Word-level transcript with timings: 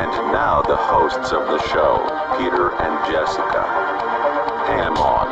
And 0.05 0.31
now 0.31 0.61
the 0.61 0.77
hosts 0.77 1.31
of 1.31 1.47
the 1.47 1.57
show, 1.69 1.97
Peter 2.37 2.69
and 2.79 3.11
Jessica. 3.11 3.63
Ham 4.67 4.93
on. 4.97 5.25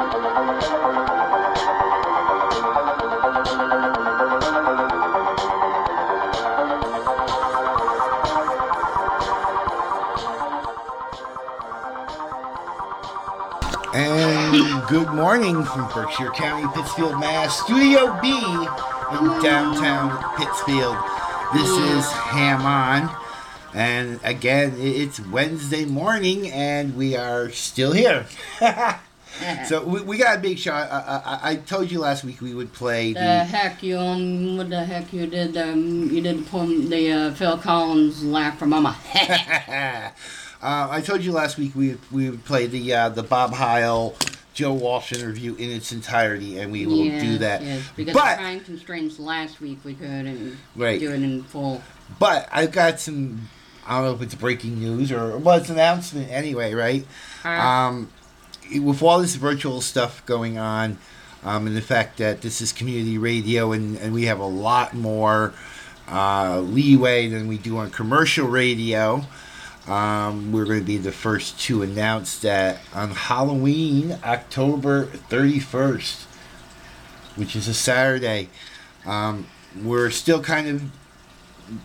And 13.93 14.87
good 14.87 15.13
morning 15.13 15.63
from 15.63 15.87
Berkshire 15.93 16.31
County, 16.31 16.67
Pittsfield, 16.73 17.19
Mass. 17.19 17.59
Studio 17.63 18.19
B 18.23 18.29
in 18.31 19.43
downtown 19.43 20.17
Pittsfield. 20.35 20.97
This 21.53 21.69
is 21.69 22.11
Ham 22.11 22.65
On. 22.65 23.22
And 23.73 24.19
again, 24.23 24.75
it's 24.77 25.19
Wednesday 25.19 25.85
morning 25.85 26.51
and 26.51 26.95
we 26.95 27.15
are 27.15 27.49
still 27.49 27.91
here. 27.91 28.25
so 29.67 29.83
we, 29.83 30.01
we 30.01 30.17
got 30.17 30.37
a 30.37 30.39
big 30.41 30.59
show. 30.59 30.73
I, 30.73 30.83
I, 30.85 31.39
I- 31.51 31.55
told 31.55 31.89
you 31.89 31.99
last 31.99 32.23
week 32.23 32.39
we 32.41 32.53
would 32.53 32.71
play 32.73 33.13
The 33.13 33.19
the. 33.19 33.43
heck 33.45 33.81
you 33.81 33.97
um 33.97 34.57
what 34.57 34.69
the 34.69 34.83
heck 34.85 35.11
you 35.11 35.25
did 35.25 35.57
um 35.57 36.09
you 36.11 36.21
did 36.21 36.45
the 36.45 36.87
the 36.89 37.11
uh, 37.11 37.31
Phil 37.33 37.57
Collins 37.57 38.23
laugh 38.23 38.59
for 38.59 38.65
mama. 38.67 38.95
Uh, 40.63 40.87
I 40.91 41.01
told 41.01 41.21
you 41.25 41.33
last 41.33 41.57
week 41.57 41.75
we 41.75 41.97
we 42.09 42.29
would 42.29 42.45
play 42.45 42.67
the 42.67 42.93
uh, 42.93 43.09
the 43.09 43.21
Bob 43.21 43.51
Heil 43.53 44.15
Joe 44.53 44.71
Walsh 44.71 45.11
interview 45.11 45.55
in 45.55 45.69
its 45.69 45.91
entirety, 45.91 46.57
and 46.57 46.71
we 46.71 46.85
will 46.85 47.03
do 47.19 47.37
that. 47.39 47.61
Yes, 47.61 47.83
because 47.97 48.13
But- 48.13 48.37
time 48.37 48.61
constraints 48.61 49.19
last 49.19 49.59
week 49.59 49.79
we 49.83 49.93
couldn't 49.93 50.55
Right. 50.77 51.01
do 51.01 51.11
it 51.11 51.21
in 51.21 51.43
full. 51.43 51.81
But 52.17 52.47
I've 52.49 52.71
got 52.71 53.01
some. 53.01 53.49
I 53.87 53.95
don't 53.97 54.05
know 54.05 54.13
if 54.15 54.21
it's 54.21 54.35
breaking 54.35 54.79
news 54.79 55.11
or 55.11 55.37
well, 55.37 55.57
it's 55.57 55.69
an 55.69 55.75
announcement 55.75 56.31
anyway, 56.31 56.73
right? 56.73 57.05
Uh, 57.43 57.49
Um, 57.49 58.09
with 58.81 59.01
all 59.03 59.19
this 59.19 59.35
virtual 59.35 59.81
stuff 59.81 60.25
going 60.25 60.57
on, 60.57 60.97
um, 61.43 61.67
and 61.67 61.75
the 61.75 61.81
fact 61.81 62.17
that 62.17 62.41
this 62.41 62.61
is 62.61 62.71
community 62.71 63.17
radio 63.17 63.71
and, 63.73 63.97
and 63.97 64.13
we 64.13 64.25
have 64.25 64.39
a 64.39 64.45
lot 64.45 64.93
more 64.93 65.53
uh, 66.09 66.59
leeway 66.59 67.27
than 67.27 67.47
we 67.47 67.57
do 67.57 67.77
on 67.77 67.91
commercial 67.91 68.47
radio, 68.47 69.25
um, 69.87 70.53
we're 70.53 70.63
going 70.65 70.79
to 70.79 70.85
be 70.85 70.97
the 70.97 71.11
first 71.11 71.59
to 71.61 71.81
announce 71.81 72.39
that 72.39 72.79
on 72.93 73.11
Halloween, 73.11 74.17
October 74.23 75.07
31st, 75.29 76.23
which 77.35 77.55
is 77.55 77.67
a 77.67 77.73
Saturday, 77.73 78.49
um, 79.05 79.45
we're 79.83 80.09
still 80.09 80.41
kind 80.41 80.67
of 80.69 80.83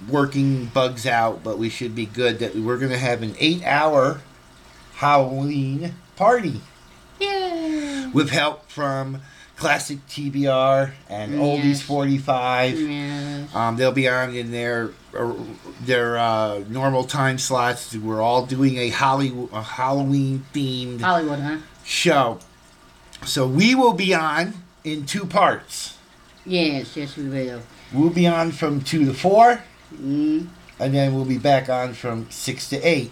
working 0.08 0.66
bugs 0.66 1.06
out, 1.06 1.42
but 1.42 1.58
we 1.58 1.68
should 1.68 1.94
be 1.94 2.06
good. 2.06 2.38
That 2.38 2.54
we're 2.56 2.78
going 2.78 2.92
to 2.92 2.98
have 2.98 3.22
an 3.22 3.34
eight-hour 3.38 4.20
Halloween 4.94 5.94
party 6.16 6.60
yeah. 7.20 8.10
with 8.10 8.30
help 8.30 8.68
from 8.68 9.20
Classic 9.58 9.98
TBR 10.08 10.92
and 11.08 11.34
Oldies 11.34 11.64
Yes. 11.64 11.82
45. 11.82 12.80
Yes. 12.80 13.54
Um, 13.54 13.76
they'll 13.76 13.92
be 13.92 14.08
on 14.08 14.34
in 14.34 14.52
their 14.52 14.90
uh, 15.16 15.34
their 15.80 16.16
uh, 16.16 16.62
normal 16.68 17.04
time 17.04 17.38
slots. 17.38 17.94
We're 17.94 18.22
all 18.22 18.46
doing 18.46 18.76
a 18.76 18.90
Hollywood 18.90 19.50
a 19.52 19.62
Halloween 19.62 20.44
themed 20.54 21.00
Hollywood, 21.00 21.40
huh? 21.40 21.58
show, 21.84 22.38
so 23.24 23.48
we 23.48 23.74
will 23.74 23.94
be 23.94 24.14
on 24.14 24.54
in 24.84 25.06
two 25.06 25.26
parts. 25.26 25.96
Yes, 26.46 26.96
yes 26.96 27.16
we 27.16 27.28
will. 27.28 27.60
We'll 27.92 28.10
be 28.10 28.26
on 28.26 28.52
from 28.52 28.80
two 28.80 29.06
to 29.06 29.14
four. 29.14 29.62
Mm. 29.94 30.48
and 30.78 30.94
then 30.94 31.14
we'll 31.14 31.24
be 31.24 31.38
back 31.38 31.68
on 31.68 31.94
from 31.94 32.30
six 32.30 32.68
to 32.70 32.76
eight. 32.82 33.10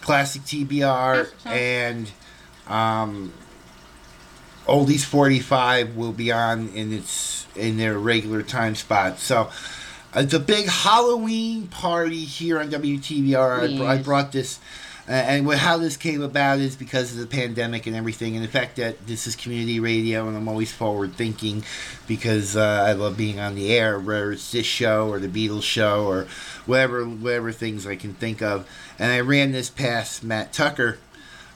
Classic 0.00 0.42
TBR 0.42 1.28
and 1.46 2.10
um, 2.68 3.32
Oldies 4.66 5.04
forty 5.04 5.40
five 5.40 5.96
will 5.96 6.12
be 6.12 6.30
on 6.30 6.68
in 6.68 6.92
its 6.92 7.46
in 7.56 7.76
their 7.76 7.98
regular 7.98 8.42
time 8.42 8.74
spot. 8.76 9.18
So 9.18 9.50
it's 10.14 10.32
a 10.34 10.40
big 10.40 10.66
Halloween 10.68 11.66
party 11.66 12.24
here 12.24 12.60
on 12.60 12.70
WTBR. 12.70 13.74
I, 13.74 13.76
br- 13.76 13.84
I 13.84 13.98
brought 13.98 14.32
this. 14.32 14.60
Uh, 15.08 15.12
and 15.12 15.48
how 15.52 15.76
this 15.76 15.96
came 15.96 16.20
about 16.20 16.58
is 16.58 16.74
because 16.74 17.12
of 17.12 17.18
the 17.18 17.26
pandemic 17.28 17.86
and 17.86 17.94
everything, 17.94 18.34
and 18.34 18.44
the 18.44 18.48
fact 18.48 18.74
that 18.76 19.06
this 19.06 19.26
is 19.28 19.36
community 19.36 19.78
radio, 19.78 20.26
and 20.26 20.36
I'm 20.36 20.48
always 20.48 20.72
forward 20.72 21.14
thinking 21.14 21.62
because 22.08 22.56
uh, 22.56 22.84
I 22.88 22.92
love 22.92 23.16
being 23.16 23.38
on 23.38 23.54
the 23.54 23.72
air, 23.72 24.00
whether 24.00 24.32
it's 24.32 24.50
this 24.50 24.66
show 24.66 25.08
or 25.08 25.20
the 25.20 25.28
Beatles 25.28 25.62
show 25.62 26.06
or 26.06 26.26
whatever 26.66 27.04
whatever 27.04 27.52
things 27.52 27.86
I 27.86 27.94
can 27.94 28.14
think 28.14 28.42
of. 28.42 28.68
And 28.98 29.12
I 29.12 29.20
ran 29.20 29.52
this 29.52 29.70
past 29.70 30.24
Matt 30.24 30.52
Tucker 30.52 30.98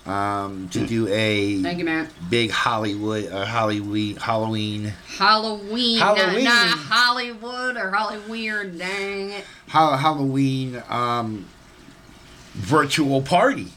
um, 0.06 0.68
to 0.70 0.86
do 0.86 1.08
a 1.08 1.60
Thank 1.60 1.78
you, 1.78 1.84
Matt. 1.84 2.08
big 2.30 2.50
Hollywood 2.52 3.26
uh, 3.32 3.44
Halloween 3.44 4.14
Halloween 4.16 4.84
Halloween, 5.18 5.98
Halloween. 5.98 6.44
Not, 6.44 6.66
not 6.66 6.78
Hollywood 6.78 7.76
or 7.76 7.90
Hollyweird, 7.90 8.78
dang 8.78 9.30
it. 9.30 9.44
Hall- 9.68 9.96
Halloween 9.96 10.82
um, 10.88 11.46
virtual 12.52 13.22
party. 13.22 13.68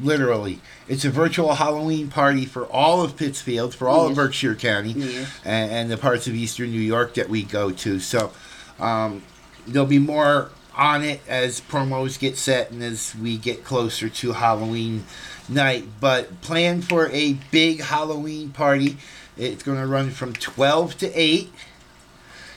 Literally, 0.00 0.60
it's 0.86 1.04
a 1.04 1.10
virtual 1.10 1.54
Halloween 1.54 2.08
party 2.08 2.44
for 2.44 2.64
all 2.66 3.02
of 3.02 3.16
Pittsfield, 3.16 3.74
for 3.74 3.88
all 3.88 4.06
of 4.06 4.14
Berkshire 4.14 4.54
County, 4.54 4.92
Yes. 4.92 5.28
and, 5.44 5.70
and 5.72 5.90
the 5.90 5.96
parts 5.96 6.28
of 6.28 6.34
Eastern 6.34 6.70
New 6.70 6.80
York 6.80 7.14
that 7.14 7.28
we 7.28 7.42
go 7.42 7.72
to. 7.72 7.98
So 7.98 8.30
um, 8.78 9.22
there'll 9.66 9.88
be 9.88 9.98
more 9.98 10.50
on 10.76 11.02
it 11.02 11.20
as 11.28 11.60
promos 11.60 12.20
get 12.20 12.38
set 12.38 12.70
and 12.70 12.84
as 12.84 13.16
we 13.16 13.36
get 13.36 13.64
closer 13.64 14.08
to 14.08 14.32
Halloween 14.32 15.04
night. 15.48 15.86
But 15.98 16.40
plan 16.40 16.82
for 16.82 17.08
a 17.08 17.32
big 17.50 17.80
Halloween 17.80 18.50
party. 18.50 18.96
It's 19.36 19.64
going 19.64 19.78
to 19.80 19.86
run 19.88 20.10
from 20.10 20.34
12 20.34 20.98
to 20.98 21.12
8 21.20 21.52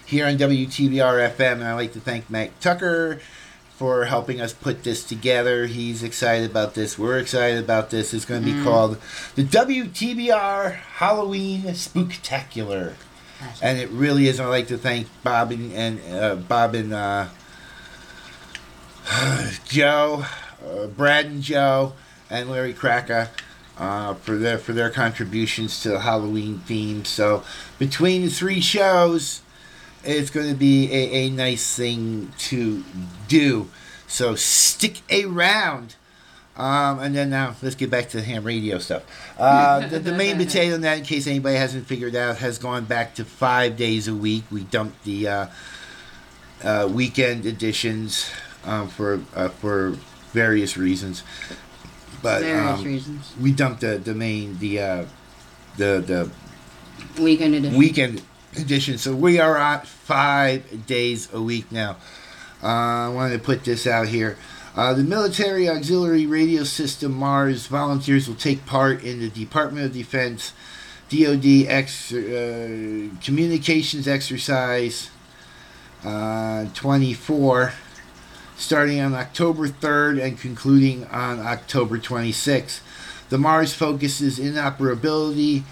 here 0.05 0.27
on 0.27 0.37
WTBR 0.37 1.33
FM. 1.35 1.53
And 1.53 1.63
I'd 1.63 1.73
like 1.73 1.93
to 1.93 1.99
thank 1.99 2.29
Mac 2.29 2.59
Tucker 2.59 3.19
for 3.75 4.05
helping 4.05 4.39
us 4.39 4.53
put 4.53 4.83
this 4.83 5.03
together. 5.03 5.65
He's 5.65 6.03
excited 6.03 6.49
about 6.49 6.73
this. 6.73 6.97
We're 6.97 7.17
excited 7.17 7.63
about 7.63 7.89
this. 7.89 8.13
It's 8.13 8.25
going 8.25 8.43
to 8.43 8.53
be 8.53 8.63
called 8.63 8.97
the 9.35 9.43
WTBR 9.43 10.73
Halloween 10.75 11.63
Spooktacular. 11.63 12.93
And 13.61 13.79
it 13.79 13.89
really 13.89 14.27
is. 14.27 14.39
I'd 14.39 14.47
like 14.47 14.67
to 14.67 14.77
thank 14.77 15.07
Bob 15.23 15.51
and, 15.51 15.73
and 15.73 16.13
uh, 16.13 16.35
Bob 16.35 16.75
and 16.75 16.93
uh, 16.93 17.27
Joe, 19.65 20.25
uh, 20.65 20.87
Brad 20.87 21.25
and 21.25 21.41
Joe, 21.41 21.93
and 22.29 22.49
Larry 22.49 22.73
Kraka 22.73 23.29
uh, 23.77 24.13
for 24.13 24.37
their 24.37 24.57
for 24.57 24.73
their 24.73 24.89
contributions 24.89 25.81
to 25.81 25.89
the 25.89 25.99
Halloween 26.01 26.59
theme. 26.59 27.05
So 27.05 27.43
between 27.79 28.23
the 28.23 28.29
three 28.29 28.61
shows, 28.61 29.41
it's 30.03 30.29
going 30.29 30.49
to 30.49 30.55
be 30.55 30.91
a, 30.91 31.25
a 31.25 31.29
nice 31.29 31.75
thing 31.75 32.31
to 32.37 32.83
do. 33.27 33.69
So 34.07 34.35
stick 34.35 35.01
around. 35.11 35.95
Um, 36.55 36.99
and 36.99 37.15
then 37.15 37.31
now 37.31 37.55
let's 37.63 37.73
get 37.73 37.89
back 37.89 38.09
to 38.09 38.17
the 38.17 38.23
ham 38.23 38.43
radio 38.43 38.77
stuff. 38.77 39.03
Uh, 39.39 39.87
the, 39.87 39.99
the 39.99 40.11
main 40.11 40.37
potato 40.37 40.75
in 40.75 40.81
that, 40.81 40.99
in 40.99 41.03
case 41.03 41.25
anybody 41.25 41.55
hasn't 41.55 41.87
figured 41.87 42.15
out, 42.15 42.37
has 42.37 42.59
gone 42.59 42.85
back 42.85 43.15
to 43.15 43.25
five 43.25 43.75
days 43.75 44.07
a 44.07 44.13
week. 44.13 44.43
We 44.51 44.61
dumped 44.65 45.03
the 45.03 45.27
uh, 45.27 45.47
uh, 46.63 46.89
weekend 46.91 47.47
editions 47.47 48.29
um, 48.65 48.87
for 48.87 49.21
uh, 49.35 49.49
for 49.49 49.97
various 50.31 50.77
reasons, 50.77 51.23
but 52.21 52.41
Various 52.41 52.79
um, 52.79 52.85
reasons. 52.85 53.33
we 53.41 53.51
dumped 53.51 53.81
the 53.81 53.97
the 53.97 54.13
main 54.13 54.59
the 54.59 54.79
uh, 54.79 55.05
the 55.77 56.03
the 56.05 57.21
Weekend 57.21 57.55
edition. 57.55 57.77
weekend 57.77 58.21
edition. 58.57 58.97
So 58.97 59.15
we 59.15 59.39
are 59.39 59.57
at 59.57 59.87
five 59.87 60.85
days 60.85 61.31
a 61.33 61.41
week 61.41 61.71
now. 61.71 61.97
Uh, 62.61 62.67
I 62.67 63.09
wanted 63.09 63.37
to 63.37 63.43
put 63.43 63.63
this 63.65 63.85
out 63.85 64.07
here. 64.07 64.37
Uh, 64.75 64.93
the 64.93 65.03
Military 65.03 65.69
Auxiliary 65.69 66.25
Radio 66.25 66.63
System 66.63 67.13
Mars 67.13 67.67
volunteers 67.67 68.27
will 68.27 68.35
take 68.35 68.65
part 68.65 69.03
in 69.03 69.19
the 69.19 69.29
Department 69.29 69.85
of 69.85 69.93
Defense 69.93 70.53
DoD 71.09 71.67
ex- 71.67 72.11
uh, 72.11 73.09
communications 73.23 74.07
exercise 74.07 75.09
uh, 76.03 76.65
24 76.73 77.73
starting 78.55 78.99
on 78.99 79.13
October 79.13 79.67
3rd 79.67 80.23
and 80.23 80.39
concluding 80.39 81.05
on 81.07 81.39
October 81.39 81.97
26th. 81.97 82.79
The 83.29 83.37
Mars 83.37 83.73
focuses 83.73 84.39
interoperability 84.39 85.63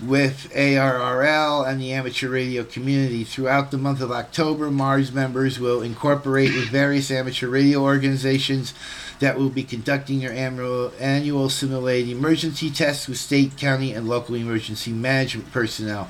with 0.00 0.50
ARRL 0.54 1.66
and 1.66 1.80
the 1.80 1.92
amateur 1.92 2.28
radio 2.28 2.62
community. 2.64 3.24
Throughout 3.24 3.70
the 3.70 3.78
month 3.78 4.00
of 4.00 4.10
October, 4.12 4.70
Mars 4.70 5.12
members 5.12 5.58
will 5.58 5.82
incorporate 5.82 6.54
with 6.54 6.68
various 6.68 7.10
amateur 7.10 7.48
radio 7.48 7.82
organizations 7.82 8.72
that 9.18 9.36
will 9.36 9.50
be 9.50 9.64
conducting 9.64 10.20
their 10.20 10.32
annual, 10.32 10.92
annual 11.00 11.50
simulated 11.50 12.10
emergency 12.10 12.70
tests 12.70 13.08
with 13.08 13.18
state, 13.18 13.56
county, 13.56 13.92
and 13.92 14.08
local 14.08 14.36
emergency 14.36 14.92
management 14.92 15.50
personnel. 15.50 16.08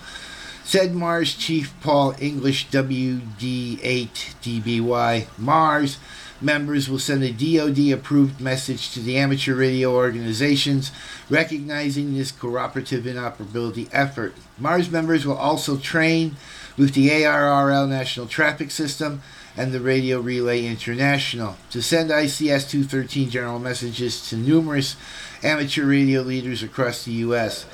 Said 0.65 0.95
Mars 0.95 1.35
Chief 1.35 1.73
Paul 1.81 2.15
English, 2.21 2.69
WD8DBY 2.69 5.39
Mars 5.39 5.97
members 6.41 6.89
will 6.89 6.99
send 6.99 7.23
a 7.23 7.33
DoD 7.33 7.93
approved 7.93 8.41
message 8.41 8.93
to 8.93 9.01
the 9.01 9.17
amateur 9.17 9.55
radio 9.55 9.95
organizations 9.95 10.93
recognizing 11.29 12.15
this 12.15 12.31
cooperative 12.31 13.05
interoperability 13.05 13.89
effort. 13.93 14.35
Mars 14.59 14.91
members 14.91 15.27
will 15.27 15.37
also 15.37 15.77
train 15.77 16.37
with 16.77 16.95
the 16.95 17.09
ARRL 17.09 17.89
National 17.89 18.27
Traffic 18.27 18.71
System 18.71 19.23
and 19.57 19.73
the 19.73 19.81
Radio 19.81 20.21
Relay 20.21 20.65
International 20.65 21.57
to 21.71 21.83
send 21.83 22.11
ICS 22.11 22.71
213 22.71 23.29
general 23.29 23.59
messages 23.59 24.29
to 24.29 24.37
numerous 24.37 24.95
amateur 25.43 25.85
radio 25.85 26.23
leaders 26.23 26.63
across 26.63 27.05
the 27.05 27.13
U.S. 27.13 27.67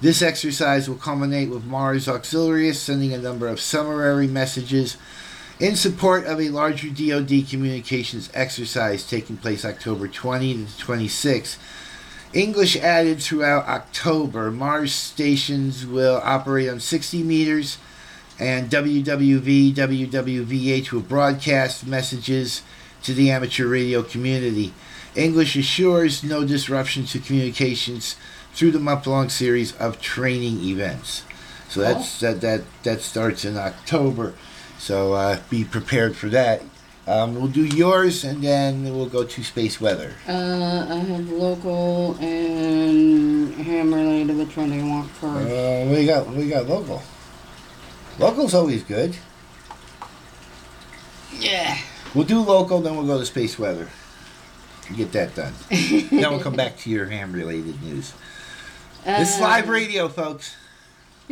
This 0.00 0.22
exercise 0.22 0.88
will 0.88 0.96
culminate 0.96 1.50
with 1.50 1.64
Mars 1.64 2.08
Auxiliaries 2.08 2.80
sending 2.80 3.12
a 3.12 3.18
number 3.18 3.48
of 3.48 3.60
summary 3.60 4.28
messages 4.28 4.96
in 5.60 5.76
support 5.76 6.24
of 6.24 6.40
a 6.40 6.48
larger 6.48 6.88
DoD 6.88 7.48
communications 7.48 8.30
exercise 8.34 9.08
taking 9.08 9.36
place 9.36 9.64
October 9.64 10.08
20 10.08 10.66
to 10.66 10.78
26. 10.78 11.58
English 12.32 12.76
added 12.76 13.20
throughout 13.22 13.66
October. 13.68 14.50
Mars 14.50 14.94
stations 14.94 15.86
will 15.86 16.20
operate 16.24 16.68
on 16.68 16.80
60 16.80 17.22
meters, 17.22 17.78
and 18.38 18.70
WWV, 18.70 19.74
WWVH 19.74 20.92
will 20.92 21.00
broadcast 21.00 21.86
messages 21.86 22.62
to 23.02 23.12
the 23.12 23.30
amateur 23.30 23.66
radio 23.66 24.02
community. 24.02 24.72
English 25.14 25.56
assures 25.56 26.24
no 26.24 26.44
disruption 26.44 27.04
to 27.04 27.18
communications 27.18 28.16
through 28.54 28.70
the 28.70 28.78
month-long 28.80 29.28
series 29.28 29.76
of 29.76 30.00
training 30.00 30.60
events. 30.64 31.24
So 31.68 31.80
that's 31.80 32.22
oh. 32.22 32.32
that 32.32 32.40
that 32.40 32.62
that 32.82 33.00
starts 33.00 33.44
in 33.44 33.56
October. 33.56 34.34
So 34.82 35.12
uh, 35.12 35.38
be 35.48 35.62
prepared 35.62 36.16
for 36.16 36.28
that. 36.30 36.60
Um, 37.06 37.36
we'll 37.36 37.46
do 37.46 37.64
yours, 37.64 38.24
and 38.24 38.42
then 38.42 38.82
we'll 38.82 39.06
go 39.08 39.22
to 39.22 39.44
space 39.44 39.80
weather. 39.80 40.14
Uh, 40.28 40.86
I 40.90 40.96
have 40.96 41.28
local 41.30 42.16
and 42.16 43.54
ham 43.54 43.94
related. 43.94 44.36
Which 44.36 44.56
one 44.56 44.70
do 44.70 44.74
you 44.76 44.86
want 44.88 45.08
first? 45.08 45.48
Uh, 45.48 45.86
we 45.88 46.04
got 46.04 46.26
we 46.26 46.48
got 46.48 46.66
local. 46.68 47.00
Local's 48.18 48.54
always 48.54 48.82
good. 48.82 49.16
yeah. 51.38 51.78
We'll 52.12 52.26
do 52.26 52.40
local, 52.40 52.80
then 52.80 52.96
we'll 52.96 53.06
go 53.06 53.18
to 53.20 53.24
space 53.24 53.56
weather. 53.60 53.88
Get 54.96 55.12
that 55.12 55.36
done. 55.36 55.54
then 55.70 56.10
we'll 56.30 56.40
come 56.40 56.56
back 56.56 56.76
to 56.78 56.90
your 56.90 57.06
ham 57.06 57.32
related 57.32 57.80
news. 57.84 58.14
This 59.04 59.36
is 59.36 59.40
live 59.40 59.68
Uh, 59.68 59.72
radio, 59.72 60.08
folks. 60.08 60.56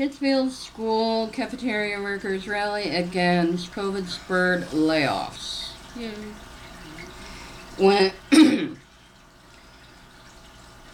Pittsfield 0.00 0.50
School 0.50 1.28
Cafeteria 1.28 2.00
Workers 2.00 2.48
Rally 2.48 2.88
against 2.88 3.70
COVID 3.72 4.08
spurred 4.08 4.62
layoffs. 4.68 5.72
When 7.76 8.10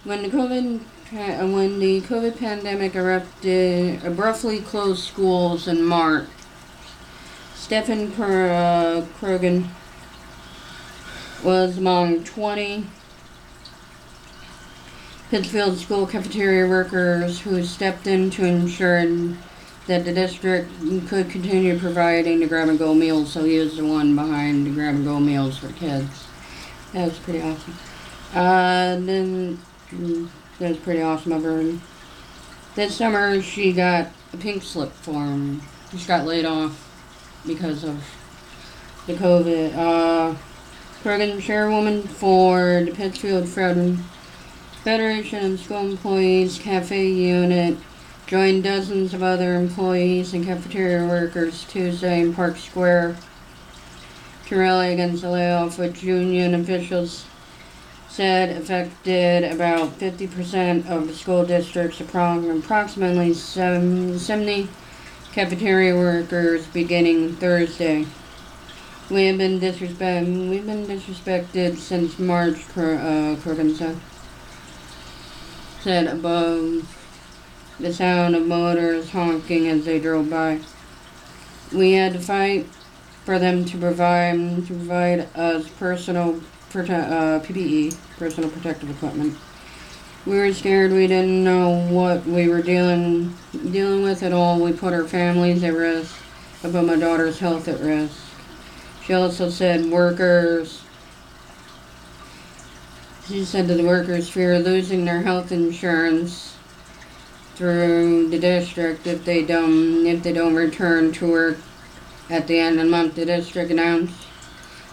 when 0.03 0.23
the 0.25 0.29
COVID 0.29 0.81
uh, 1.13 1.47
when 1.47 1.79
the 1.79 2.01
COVID 2.01 2.37
pandemic 2.37 2.97
erupted, 2.97 4.05
abruptly 4.05 4.59
closed 4.59 5.05
schools 5.05 5.69
in 5.69 5.85
March, 5.85 6.27
Stephen 7.55 8.11
uh, 8.21 9.07
Krogan 9.21 9.69
was 11.45 11.79
among 11.79 12.25
20 12.25 12.87
Pittsfield 15.31 15.77
school 15.79 16.07
cafeteria 16.07 16.69
workers 16.69 17.41
who 17.41 17.63
stepped 17.65 18.07
in 18.07 18.31
to 18.31 18.45
ensure 18.45 19.05
that 19.87 20.05
the 20.05 20.13
district 20.13 20.71
could 21.09 21.31
continue 21.31 21.79
providing 21.79 22.41
the 22.41 22.47
grab 22.47 22.69
and 22.69 22.79
go 22.79 22.95
meals. 22.95 23.33
So 23.33 23.45
he 23.45 23.59
was 23.59 23.77
the 23.77 23.85
one 23.85 24.15
behind 24.15 24.67
the 24.67 24.71
grab 24.71 24.95
and 24.95 25.05
go 25.05 25.19
meals 25.19 25.59
for 25.59 25.69
kids. 25.73 26.27
That 26.93 27.09
was 27.09 27.19
pretty 27.19 27.43
awesome. 27.43 27.75
Uh, 28.33 28.97
then 29.01 29.59
mm, 29.91 30.29
that 30.59 30.71
was 30.71 30.79
pretty 30.79 31.03
awesome 31.03 31.33
of 31.33 31.43
her. 31.43 31.79
This 32.77 32.97
summer 32.97 33.43
she 33.43 33.73
got 33.73 34.09
a 34.33 34.37
pink 34.37 34.63
slip 34.63 34.93
form. 34.93 35.63
She 35.97 36.07
got 36.07 36.25
laid 36.25 36.45
off 36.45 36.83
because 37.47 37.85
of 37.85 38.05
the 39.07 39.15
COVID. 39.15 39.75
Uh, 39.75 40.37
Krogan 41.03 41.41
chairwoman 41.41 42.03
for 42.03 42.83
the 42.85 42.93
Pittsfield 42.93 43.49
Fred 43.49 43.99
Federation 44.87 45.55
of 45.55 45.59
School 45.59 45.91
Employees 45.91 46.61
Cafe 46.61 47.09
Unit 47.09 47.77
joined 48.29 48.63
dozens 48.63 49.13
of 49.15 49.21
other 49.21 49.57
employees 49.57 50.33
and 50.33 50.45
cafeteria 50.45 51.05
workers 51.05 51.65
Tuesday 51.65 52.21
in 52.21 52.33
Park 52.33 52.57
Square 52.57 53.17
to 54.47 54.57
rally 54.57 54.93
against 54.93 55.23
the 55.23 55.29
layoff, 55.29 55.77
which 55.77 56.05
union 56.05 56.55
officials 56.55 57.27
said 58.09 58.57
affected 58.57 59.43
about 59.53 59.99
50% 59.99 60.89
of 60.89 61.09
the 61.09 61.15
school 61.15 61.45
district's 61.45 61.99
appro- 61.99 62.57
approximately 62.57 63.35
70 63.35 64.69
cafeteria 65.33 65.97
workers 65.97 66.65
beginning 66.69 67.35
Thursday. 67.35 68.07
We 69.11 69.27
have 69.27 69.39
been 69.39 69.59
disrespect. 69.59 70.29
We've 70.29 70.65
been 70.65 70.87
disrespected 70.87 71.77
since 71.79 72.21
March. 72.21 72.59
Uh, 72.77 73.35
Krogan 73.43 73.75
said 73.75 73.97
said 75.87 76.09
above 76.09 76.83
the 77.79 77.95
sound 77.95 78.35
of 78.35 78.45
motors 78.45 79.09
honking 79.09 79.69
as 79.69 79.85
they 79.85 80.01
drove 80.01 80.29
by. 80.29 80.59
We 81.73 81.93
had 81.93 82.13
to 82.15 82.19
fight 82.19 82.67
for 83.25 83.39
them 83.39 83.65
to 83.67 83.79
provide 83.79 84.35
to 84.67 84.75
provide 84.75 85.29
us 85.37 85.69
personal 85.79 86.41
prote- 86.71 86.91
uh, 86.91 87.39
PPE, 87.39 87.97
personal 88.19 88.51
protective 88.51 88.91
equipment. 88.91 89.39
We 90.27 90.37
were 90.37 90.53
scared. 90.53 90.91
We 90.91 91.07
didn't 91.07 91.45
know 91.45 91.87
what 91.89 92.27
we 92.27 92.49
were 92.49 92.63
dealing 92.63 93.37
dealing 93.53 94.03
with 94.03 94.25
at 94.25 94.33
all. 94.33 94.59
We 94.59 94.73
put 94.73 94.93
our 94.93 95.05
families 95.05 95.63
at 95.63 95.73
risk. 95.73 96.17
I 96.65 96.73
put 96.73 96.85
my 96.85 96.97
daughter's 96.97 97.39
health 97.39 97.69
at 97.69 97.79
risk. 97.79 98.19
She 99.05 99.15
also 99.15 99.51
said 99.51 99.89
workers 99.89 100.83
she 103.29 103.45
said 103.45 103.67
that 103.67 103.75
the 103.75 103.85
workers 103.85 104.29
fear 104.29 104.59
losing 104.59 105.05
their 105.05 105.23
health 105.23 105.51
insurance 105.51 106.57
through 107.57 108.29
the 108.29 108.39
district 108.39 109.07
if 109.07 109.25
they 109.25 109.45
don't 109.45 110.07
if 110.07 110.23
they 110.23 110.33
don't 110.33 110.55
return 110.55 111.11
to 111.11 111.31
work 111.31 111.59
at 112.31 112.47
the 112.47 112.59
end 112.59 112.79
of 112.79 112.85
the 112.85 112.91
month. 112.91 113.15
The 113.17 113.27
district 113.27 113.71
announced 113.71 114.27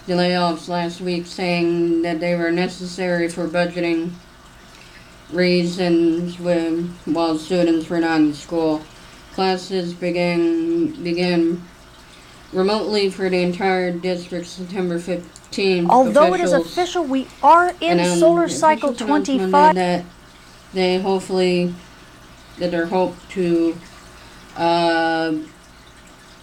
the 0.08 0.14
layoffs 0.14 0.68
last 0.68 1.00
week, 1.00 1.28
saying 1.28 2.02
that 2.02 2.20
they 2.20 2.36
were 2.36 2.52
necessary 2.52 3.30
for 3.30 3.48
budgeting 3.48 4.12
reasons 5.32 6.40
when 6.40 6.96
while 7.06 7.38
students 7.38 7.90
were 7.90 8.00
not 8.00 8.20
in 8.20 8.34
school. 8.34 8.82
Classes 9.34 9.94
began 9.94 11.04
began 11.04 11.64
remotely 12.52 13.10
for 13.10 13.30
the 13.30 13.42
entire 13.42 13.92
district 13.92 14.48
September 14.48 15.00
15th. 15.00 15.43
Although 15.60 16.34
it 16.34 16.42
is 16.42 16.52
Officials- 16.54 16.72
official, 16.72 17.04
we 17.04 17.28
are 17.42 17.74
in 17.80 18.00
um, 18.00 18.18
solar 18.18 18.48
cycle 18.50 18.96
Monday 19.08 19.38
25. 19.38 19.76
That 19.76 20.06
they 20.74 21.00
hopefully 21.00 21.74
that 22.58 22.72
they're 22.72 22.88
hope 22.88 23.16
to 23.30 23.78
uh, 24.58 25.34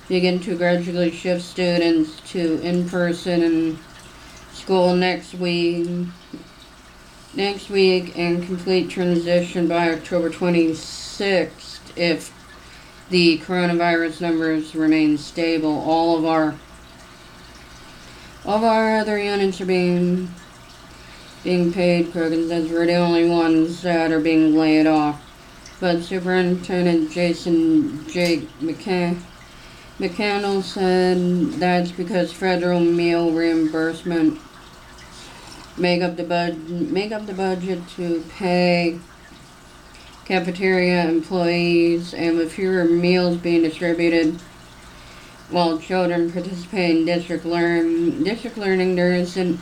begin 0.09 0.41
to 0.41 0.57
gradually 0.57 1.11
shift 1.11 1.43
students 1.43 2.21
to 2.33 2.61
in 2.63 2.89
person 2.89 3.43
and 3.43 3.79
school 4.53 4.95
next 4.95 5.35
week. 5.35 5.89
Next 7.35 7.71
week 7.71 8.19
and 8.19 8.45
complete 8.45 8.91
transition 8.91 9.69
by 9.69 9.93
October 9.93 10.31
26th 10.31 11.79
if 11.97 12.33
the 13.09 13.39
coronavirus 13.39 14.21
numbers 14.21 14.75
remain 14.75 15.17
stable. 15.17 15.81
All 15.81 16.17
of 16.17 16.25
our 16.25 16.57
all 18.45 18.59
of 18.59 18.65
our 18.65 18.97
other 18.97 19.19
units 19.19 19.61
are 19.61 19.67
being 19.67 20.31
being 21.43 21.73
paid. 21.73 22.13
Krogan 22.13 22.49
says 22.49 22.71
we're 22.71 22.87
the 22.87 22.95
only 22.95 23.29
ones 23.29 23.83
that 23.83 24.13
are 24.13 24.21
being 24.21 24.57
laid 24.57 24.87
off. 24.87 25.21
But 25.81 26.03
Superintendent 26.03 27.11
Jason 27.11 28.07
Jake 28.09 28.49
McConnell 28.61 30.63
said 30.63 31.53
that's 31.61 31.93
because 31.93 32.33
federal 32.33 32.81
meal 32.81 33.33
reimbursement 33.33 34.39
make 35.77 36.03
up 36.03 36.17
the 36.17 36.25
bud 36.25 36.69
make 36.69 37.13
up 37.13 37.27
the 37.27 37.33
budget 37.33 37.81
to 37.97 38.25
pay 38.31 38.99
cafeteria 40.27 41.09
employees 41.09 42.13
and 42.13 42.37
with 42.37 42.53
fewer 42.53 42.85
meals 42.85 43.39
being 43.39 43.63
distributed 43.63 44.39
while 45.51 45.79
children 45.79 46.31
participate 46.31 46.97
in 46.97 47.05
district 47.05 47.45
learn 47.45 48.23
district 48.23 48.57
learning 48.57 48.95
there 48.95 49.13
isn't 49.13 49.59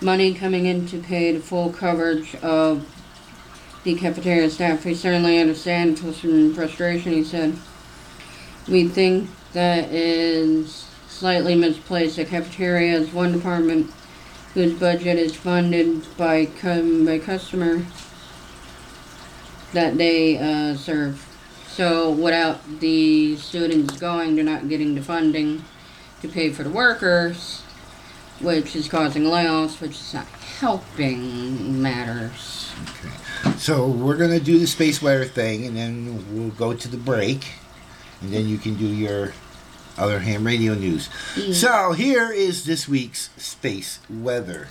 money 0.00 0.34
coming 0.34 0.66
in 0.66 0.86
to 0.86 0.98
pay 0.98 1.32
the 1.32 1.40
full 1.40 1.70
coverage 1.72 2.34
of 2.36 2.86
the 3.84 3.94
cafeteria 3.94 4.48
staff. 4.48 4.84
We 4.84 4.94
certainly 4.94 5.40
understand 5.40 5.98
frustration, 5.98 7.12
he 7.12 7.24
said. 7.24 7.56
We 8.68 8.88
think 8.88 9.28
that 9.52 9.90
is 9.90 10.88
slightly 11.08 11.54
misplaced. 11.54 12.16
The 12.16 12.24
cafeteria 12.24 12.94
is 12.94 13.12
one 13.12 13.32
department 13.32 13.90
whose 14.54 14.74
budget 14.74 15.18
is 15.18 15.34
funded 15.34 16.04
by, 16.16 16.46
by 16.46 17.18
customer 17.18 17.84
that 19.72 19.96
they 19.96 20.38
uh, 20.38 20.76
serve. 20.76 21.31
So 21.74 22.10
without 22.10 22.80
the 22.80 23.36
students 23.36 23.98
going, 23.98 24.36
they're 24.36 24.44
not 24.44 24.68
getting 24.68 24.94
the 24.94 25.02
funding 25.02 25.64
to 26.20 26.28
pay 26.28 26.50
for 26.50 26.64
the 26.64 26.70
workers, 26.70 27.62
which 28.40 28.76
is 28.76 28.88
causing 28.88 29.22
layoffs, 29.22 29.80
which 29.80 29.92
is 29.92 30.12
not 30.12 30.26
helping 30.26 31.80
matters. 31.80 32.70
Okay. 32.82 33.56
So 33.56 33.88
we're 33.88 34.18
gonna 34.18 34.38
do 34.38 34.58
the 34.58 34.66
space 34.66 35.00
weather 35.00 35.24
thing, 35.24 35.64
and 35.66 35.74
then 35.74 36.26
we'll 36.36 36.50
go 36.50 36.74
to 36.74 36.88
the 36.88 36.98
break, 36.98 37.52
and 38.20 38.30
then 38.34 38.48
you 38.48 38.58
can 38.58 38.74
do 38.74 38.86
your 38.86 39.32
other 39.96 40.18
ham 40.18 40.46
radio 40.46 40.74
news. 40.74 41.08
Mm. 41.34 41.54
So 41.54 41.92
here 41.92 42.30
is 42.30 42.66
this 42.66 42.86
week's 42.86 43.30
space 43.38 43.98
weather. 44.10 44.68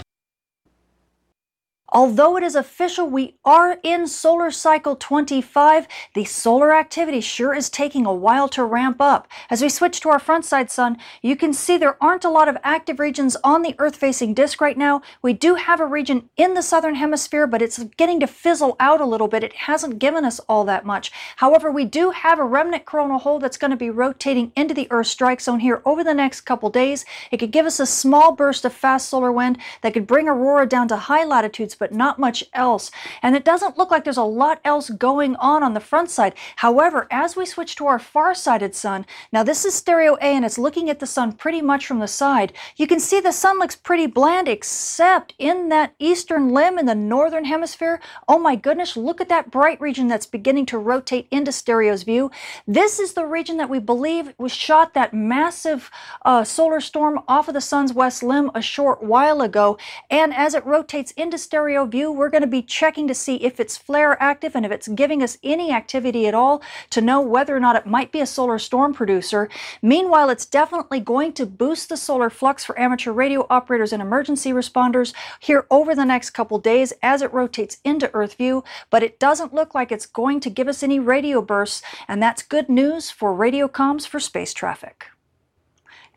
Although 1.93 2.37
it 2.37 2.43
is 2.43 2.55
official 2.55 3.09
we 3.09 3.35
are 3.43 3.77
in 3.83 4.07
solar 4.07 4.49
cycle 4.49 4.95
25, 4.95 5.89
the 6.13 6.23
solar 6.23 6.73
activity 6.73 7.19
sure 7.19 7.53
is 7.53 7.69
taking 7.69 8.05
a 8.05 8.13
while 8.13 8.47
to 8.47 8.63
ramp 8.63 9.01
up. 9.01 9.27
As 9.49 9.61
we 9.61 9.67
switch 9.67 9.99
to 9.99 10.09
our 10.09 10.17
front 10.19 10.45
side 10.45 10.71
sun, 10.71 10.97
you 11.21 11.35
can 11.35 11.51
see 11.51 11.75
there 11.75 12.01
aren't 12.01 12.23
a 12.23 12.29
lot 12.29 12.47
of 12.47 12.57
active 12.63 12.97
regions 12.97 13.35
on 13.43 13.61
the 13.61 13.75
Earth 13.77 13.97
facing 13.97 14.33
disk 14.33 14.61
right 14.61 14.77
now. 14.77 15.01
We 15.21 15.33
do 15.33 15.55
have 15.55 15.81
a 15.81 15.85
region 15.85 16.29
in 16.37 16.53
the 16.53 16.61
southern 16.61 16.95
hemisphere, 16.95 17.45
but 17.45 17.61
it's 17.61 17.83
getting 17.97 18.21
to 18.21 18.27
fizzle 18.27 18.77
out 18.79 19.01
a 19.01 19.05
little 19.05 19.27
bit. 19.27 19.43
It 19.43 19.53
hasn't 19.53 19.99
given 19.99 20.23
us 20.23 20.39
all 20.47 20.63
that 20.63 20.85
much. 20.85 21.11
However, 21.37 21.69
we 21.69 21.83
do 21.83 22.11
have 22.11 22.39
a 22.39 22.45
remnant 22.45 22.85
coronal 22.85 23.19
hole 23.19 23.39
that's 23.39 23.57
going 23.57 23.71
to 23.71 23.75
be 23.77 23.89
rotating 23.89 24.53
into 24.55 24.73
the 24.73 24.87
Earth 24.91 25.07
strike 25.07 25.41
zone 25.41 25.59
here 25.59 25.81
over 25.83 26.05
the 26.05 26.13
next 26.13 26.41
couple 26.41 26.69
days. 26.69 27.03
It 27.31 27.37
could 27.37 27.51
give 27.51 27.65
us 27.65 27.81
a 27.81 27.85
small 27.85 28.31
burst 28.31 28.63
of 28.63 28.71
fast 28.71 29.09
solar 29.09 29.31
wind 29.31 29.57
that 29.81 29.93
could 29.93 30.07
bring 30.07 30.29
aurora 30.29 30.65
down 30.65 30.87
to 30.87 30.95
high 30.95 31.25
latitudes 31.25 31.75
but 31.81 31.91
not 31.91 32.19
much 32.19 32.43
else. 32.53 32.91
And 33.23 33.35
it 33.35 33.43
doesn't 33.43 33.75
look 33.75 33.89
like 33.89 34.03
there's 34.03 34.15
a 34.15 34.23
lot 34.23 34.61
else 34.63 34.91
going 34.91 35.35
on 35.37 35.63
on 35.63 35.73
the 35.73 35.79
front 35.79 36.11
side. 36.11 36.35
However, 36.57 37.07
as 37.09 37.35
we 37.35 37.43
switch 37.43 37.75
to 37.77 37.87
our 37.87 37.97
far-sided 37.97 38.75
sun, 38.75 39.07
now 39.33 39.41
this 39.41 39.65
is 39.65 39.73
stereo 39.73 40.15
A 40.21 40.35
and 40.35 40.45
it's 40.45 40.59
looking 40.59 40.91
at 40.91 40.99
the 40.99 41.07
sun 41.07 41.31
pretty 41.31 41.59
much 41.59 41.87
from 41.87 41.97
the 41.97 42.07
side. 42.07 42.53
You 42.77 42.85
can 42.85 42.99
see 42.99 43.19
the 43.19 43.31
sun 43.31 43.57
looks 43.57 43.75
pretty 43.75 44.05
bland 44.05 44.47
except 44.47 45.33
in 45.39 45.69
that 45.69 45.95
eastern 45.97 46.49
limb 46.49 46.77
in 46.77 46.85
the 46.85 46.93
northern 46.93 47.45
hemisphere. 47.45 47.99
Oh 48.27 48.37
my 48.37 48.55
goodness, 48.55 48.95
look 48.95 49.19
at 49.19 49.29
that 49.29 49.49
bright 49.49 49.81
region 49.81 50.07
that's 50.07 50.27
beginning 50.27 50.67
to 50.67 50.77
rotate 50.77 51.27
into 51.31 51.51
stereo's 51.51 52.03
view. 52.03 52.29
This 52.67 52.99
is 52.99 53.13
the 53.13 53.25
region 53.25 53.57
that 53.57 53.71
we 53.71 53.79
believe 53.79 54.35
was 54.37 54.51
shot 54.51 54.93
that 54.93 55.15
massive 55.15 55.89
uh, 56.23 56.43
solar 56.43 56.79
storm 56.79 57.21
off 57.27 57.47
of 57.47 57.55
the 57.55 57.59
sun's 57.59 57.91
west 57.91 58.21
limb 58.21 58.51
a 58.53 58.61
short 58.61 59.01
while 59.01 59.41
ago. 59.41 59.79
And 60.11 60.31
as 60.31 60.53
it 60.53 60.63
rotates 60.63 61.09
into 61.13 61.39
stereo 61.39 61.70
view, 61.85 62.11
we're 62.11 62.29
going 62.29 62.41
to 62.41 62.47
be 62.47 62.61
checking 62.61 63.07
to 63.07 63.13
see 63.13 63.35
if 63.37 63.59
it's 63.59 63.77
flare 63.77 64.21
active 64.21 64.55
and 64.55 64.65
if 64.65 64.71
it's 64.71 64.87
giving 64.89 65.23
us 65.23 65.37
any 65.43 65.71
activity 65.71 66.27
at 66.27 66.33
all 66.33 66.61
to 66.89 67.01
know 67.01 67.21
whether 67.21 67.55
or 67.55 67.59
not 67.59 67.75
it 67.75 67.85
might 67.85 68.11
be 68.11 68.19
a 68.19 68.25
solar 68.25 68.59
storm 68.59 68.93
producer. 68.93 69.49
Meanwhile, 69.81 70.29
it's 70.29 70.45
definitely 70.45 70.99
going 70.99 71.33
to 71.33 71.45
boost 71.45 71.89
the 71.89 71.97
solar 71.97 72.29
flux 72.29 72.63
for 72.63 72.79
amateur 72.79 73.11
radio 73.11 73.47
operators 73.49 73.93
and 73.93 74.01
emergency 74.01 74.51
responders 74.51 75.13
here 75.39 75.65
over 75.71 75.95
the 75.95 76.05
next 76.05 76.31
couple 76.31 76.59
days 76.59 76.93
as 77.01 77.21
it 77.21 77.33
rotates 77.33 77.77
into 77.83 78.11
Earth 78.13 78.35
view, 78.35 78.63
but 78.89 79.03
it 79.03 79.19
doesn't 79.19 79.53
look 79.53 79.73
like 79.73 79.91
it's 79.91 80.05
going 80.05 80.39
to 80.41 80.49
give 80.49 80.67
us 80.67 80.83
any 80.83 80.99
radio 80.99 81.41
bursts, 81.41 81.81
and 82.07 82.21
that's 82.21 82.43
good 82.43 82.69
news 82.69 83.09
for 83.09 83.33
radio 83.33 83.67
comms 83.67 84.07
for 84.07 84.19
space 84.19 84.53
traffic. 84.53 85.07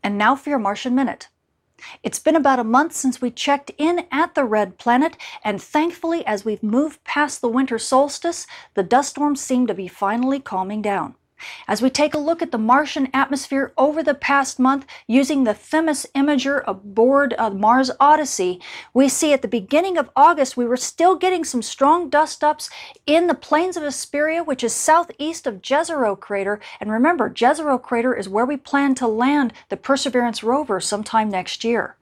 And 0.03 0.19
now 0.19 0.37
for 0.37 0.51
your 0.51 0.59
Martian 0.59 0.95
Minute. 0.95 1.29
It's 2.03 2.19
been 2.19 2.37
about 2.37 2.59
a 2.59 2.65
month 2.65 2.93
since 2.93 3.21
we 3.21 3.31
checked 3.31 3.71
in 3.79 4.07
at 4.11 4.35
the 4.35 4.45
red 4.45 4.79
planet, 4.79 5.17
and 5.43 5.63
thankfully, 5.63 6.27
as 6.27 6.45
we've 6.45 6.63
moved 6.63 7.05
past 7.05 7.41
the 7.41 7.49
winter 7.49 7.79
solstice, 7.79 8.47
the 8.75 8.83
dust 8.83 9.11
storms 9.11 9.41
seem 9.41 9.67
to 9.67 9.75
be 9.75 9.89
finally 9.89 10.41
calming 10.41 10.83
down. 10.83 11.15
As 11.67 11.83
we 11.83 11.91
take 11.91 12.15
a 12.15 12.19
look 12.19 12.43
at 12.43 12.53
the 12.53 12.59
Martian 12.59 13.09
atmosphere 13.13 13.73
over 13.77 14.03
the 14.03 14.15
past 14.15 14.59
month 14.59 14.87
using 15.07 15.45
the 15.45 15.55
Themis 15.55 16.07
imager 16.15 16.63
aboard 16.67 17.35
uh, 17.39 17.51
Mars 17.51 17.91
Odyssey, 17.99 18.61
we 18.93 19.09
see 19.09 19.33
at 19.33 19.43
the 19.43 19.49
beginning 19.49 19.97
of 19.97 20.11
August 20.15 20.57
we 20.57 20.65
were 20.65 20.77
still 20.77 21.17
getting 21.17 21.45
some 21.45 21.63
strong 21.63 22.09
dust 22.09 22.45
ups 22.45 22.71
in 23.07 23.27
the 23.27 23.35
plains 23.35 23.77
of 23.77 23.83
Hesperia, 23.83 24.45
which 24.45 24.63
is 24.63 24.75
southeast 24.75 25.47
of 25.47 25.63
Jezero 25.63 26.19
crater. 26.19 26.61
And 26.81 26.93
remember, 26.93 27.31
Jezero 27.31 27.83
crater 27.83 28.15
is 28.15 28.29
where 28.29 28.47
we 28.47 28.57
plan 28.57 28.95
to 28.97 29.09
land 29.09 29.53
the 29.69 29.77
Perseverance 29.77 30.43
rover 30.43 30.81
sometime 30.81 31.31
next 31.31 31.65
year. 31.65 31.97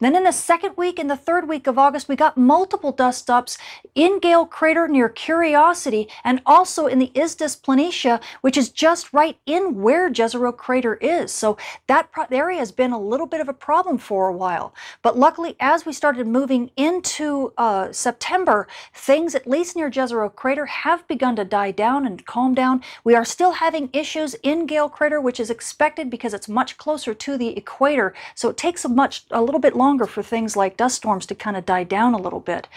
Then 0.00 0.16
in 0.16 0.24
the 0.24 0.32
second 0.32 0.76
week 0.76 0.98
and 0.98 1.10
the 1.10 1.16
third 1.16 1.48
week 1.48 1.66
of 1.66 1.78
August, 1.78 2.08
we 2.08 2.16
got 2.16 2.36
multiple 2.36 2.92
dust 2.92 3.30
ups 3.30 3.58
in 3.94 4.18
Gale 4.20 4.46
Crater 4.46 4.88
near 4.88 5.08
Curiosity 5.08 6.08
and 6.24 6.40
also 6.46 6.86
in 6.86 6.98
the 6.98 7.12
Isidis 7.14 7.60
Planitia, 7.60 8.20
which 8.40 8.56
is 8.56 8.70
just 8.70 9.12
right 9.12 9.38
in 9.46 9.80
where 9.80 10.10
Jezero 10.10 10.56
Crater 10.56 10.94
is. 10.96 11.32
So 11.32 11.56
that 11.86 12.08
area 12.30 12.58
has 12.58 12.72
been 12.72 12.92
a 12.92 13.00
little 13.00 13.26
bit 13.26 13.40
of 13.40 13.48
a 13.48 13.54
problem 13.54 13.98
for 13.98 14.28
a 14.28 14.32
while. 14.32 14.74
But 15.02 15.18
luckily, 15.18 15.56
as 15.60 15.86
we 15.86 15.92
started 15.92 16.26
moving 16.26 16.70
into 16.76 17.52
uh, 17.58 17.92
September, 17.92 18.68
things 18.94 19.34
at 19.34 19.46
least 19.46 19.76
near 19.76 19.90
Jezero 19.90 20.34
Crater 20.34 20.66
have 20.66 21.06
begun 21.08 21.36
to 21.36 21.44
die 21.44 21.70
down 21.70 22.06
and 22.06 22.24
calm 22.26 22.54
down. 22.54 22.82
We 23.04 23.14
are 23.14 23.24
still 23.24 23.52
having 23.52 23.90
issues 23.92 24.34
in 24.42 24.66
Gale 24.66 24.88
Crater, 24.88 25.20
which 25.20 25.40
is 25.40 25.50
expected 25.50 26.10
because 26.10 26.34
it's 26.34 26.48
much 26.48 26.76
closer 26.76 27.14
to 27.14 27.36
the 27.36 27.56
equator. 27.56 28.14
So 28.34 28.48
it 28.48 28.56
takes 28.56 28.84
a 28.84 28.88
much 28.88 29.24
a 29.30 29.42
little 29.42 29.57
bit 29.58 29.76
longer 29.76 30.06
for 30.06 30.22
things 30.22 30.56
like 30.56 30.76
dust 30.76 30.96
storms 30.96 31.26
to 31.26 31.34
kind 31.34 31.56
of 31.56 31.66
die 31.66 31.84
down 31.84 32.14
a 32.14 32.18
little 32.18 32.40
bit. 32.40 32.68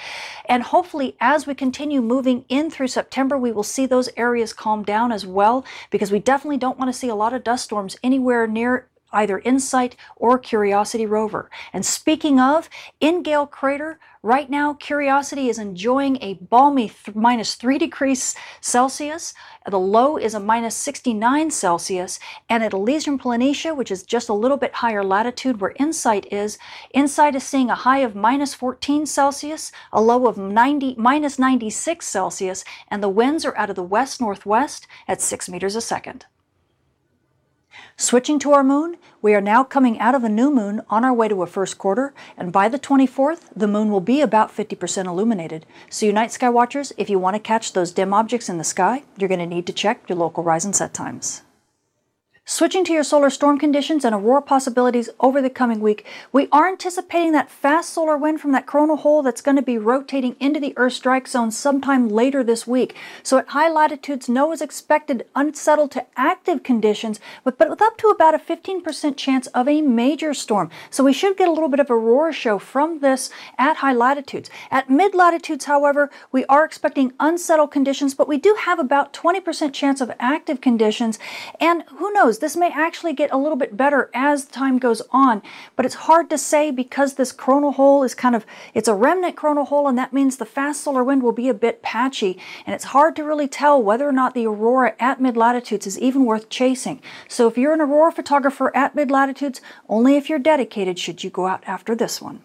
And 0.46 0.64
hopefully, 0.64 1.16
as 1.20 1.48
we 1.48 1.56
continue 1.56 2.02
moving 2.02 2.46
in 2.50 2.70
through 2.70 2.90
September, 2.90 3.38
we 3.38 3.52
will 3.52 3.64
see 3.64 3.86
those 3.86 4.10
areas 4.18 4.54
calm 4.54 4.84
down 4.84 5.12
as 5.12 5.26
well, 5.26 5.66
because 5.90 6.12
we 6.12 6.20
definitely 6.20 6.58
don't 6.58 6.78
want 6.78 6.92
to 6.92 6.98
see 6.98 7.10
a 7.10 7.16
lot 7.16 7.34
of 7.34 7.44
dust 7.44 7.66
storms 7.66 7.98
anywhere 8.04 8.48
near 8.48 8.88
either 9.12 9.40
InSight 9.40 9.96
or 10.16 10.38
Curiosity 10.38 11.06
rover. 11.06 11.50
And 11.74 11.86
speaking 11.86 12.40
of, 12.40 12.70
in 13.00 13.24
Gale 13.24 13.48
Crater, 13.48 14.00
right 14.24 14.50
now 14.50 14.74
Curiosity 14.74 15.50
is 15.50 15.58
enjoying 15.58 16.18
a 16.22 16.36
balmy 16.36 16.90
th- 16.90 17.16
minus 17.16 17.56
3 17.56 17.78
degrees 17.78 18.36
Celsius. 18.60 19.34
The 19.70 19.80
low 19.80 20.18
is 20.18 20.34
a 20.34 20.40
minus 20.40 20.76
69 20.76 21.52
Celsius. 21.52 22.20
And 22.50 22.64
at 22.64 22.74
Elysium 22.74 23.18
Planitia, 23.20 23.76
which 23.76 23.92
is 23.92 24.04
just 24.04 24.30
a 24.30 24.34
little 24.34 24.58
bit 24.58 24.76
higher 24.76 25.04
latitude 25.04 25.60
where 25.60 25.74
InSight 25.80 26.32
is, 26.32 26.58
InSight 26.94 27.36
is 27.36 27.44
seeing 27.44 27.70
a 27.70 27.76
high 27.76 28.00
of 28.00 28.16
minus 28.16 28.54
14 28.54 29.06
Celsius, 29.06 29.72
a 29.92 30.02
low 30.02 30.28
of 30.28 30.38
90, 30.38 30.96
minus 30.98 31.40
96 31.40 32.06
Celsius, 32.06 32.64
and 32.88 33.02
the 33.02 33.10
winds 33.10 33.46
are 33.46 33.58
out 33.58 33.70
of 33.70 33.76
the 33.76 33.84
west 33.84 34.22
northwest 34.22 34.88
at 35.08 35.22
6 35.22 35.50
meters 35.50 35.76
a 35.76 35.82
second. 35.82 36.26
Switching 37.98 38.40
to 38.40 38.52
our 38.52 38.64
moon, 38.64 38.98
we 39.22 39.34
are 39.34 39.42
now 39.42 39.64
coming 39.64 40.00
out 40.00 40.16
of 40.16 40.24
a 40.24 40.30
new 40.30 40.50
moon 40.50 40.82
on 40.90 41.06
our 41.06 41.14
way 41.14 41.28
to 41.28 41.44
a 41.44 41.48
first 41.48 41.78
quarter, 41.78 42.14
and 42.38 42.52
by 42.52 42.68
the 42.68 42.80
24th, 42.80 43.50
the 43.56 43.68
moon 43.68 43.92
will 43.92 44.02
be 44.02 44.22
about 44.22 44.56
50% 44.56 45.06
illuminated. 45.06 45.66
So, 45.90 46.06
you 46.06 46.14
night 46.14 46.32
sky 46.32 46.50
watchers, 46.50 46.92
if 46.98 47.10
you 47.10 47.20
want 47.20 47.36
to 47.36 47.40
catch 47.40 47.74
those 47.74 47.92
dim 47.92 48.14
objects 48.14 48.50
in 48.50 48.58
the 48.58 48.64
sky, 48.64 49.04
you're 49.18 49.30
going 49.30 49.40
to 49.40 49.46
need 49.46 49.68
to 49.68 49.74
check 49.74 50.10
your 50.10 50.18
local 50.18 50.44
rise 50.44 50.66
and 50.66 50.76
set 50.76 50.94
times. 50.94 51.44
Switching 52.54 52.84
to 52.84 52.92
your 52.92 53.02
solar 53.02 53.30
storm 53.30 53.58
conditions 53.58 54.04
and 54.04 54.14
aurora 54.14 54.42
possibilities 54.42 55.10
over 55.22 55.42
the 55.42 55.50
coming 55.50 55.80
week, 55.80 56.06
we 56.34 56.50
are 56.52 56.68
anticipating 56.68 57.32
that 57.32 57.50
fast 57.50 57.94
solar 57.94 58.18
wind 58.18 58.42
from 58.42 58.52
that 58.52 58.66
coronal 58.66 58.98
hole 58.98 59.24
that's 59.24 59.40
going 59.40 59.56
to 59.56 59.62
be 59.62 59.78
rotating 59.78 60.36
into 60.38 60.60
the 60.60 60.74
Earth 60.76 60.92
strike 60.92 61.30
zone 61.30 61.50
sometime 61.50 62.10
later 62.10 62.44
this 62.44 62.68
week. 62.68 62.94
So 63.24 63.38
at 63.38 63.48
high 63.48 63.70
latitudes, 63.70 64.28
no 64.28 64.52
is 64.52 64.62
expected 64.62 65.26
unsettled 65.34 65.92
to 65.92 66.06
active 66.18 66.62
conditions, 66.62 67.22
but, 67.46 67.58
but 67.58 67.70
with 67.70 67.82
up 67.82 67.96
to 68.00 68.08
about 68.08 68.36
a 68.36 68.38
15% 68.38 69.16
chance 69.16 69.48
of 69.48 69.70
a 69.70 69.82
major 69.82 70.34
storm. 70.34 70.70
So 70.90 71.06
we 71.06 71.14
should 71.14 71.38
get 71.38 71.48
a 71.48 71.54
little 71.54 71.70
bit 71.70 71.80
of 71.80 71.90
aurora 71.90 72.34
show 72.34 72.60
from 72.60 73.00
this 73.00 73.30
at 73.58 73.78
high 73.78 73.94
latitudes. 73.94 74.50
At 74.70 74.90
mid 74.90 75.16
latitudes, 75.16 75.64
however, 75.64 76.12
we 76.34 76.44
are 76.48 76.66
expecting 76.66 77.14
unsettled 77.18 77.72
conditions, 77.72 78.14
but 78.14 78.28
we 78.28 78.38
do 78.38 78.58
have 78.60 78.78
about 78.78 79.14
20% 79.14 79.72
chance 79.72 80.02
of 80.02 80.12
active 80.20 80.60
conditions. 80.60 81.18
And 81.58 81.84
who 81.96 82.12
knows, 82.12 82.41
This 82.42 82.58
may 82.58 82.72
actually 82.72 83.14
get 83.14 83.32
a 83.32 83.38
little 83.38 83.56
bit 83.56 83.78
better 83.78 84.10
as 84.16 84.46
time 84.46 84.80
goes 84.80 85.04
on, 85.12 85.44
but 85.76 85.86
it's 85.86 86.10
hard 86.10 86.28
to 86.32 86.40
say 86.40 86.72
because 86.72 87.14
this 87.14 87.32
coronal 87.32 87.74
hole 87.74 88.02
is 88.02 88.16
kind 88.16 88.36
of, 88.36 88.48
it's 88.74 88.88
a 88.88 88.96
remnant 88.96 89.36
coronal 89.36 89.66
hole, 89.66 89.88
and 89.88 89.96
that 90.00 90.12
means 90.12 90.38
the 90.38 90.46
fast 90.46 90.82
solar 90.82 91.04
wind 91.04 91.22
will 91.22 91.34
be 91.34 91.50
a 91.50 91.54
bit 91.54 91.84
patchy, 91.84 92.40
and 92.66 92.74
it's 92.74 92.86
hard 92.86 93.16
to 93.18 93.24
really 93.24 93.48
tell 93.48 93.82
whether 93.82 94.10
or 94.10 94.12
not 94.12 94.34
the 94.34 94.48
aurora 94.48 94.96
at 95.00 95.22
mid 95.22 95.38
latitudes 95.38 95.86
is 95.86 96.00
even 96.00 96.26
worth 96.26 96.50
chasing. 96.50 97.00
So 97.28 97.48
if 97.48 97.60
you're 97.60 97.74
an 97.74 97.82
aurora 97.82 98.12
photographer 98.12 98.76
at 98.76 98.96
mid 98.96 99.12
latitudes, 99.12 99.62
only 99.88 100.16
if 100.16 100.28
you're 100.28 100.40
dedicated 100.40 100.98
should 100.98 101.24
you 101.24 101.30
go 101.30 101.46
out 101.46 101.64
after 101.68 101.94
this 101.94 102.20
one. 102.20 102.42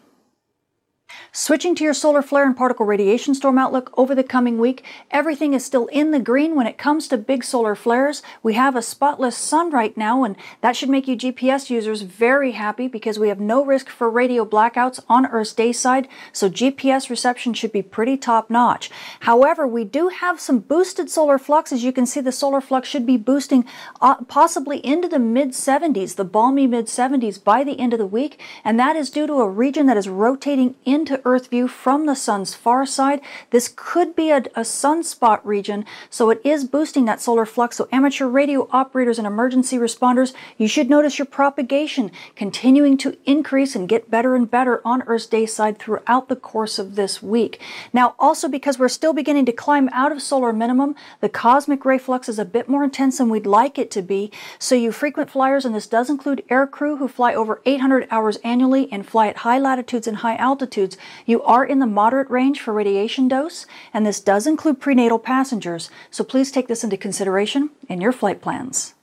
Switching 1.32 1.74
to 1.74 1.84
your 1.84 1.92
solar 1.92 2.22
flare 2.22 2.46
and 2.46 2.56
particle 2.56 2.86
radiation 2.86 3.34
storm 3.34 3.58
outlook 3.58 3.92
over 3.96 4.14
the 4.14 4.24
coming 4.24 4.58
week, 4.58 4.82
everything 5.10 5.52
is 5.52 5.64
still 5.64 5.86
in 5.88 6.10
the 6.10 6.18
green 6.18 6.54
when 6.54 6.66
it 6.66 6.78
comes 6.78 7.08
to 7.08 7.18
big 7.18 7.44
solar 7.44 7.74
flares. 7.74 8.22
We 8.42 8.54
have 8.54 8.74
a 8.74 8.82
spotless 8.82 9.36
sun 9.36 9.70
right 9.70 9.96
now, 9.96 10.24
and 10.24 10.36
that 10.62 10.76
should 10.76 10.88
make 10.88 11.06
you 11.06 11.16
GPS 11.16 11.68
users 11.68 12.02
very 12.02 12.52
happy 12.52 12.88
because 12.88 13.18
we 13.18 13.28
have 13.28 13.38
no 13.38 13.64
risk 13.64 13.88
for 13.88 14.08
radio 14.08 14.44
blackouts 14.46 15.04
on 15.08 15.26
Earth's 15.26 15.52
day 15.52 15.72
side, 15.72 16.08
so 16.32 16.48
GPS 16.48 17.10
reception 17.10 17.52
should 17.52 17.72
be 17.72 17.82
pretty 17.82 18.16
top 18.16 18.48
notch. 18.48 18.90
However, 19.20 19.66
we 19.66 19.84
do 19.84 20.08
have 20.08 20.40
some 20.40 20.60
boosted 20.60 21.10
solar 21.10 21.38
flux. 21.38 21.72
As 21.72 21.84
you 21.84 21.92
can 21.92 22.06
see, 22.06 22.20
the 22.20 22.32
solar 22.32 22.60
flux 22.60 22.88
should 22.88 23.04
be 23.04 23.16
boosting 23.16 23.64
uh, 24.00 24.16
possibly 24.24 24.78
into 24.78 25.08
the 25.08 25.18
mid 25.18 25.50
70s, 25.50 26.16
the 26.16 26.24
balmy 26.24 26.66
mid 26.66 26.86
70s 26.86 27.42
by 27.42 27.62
the 27.62 27.78
end 27.78 27.92
of 27.92 27.98
the 27.98 28.06
week, 28.06 28.40
and 28.64 28.80
that 28.80 28.96
is 28.96 29.10
due 29.10 29.26
to 29.26 29.34
a 29.34 29.48
region 29.48 29.86
that 29.86 29.96
is 29.96 30.08
rotating 30.08 30.74
into 31.06 31.22
Earth 31.24 31.50
view 31.50 31.68
from 31.68 32.06
the 32.06 32.16
sun's 32.16 32.54
far 32.54 32.84
side. 32.84 33.20
This 33.50 33.72
could 33.74 34.16
be 34.16 34.30
a, 34.30 34.38
a 34.38 34.62
sunspot 34.62 35.40
region, 35.44 35.84
so 36.10 36.30
it 36.30 36.40
is 36.44 36.64
boosting 36.64 37.04
that 37.04 37.20
solar 37.20 37.46
flux. 37.46 37.76
So 37.76 37.88
amateur 37.92 38.26
radio 38.26 38.68
operators 38.72 39.18
and 39.18 39.26
emergency 39.26 39.76
responders, 39.76 40.34
you 40.58 40.66
should 40.66 40.90
notice 40.90 41.18
your 41.18 41.26
propagation 41.26 42.10
continuing 42.34 42.96
to 42.98 43.16
increase 43.24 43.76
and 43.76 43.88
get 43.88 44.10
better 44.10 44.34
and 44.34 44.50
better 44.50 44.80
on 44.84 45.02
Earth's 45.02 45.26
day 45.26 45.46
side 45.46 45.78
throughout 45.78 46.28
the 46.28 46.36
course 46.36 46.78
of 46.78 46.96
this 46.96 47.22
week. 47.22 47.60
Now, 47.92 48.14
also 48.18 48.48
because 48.48 48.78
we're 48.78 48.88
still 48.88 49.12
beginning 49.12 49.46
to 49.46 49.52
climb 49.52 49.88
out 49.92 50.10
of 50.10 50.20
solar 50.20 50.52
minimum, 50.52 50.96
the 51.20 51.28
cosmic 51.28 51.84
ray 51.84 51.98
flux 51.98 52.28
is 52.28 52.38
a 52.38 52.44
bit 52.44 52.68
more 52.68 52.82
intense 52.82 53.18
than 53.18 53.28
we'd 53.28 53.46
like 53.46 53.78
it 53.78 53.90
to 53.92 54.02
be. 54.02 54.32
So 54.58 54.74
you 54.74 54.90
frequent 54.90 55.30
flyers, 55.30 55.64
and 55.64 55.74
this 55.74 55.86
does 55.86 56.10
include 56.10 56.42
air 56.50 56.66
crew 56.66 56.96
who 56.96 57.06
fly 57.06 57.32
over 57.34 57.62
800 57.64 58.08
hours 58.10 58.38
annually 58.38 58.88
and 58.90 59.06
fly 59.06 59.28
at 59.28 59.38
high 59.38 59.58
latitudes 59.58 60.06
and 60.06 60.18
high 60.18 60.36
altitudes, 60.36 60.85
you 61.24 61.42
are 61.42 61.64
in 61.64 61.78
the 61.78 61.86
moderate 61.86 62.28
range 62.30 62.60
for 62.60 62.72
radiation 62.72 63.28
dose, 63.28 63.66
and 63.94 64.04
this 64.04 64.20
does 64.20 64.46
include 64.46 64.80
prenatal 64.80 65.18
passengers, 65.18 65.90
so 66.10 66.22
please 66.22 66.52
take 66.52 66.68
this 66.68 66.84
into 66.84 66.96
consideration 66.96 67.70
in 67.88 68.00
your 68.00 68.12
flight 68.12 68.42
plans. 68.42 68.95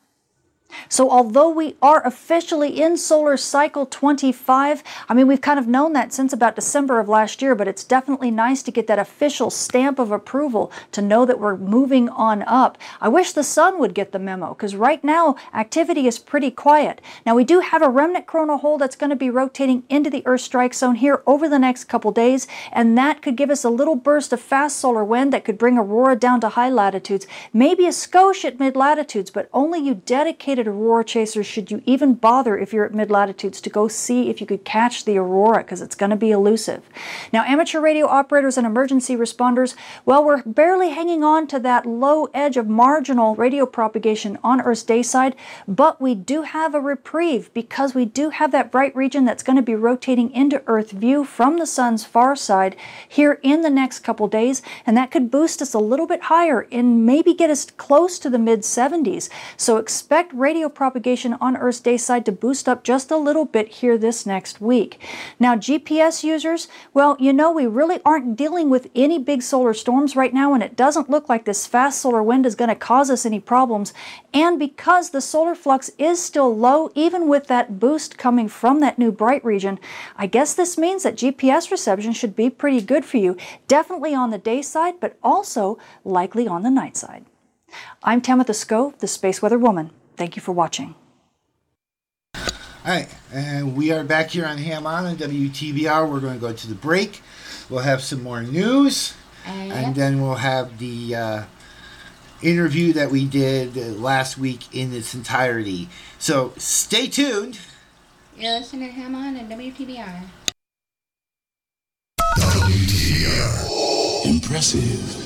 So, 0.89 1.09
although 1.09 1.49
we 1.49 1.75
are 1.81 2.05
officially 2.05 2.81
in 2.81 2.97
solar 2.97 3.37
cycle 3.37 3.85
25, 3.85 4.83
I 5.09 5.13
mean, 5.13 5.27
we've 5.27 5.41
kind 5.41 5.59
of 5.59 5.67
known 5.67 5.93
that 5.93 6.13
since 6.13 6.33
about 6.33 6.55
December 6.55 6.99
of 6.99 7.09
last 7.09 7.41
year, 7.41 7.55
but 7.55 7.67
it's 7.67 7.83
definitely 7.83 8.31
nice 8.31 8.63
to 8.63 8.71
get 8.71 8.87
that 8.87 8.99
official 8.99 9.49
stamp 9.49 9.99
of 9.99 10.11
approval 10.11 10.71
to 10.91 11.01
know 11.01 11.25
that 11.25 11.39
we're 11.39 11.57
moving 11.57 12.09
on 12.09 12.43
up. 12.43 12.77
I 13.01 13.09
wish 13.09 13.31
the 13.31 13.43
sun 13.43 13.79
would 13.79 13.93
get 13.93 14.11
the 14.11 14.19
memo 14.19 14.49
because 14.53 14.75
right 14.75 15.03
now 15.03 15.35
activity 15.53 16.07
is 16.07 16.19
pretty 16.19 16.51
quiet. 16.51 17.01
Now, 17.25 17.35
we 17.35 17.43
do 17.43 17.59
have 17.59 17.81
a 17.81 17.89
remnant 17.89 18.27
coronal 18.27 18.57
hole 18.57 18.77
that's 18.77 18.95
going 18.95 19.09
to 19.09 19.15
be 19.15 19.29
rotating 19.29 19.83
into 19.89 20.09
the 20.09 20.25
Earth 20.25 20.41
strike 20.41 20.73
zone 20.73 20.95
here 20.95 21.23
over 21.25 21.47
the 21.49 21.59
next 21.59 21.85
couple 21.85 22.11
days, 22.11 22.47
and 22.71 22.97
that 22.97 23.21
could 23.21 23.35
give 23.35 23.49
us 23.49 23.63
a 23.63 23.69
little 23.69 23.95
burst 23.95 24.33
of 24.33 24.39
fast 24.39 24.77
solar 24.77 25.03
wind 25.03 25.33
that 25.33 25.45
could 25.45 25.57
bring 25.57 25.77
aurora 25.77 26.15
down 26.15 26.41
to 26.41 26.49
high 26.49 26.69
latitudes, 26.69 27.27
maybe 27.51 27.85
a 27.85 27.89
skosh 27.89 28.45
at 28.45 28.59
mid 28.59 28.75
latitudes, 28.75 29.31
but 29.31 29.49
only 29.53 29.79
you 29.79 29.95
dedicated 29.95 30.62
aurora 30.67 31.03
chasers 31.03 31.45
should 31.45 31.71
you 31.71 31.81
even 31.85 32.13
bother 32.13 32.57
if 32.57 32.73
you're 32.73 32.85
at 32.85 32.93
mid 32.93 33.11
latitudes 33.11 33.59
to 33.61 33.69
go 33.69 33.87
see 33.87 34.29
if 34.29 34.39
you 34.39 34.47
could 34.47 34.63
catch 34.63 35.05
the 35.05 35.17
aurora 35.17 35.63
because 35.63 35.81
it's 35.81 35.95
going 35.95 36.09
to 36.09 36.15
be 36.15 36.31
elusive. 36.31 36.83
Now, 37.31 37.43
amateur 37.45 37.79
radio 37.79 38.07
operators 38.07 38.57
and 38.57 38.67
emergency 38.67 39.15
responders, 39.15 39.75
well, 40.05 40.23
we're 40.23 40.43
barely 40.43 40.89
hanging 40.89 41.23
on 41.23 41.47
to 41.47 41.59
that 41.59 41.85
low 41.85 42.29
edge 42.33 42.57
of 42.57 42.67
marginal 42.67 43.35
radio 43.35 43.65
propagation 43.65 44.37
on 44.43 44.61
Earth's 44.61 44.83
day 44.83 45.03
side, 45.03 45.35
but 45.67 46.01
we 46.01 46.15
do 46.15 46.43
have 46.43 46.75
a 46.75 46.79
reprieve 46.79 47.53
because 47.53 47.95
we 47.95 48.05
do 48.05 48.29
have 48.29 48.51
that 48.51 48.71
bright 48.71 48.95
region 48.95 49.25
that's 49.25 49.43
going 49.43 49.55
to 49.55 49.61
be 49.61 49.75
rotating 49.75 50.31
into 50.31 50.63
Earth 50.67 50.91
view 50.91 51.23
from 51.23 51.57
the 51.57 51.65
sun's 51.65 52.05
far 52.05 52.35
side 52.35 52.75
here 53.07 53.39
in 53.43 53.61
the 53.61 53.69
next 53.69 53.99
couple 53.99 54.27
days, 54.27 54.61
and 54.85 54.95
that 54.95 55.11
could 55.11 55.31
boost 55.31 55.61
us 55.61 55.73
a 55.73 55.79
little 55.79 56.07
bit 56.07 56.23
higher 56.23 56.67
and 56.71 57.05
maybe 57.05 57.33
get 57.33 57.49
us 57.49 57.65
close 57.65 58.19
to 58.19 58.29
the 58.29 58.39
mid 58.39 58.61
70s. 58.61 59.29
So 59.57 59.77
expect 59.77 60.33
radio 60.33 60.52
radio 60.53 60.69
propagation 60.69 61.33
on 61.41 61.57
Earth's 61.57 61.79
day 61.79 61.97
side 61.97 62.23
to 62.23 62.31
boost 62.31 62.69
up 62.69 62.83
just 62.83 63.09
a 63.09 63.17
little 63.17 63.43
bit 63.43 63.67
here 63.79 63.97
this 63.97 64.23
next 64.23 64.61
week. 64.61 64.99
Now, 65.39 65.55
GPS 65.55 66.23
users, 66.23 66.67
well, 66.93 67.17
you 67.19 67.33
know, 67.33 67.51
we 67.51 67.65
really 67.65 67.99
aren't 68.05 68.35
dealing 68.35 68.69
with 68.69 68.87
any 68.93 69.17
big 69.17 69.41
solar 69.41 69.73
storms 69.73 70.15
right 70.15 70.31
now, 70.31 70.53
and 70.53 70.61
it 70.61 70.75
doesn't 70.75 71.09
look 71.09 71.27
like 71.27 71.45
this 71.45 71.65
fast 71.65 71.99
solar 71.99 72.21
wind 72.21 72.45
is 72.45 72.53
going 72.53 72.69
to 72.69 72.75
cause 72.75 73.09
us 73.09 73.25
any 73.25 73.39
problems. 73.39 73.95
And 74.31 74.59
because 74.59 75.09
the 75.09 75.21
solar 75.21 75.55
flux 75.55 75.89
is 75.97 76.23
still 76.23 76.55
low, 76.55 76.91
even 76.93 77.27
with 77.27 77.47
that 77.47 77.79
boost 77.79 78.19
coming 78.19 78.47
from 78.47 78.79
that 78.79 78.99
new 78.99 79.11
bright 79.11 79.43
region, 79.43 79.79
I 80.15 80.27
guess 80.27 80.53
this 80.53 80.77
means 80.77 81.01
that 81.01 81.17
GPS 81.17 81.71
reception 81.71 82.13
should 82.13 82.35
be 82.35 82.51
pretty 82.51 82.81
good 82.81 83.05
for 83.05 83.17
you. 83.17 83.35
Definitely 83.67 84.13
on 84.13 84.29
the 84.29 84.37
day 84.37 84.61
side, 84.61 84.99
but 84.99 85.17
also 85.23 85.79
likely 86.05 86.47
on 86.47 86.61
the 86.61 86.69
night 86.69 86.95
side. 86.95 87.25
I'm 88.03 88.21
Tamitha 88.21 88.53
Skov, 88.53 88.99
the 88.99 89.07
Space 89.07 89.41
Weather 89.41 89.57
Woman. 89.57 89.89
Thank 90.15 90.35
you 90.35 90.41
for 90.41 90.51
watching. 90.51 90.95
All 92.35 92.41
right, 92.85 93.07
and 93.33 93.77
we 93.77 93.91
are 93.91 94.03
back 94.03 94.29
here 94.31 94.45
on 94.45 94.57
Ham 94.57 94.85
On 94.85 95.05
and 95.05 95.17
WTBR. 95.17 96.09
We're 96.09 96.19
going 96.19 96.33
to 96.33 96.39
go 96.39 96.51
to 96.51 96.67
the 96.67 96.75
break. 96.75 97.21
We'll 97.69 97.79
have 97.81 98.01
some 98.03 98.21
more 98.21 98.43
news, 98.43 99.13
Uh, 99.47 99.51
and 99.51 99.95
then 99.95 100.21
we'll 100.21 100.35
have 100.35 100.79
the 100.79 101.15
uh, 101.15 101.43
interview 102.41 102.91
that 102.93 103.09
we 103.09 103.25
did 103.25 103.77
uh, 103.77 103.81
last 103.99 104.37
week 104.37 104.75
in 104.75 104.93
its 104.93 105.13
entirety. 105.13 105.87
So 106.19 106.53
stay 106.57 107.07
tuned. 107.07 107.59
You're 108.37 108.59
listening 108.59 108.89
to 108.89 108.93
Ham 108.93 109.15
On 109.15 109.35
and 109.37 109.49
WTBR. 109.49 110.23
WTBR. 112.37 114.25
Impressive. 114.25 115.19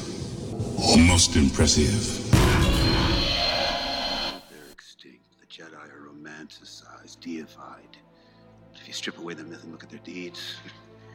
Most 1.08 1.36
impressive. 1.36 2.27
Deified. 7.28 7.98
But 8.72 8.82
if 8.82 8.88
you 8.88 8.94
strip 8.94 9.18
away 9.18 9.34
the 9.34 9.44
myth 9.44 9.64
and 9.64 9.72
look 9.72 9.84
at 9.84 9.90
their 9.90 10.00
deeds, 10.00 10.56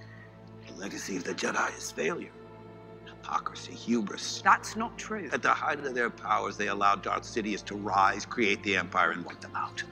the 0.67 0.75
legacy 0.81 1.17
of 1.17 1.25
the 1.25 1.35
Jedi 1.35 1.79
is 1.79 1.91
failure. 1.91 2.33
Hypocrisy, 3.07 3.73
hubris. 3.73 4.43
That's 4.45 4.77
not 4.77 4.99
true. 4.99 5.31
At 5.33 5.43
the 5.43 5.55
height 5.55 5.79
of 5.79 5.95
their 5.95 6.11
powers, 6.11 6.57
they 6.57 6.69
allowed 6.69 7.03
Darth 7.03 7.23
Sidious 7.23 7.65
to 7.67 7.77
rise, 7.77 8.27
create 8.27 8.63
the 8.63 8.77
Empire, 8.77 9.13
and 9.13 9.25
wipe 9.25 9.41
them 9.41 9.57
out. 9.57 9.83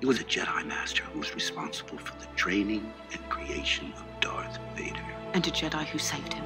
It 0.00 0.06
was 0.06 0.20
a 0.20 0.24
Jedi 0.24 0.66
Master 0.66 1.02
who 1.04 1.18
was 1.18 1.34
responsible 1.34 1.98
for 1.98 2.16
the 2.20 2.26
training 2.36 2.92
and 3.12 3.28
creation 3.30 3.92
of 3.96 4.04
Darth 4.20 4.58
Vader. 4.76 5.04
And 5.34 5.46
a 5.46 5.50
Jedi 5.50 5.84
who 5.86 5.98
saved 5.98 6.34
him. 6.34 6.44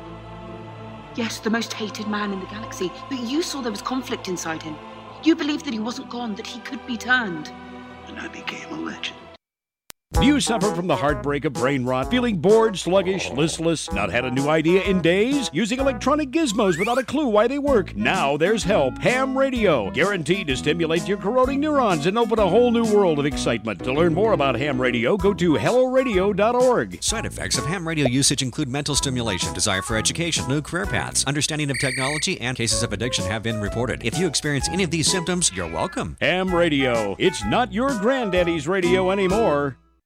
Yes, 1.16 1.40
the 1.40 1.50
most 1.50 1.72
hated 1.72 2.08
man 2.08 2.32
in 2.32 2.40
the 2.40 2.46
galaxy, 2.46 2.90
but 3.10 3.18
you 3.18 3.42
saw 3.42 3.60
there 3.60 3.70
was 3.70 3.82
conflict 3.82 4.28
inside 4.28 4.62
him. 4.62 4.76
You 5.24 5.36
believed 5.36 5.64
that 5.66 5.74
he 5.74 5.80
wasn't 5.80 6.10
gone, 6.10 6.34
that 6.36 6.46
he 6.48 6.60
could 6.60 6.84
be 6.86 6.96
turned. 6.96 7.52
And 8.08 8.18
I 8.18 8.28
became 8.28 8.70
a 8.72 8.76
legend. 8.76 9.21
Do 10.22 10.28
you 10.28 10.38
suffer 10.38 10.72
from 10.72 10.86
the 10.86 10.94
heartbreak 10.94 11.44
of 11.46 11.54
brain 11.54 11.84
rot, 11.84 12.08
feeling 12.08 12.36
bored, 12.36 12.78
sluggish, 12.78 13.28
listless, 13.32 13.92
not 13.92 14.08
had 14.08 14.24
a 14.24 14.30
new 14.30 14.48
idea 14.48 14.80
in 14.82 15.02
days, 15.02 15.50
using 15.52 15.80
electronic 15.80 16.30
gizmos 16.30 16.78
without 16.78 16.96
a 16.96 17.02
clue 17.02 17.26
why 17.26 17.48
they 17.48 17.58
work? 17.58 17.96
Now 17.96 18.36
there's 18.36 18.62
help. 18.62 18.98
Ham 18.98 19.36
Radio, 19.36 19.90
guaranteed 19.90 20.46
to 20.46 20.56
stimulate 20.56 21.08
your 21.08 21.18
corroding 21.18 21.58
neurons 21.58 22.06
and 22.06 22.16
open 22.16 22.38
a 22.38 22.48
whole 22.48 22.70
new 22.70 22.84
world 22.84 23.18
of 23.18 23.26
excitement. 23.26 23.82
To 23.82 23.92
learn 23.92 24.14
more 24.14 24.32
about 24.32 24.54
ham 24.54 24.80
radio, 24.80 25.16
go 25.16 25.34
to 25.34 25.54
helloradio.org. 25.54 27.02
Side 27.02 27.26
effects 27.26 27.58
of 27.58 27.66
ham 27.66 27.88
radio 27.88 28.06
usage 28.06 28.42
include 28.42 28.68
mental 28.68 28.94
stimulation, 28.94 29.52
desire 29.52 29.82
for 29.82 29.96
education, 29.96 30.46
new 30.46 30.62
career 30.62 30.86
paths, 30.86 31.24
understanding 31.24 31.68
of 31.68 31.80
technology, 31.80 32.40
and 32.40 32.56
cases 32.56 32.84
of 32.84 32.92
addiction 32.92 33.24
have 33.24 33.42
been 33.42 33.60
reported. 33.60 34.04
If 34.04 34.16
you 34.16 34.28
experience 34.28 34.68
any 34.68 34.84
of 34.84 34.92
these 34.92 35.10
symptoms, 35.10 35.50
you're 35.52 35.66
welcome. 35.68 36.16
Ham 36.20 36.54
Radio. 36.54 37.16
It's 37.18 37.44
not 37.44 37.72
your 37.72 37.98
granddaddy's 37.98 38.68
radio 38.68 39.10
anymore. 39.10 39.78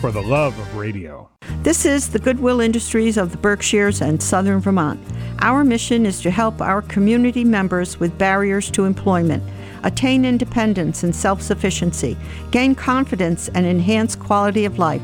for 0.00 0.10
the 0.10 0.22
love 0.22 0.58
of 0.58 0.76
radio. 0.76 1.28
This 1.62 1.84
is 1.84 2.08
the 2.08 2.18
Goodwill 2.18 2.60
Industries 2.60 3.18
of 3.18 3.32
the 3.32 3.36
Berkshires 3.36 4.00
and 4.00 4.22
Southern 4.22 4.58
Vermont. 4.58 4.98
Our 5.40 5.62
mission 5.62 6.06
is 6.06 6.22
to 6.22 6.30
help 6.30 6.62
our 6.62 6.80
community 6.80 7.44
members 7.44 8.00
with 8.00 8.16
barriers 8.16 8.70
to 8.70 8.86
employment 8.86 9.42
attain 9.82 10.24
independence 10.24 11.02
and 11.02 11.14
self 11.14 11.42
sufficiency, 11.42 12.16
gain 12.50 12.74
confidence, 12.74 13.48
and 13.50 13.66
enhance 13.66 14.16
quality 14.16 14.64
of 14.64 14.78
life, 14.78 15.02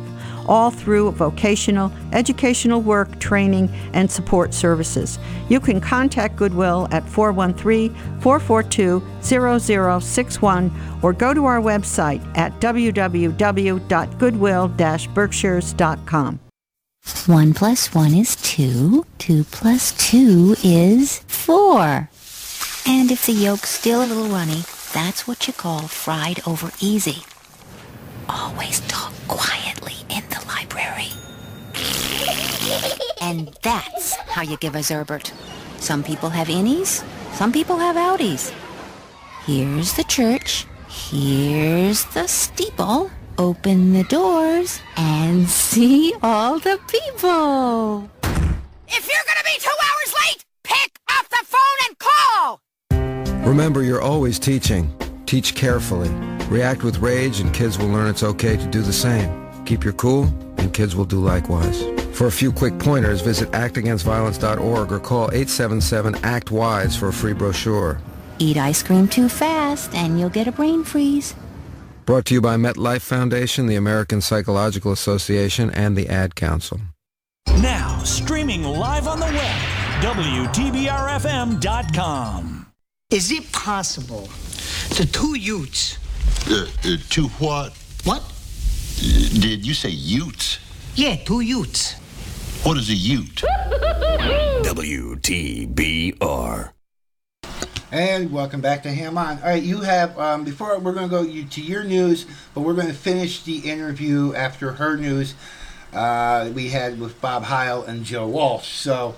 all 0.48 0.70
through 0.70 1.10
vocational, 1.12 1.92
educational 2.12 2.80
work, 2.80 3.18
training, 3.20 3.68
and 3.92 4.10
support 4.10 4.54
services. 4.54 5.18
You 5.48 5.60
can 5.60 5.80
contact 5.80 6.36
Goodwill 6.36 6.88
at 6.90 7.08
413 7.08 7.94
442 8.20 9.02
0061 9.20 10.72
or 11.02 11.12
go 11.12 11.34
to 11.34 11.44
our 11.44 11.60
website 11.60 12.22
at 12.36 12.58
www.goodwill 12.60 13.36
berkshires.com. 14.68 16.40
One 17.26 17.54
plus 17.54 17.94
one 17.94 18.14
is 18.14 18.36
two. 18.36 19.06
Two 19.18 19.44
plus 19.44 19.92
two 19.92 20.56
is 20.64 21.20
four. 21.28 22.10
And 22.86 23.10
if 23.10 23.26
the 23.26 23.32
yolk's 23.32 23.70
still 23.70 24.04
a 24.04 24.06
little 24.06 24.28
runny, 24.28 24.62
that's 24.92 25.26
what 25.26 25.46
you 25.46 25.52
call 25.52 25.82
fried 25.82 26.40
over 26.46 26.70
easy. 26.80 27.24
Always 28.28 28.80
talk 28.88 29.12
quietly 29.28 29.65
And 33.36 33.48
that's 33.60 34.14
how 34.14 34.40
you 34.40 34.56
give 34.56 34.74
a 34.74 34.78
Zerbert. 34.78 35.30
Some 35.78 36.02
people 36.02 36.30
have 36.30 36.48
innies, 36.48 37.04
some 37.34 37.52
people 37.52 37.76
have 37.76 37.96
outies. 37.96 38.50
Here's 39.44 39.92
the 39.92 40.04
church, 40.04 40.66
here's 40.88 42.06
the 42.06 42.26
steeple. 42.28 43.10
Open 43.36 43.92
the 43.92 44.04
doors 44.04 44.80
and 44.96 45.46
see 45.46 46.14
all 46.22 46.58
the 46.58 46.80
people. 46.88 48.08
If 48.88 49.06
you're 49.06 49.26
gonna 49.28 49.44
be 49.44 49.58
two 49.58 49.76
hours 49.84 50.14
late, 50.24 50.44
pick 50.64 50.98
up 51.10 51.28
the 51.28 51.44
phone 51.44 51.78
and 51.88 51.98
call! 51.98 52.60
Remember, 53.46 53.82
you're 53.82 54.00
always 54.00 54.38
teaching. 54.38 54.90
Teach 55.26 55.54
carefully. 55.54 56.08
React 56.48 56.84
with 56.84 57.00
rage 57.00 57.40
and 57.40 57.52
kids 57.52 57.76
will 57.76 57.88
learn 57.88 58.08
it's 58.08 58.22
okay 58.22 58.56
to 58.56 58.66
do 58.68 58.80
the 58.80 58.94
same. 58.94 59.28
Keep 59.66 59.84
your 59.84 59.92
cool 59.92 60.24
and 60.56 60.72
kids 60.72 60.96
will 60.96 61.04
do 61.04 61.18
likewise. 61.18 61.95
For 62.16 62.26
a 62.28 62.32
few 62.32 62.50
quick 62.50 62.78
pointers, 62.78 63.20
visit 63.20 63.50
actagainstviolence.org 63.50 64.90
or 64.90 64.98
call 64.98 65.28
877-ACT-WISE 65.28 66.96
for 66.96 67.08
a 67.08 67.12
free 67.12 67.34
brochure. 67.34 67.98
Eat 68.38 68.56
ice 68.56 68.82
cream 68.82 69.06
too 69.06 69.28
fast 69.28 69.94
and 69.94 70.18
you'll 70.18 70.30
get 70.30 70.48
a 70.48 70.52
brain 70.52 70.82
freeze. 70.82 71.34
Brought 72.06 72.24
to 72.26 72.32
you 72.32 72.40
by 72.40 72.56
MetLife 72.56 73.02
Foundation, 73.02 73.66
the 73.66 73.76
American 73.76 74.22
Psychological 74.22 74.92
Association, 74.92 75.68
and 75.68 75.94
the 75.94 76.08
Ad 76.08 76.34
Council. 76.34 76.80
Now, 77.60 77.98
streaming 78.02 78.62
live 78.62 79.08
on 79.08 79.20
the 79.20 79.26
web, 79.26 79.60
WTBRFM.com. 80.00 82.66
Is 83.10 83.30
it 83.30 83.52
possible 83.52 84.30
the 84.96 85.06
two 85.12 85.38
Utes? 85.38 85.98
Uh, 86.50 86.66
uh, 86.82 86.96
two 87.10 87.28
what? 87.38 87.74
What? 88.04 88.22
Uh, 88.22 89.38
did 89.38 89.66
you 89.66 89.74
say 89.74 89.90
Utes? 89.90 90.60
Yeah, 90.94 91.16
two 91.16 91.40
Utes. 91.40 91.96
What 92.66 92.78
is 92.78 92.90
a 92.90 92.94
Ute? 92.94 93.44
WTBR. 94.64 96.72
And 97.92 98.32
welcome 98.32 98.60
back 98.60 98.82
to 98.82 98.92
Ham 98.92 99.16
On. 99.16 99.38
All 99.38 99.44
right, 99.44 99.62
you 99.62 99.82
have 99.82 100.18
um, 100.18 100.42
before 100.42 100.76
we're 100.80 100.92
going 100.92 101.08
to 101.08 101.10
go 101.10 101.22
you, 101.22 101.44
to 101.44 101.62
your 101.62 101.84
news, 101.84 102.26
but 102.54 102.62
we're 102.62 102.74
going 102.74 102.88
to 102.88 102.92
finish 102.92 103.44
the 103.44 103.58
interview 103.58 104.34
after 104.34 104.72
her 104.72 104.96
news 104.96 105.36
uh, 105.92 106.50
we 106.52 106.70
had 106.70 106.98
with 106.98 107.20
Bob 107.20 107.44
Heil 107.44 107.84
and 107.84 108.02
Joe 108.02 108.26
Walsh. 108.26 108.70
So, 108.70 109.14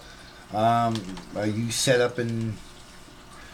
um, 0.53 0.95
are 1.35 1.47
you 1.47 1.71
set 1.71 2.03
up 2.03 2.19
and 2.19 2.53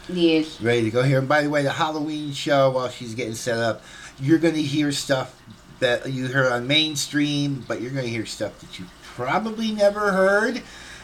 Yes. 0.09 0.59
ready 0.59 0.83
to 0.83 0.91
go 0.91 1.03
here? 1.03 1.19
And 1.19 1.29
by 1.29 1.41
the 1.41 1.49
way, 1.49 1.63
the 1.63 1.71
Halloween 1.71 2.33
show, 2.33 2.71
while 2.71 2.89
she's 2.89 3.15
getting 3.15 3.33
set 3.33 3.59
up, 3.59 3.81
you're 4.19 4.39
going 4.39 4.55
to 4.55 4.61
hear 4.61 4.91
stuff 4.91 5.41
that 5.79 6.11
you 6.11 6.27
heard 6.27 6.51
on 6.51 6.67
mainstream, 6.67 7.63
but 7.65 7.79
you're 7.79 7.91
going 7.91 8.03
to 8.03 8.11
hear 8.11 8.25
stuff 8.25 8.59
that 8.59 8.77
you 8.77 8.87
probably 9.15 9.71
never 9.71 10.11
heard 10.11 10.61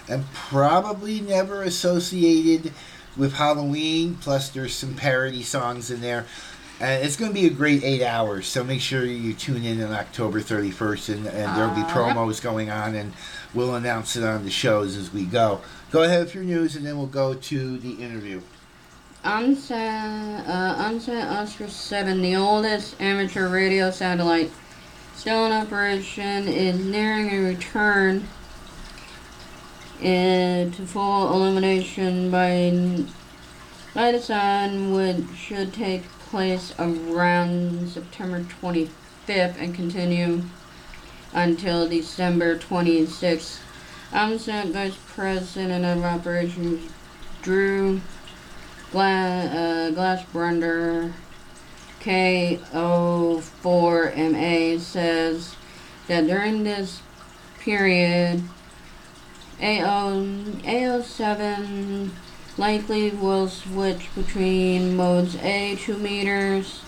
and 0.09 0.25
probably 0.33 1.21
never 1.21 1.63
associated 1.63 2.73
with 3.15 3.33
Halloween. 3.33 4.15
Plus, 4.15 4.49
there's 4.49 4.73
some 4.73 4.95
parody 4.95 5.43
songs 5.43 5.89
in 5.89 6.01
there. 6.01 6.25
And 6.79 7.05
it's 7.05 7.15
going 7.15 7.31
to 7.31 7.39
be 7.39 7.45
a 7.45 7.51
great 7.51 7.83
eight 7.83 8.01
hours, 8.01 8.47
so 8.47 8.63
make 8.63 8.81
sure 8.81 9.05
you 9.05 9.35
tune 9.35 9.63
in 9.63 9.83
on 9.83 9.91
October 9.93 10.41
31st, 10.41 11.13
and, 11.13 11.27
and 11.27 11.55
there'll 11.55 11.75
be 11.75 11.81
Uh, 11.81 11.89
promos 11.89 12.41
going 12.41 12.71
on, 12.71 12.95
and 12.95 13.13
we'll 13.53 13.75
announce 13.75 14.15
it 14.15 14.23
on 14.23 14.43
the 14.43 14.49
shows 14.49 14.97
as 14.97 15.13
we 15.13 15.25
go. 15.25 15.61
Go 15.91 16.01
ahead 16.01 16.25
with 16.25 16.33
your 16.33 16.43
news, 16.43 16.75
and 16.75 16.83
then 16.83 16.97
we'll 16.97 17.05
go 17.05 17.35
to 17.35 17.77
the 17.77 17.91
interview. 17.91 18.41
AMSAT, 19.23 20.47
uh, 20.47 20.89
AMSAT 20.89 21.31
Oscar 21.31 21.67
7, 21.67 22.19
the 22.23 22.35
oldest 22.35 22.99
amateur 22.99 23.47
radio 23.47 23.91
satellite 23.91 24.51
still 25.15 25.51
operation, 25.51 26.47
is 26.47 26.83
nearing 26.85 27.29
a 27.29 27.39
return 27.39 28.27
uh, 29.99 30.71
to 30.71 30.85
full 30.85 31.33
illumination 31.33 32.31
by, 32.31 33.03
by 33.93 34.11
the 34.11 34.19
sun, 34.19 34.93
which 34.93 35.37
should 35.37 35.73
take 35.73 36.03
place 36.31 36.73
around 36.79 37.89
September 37.89 38.41
25th 38.41 38.89
and 39.27 39.75
continue 39.75 40.41
until 41.33 41.87
December 41.87 42.57
26th. 42.57 43.59
AMSAT 44.11 44.71
Vice 44.71 44.97
President 45.07 45.85
of 45.85 46.03
Operations 46.03 46.91
Drew 47.41 48.01
Glass, 48.91 49.53
uh, 49.53 49.91
Glasbrenner 49.95 51.13
KO4MA 52.01 54.79
says 54.79 55.55
that 56.07 56.27
during 56.27 56.63
this 56.63 57.01
period, 57.59 58.43
AO, 59.61 60.23
AO7 60.63 62.09
likely 62.57 63.11
will 63.11 63.47
switch 63.47 64.09
between 64.15 64.95
modes 64.95 65.35
A 65.37 65.75
2 65.75 65.97
meters 65.97 66.81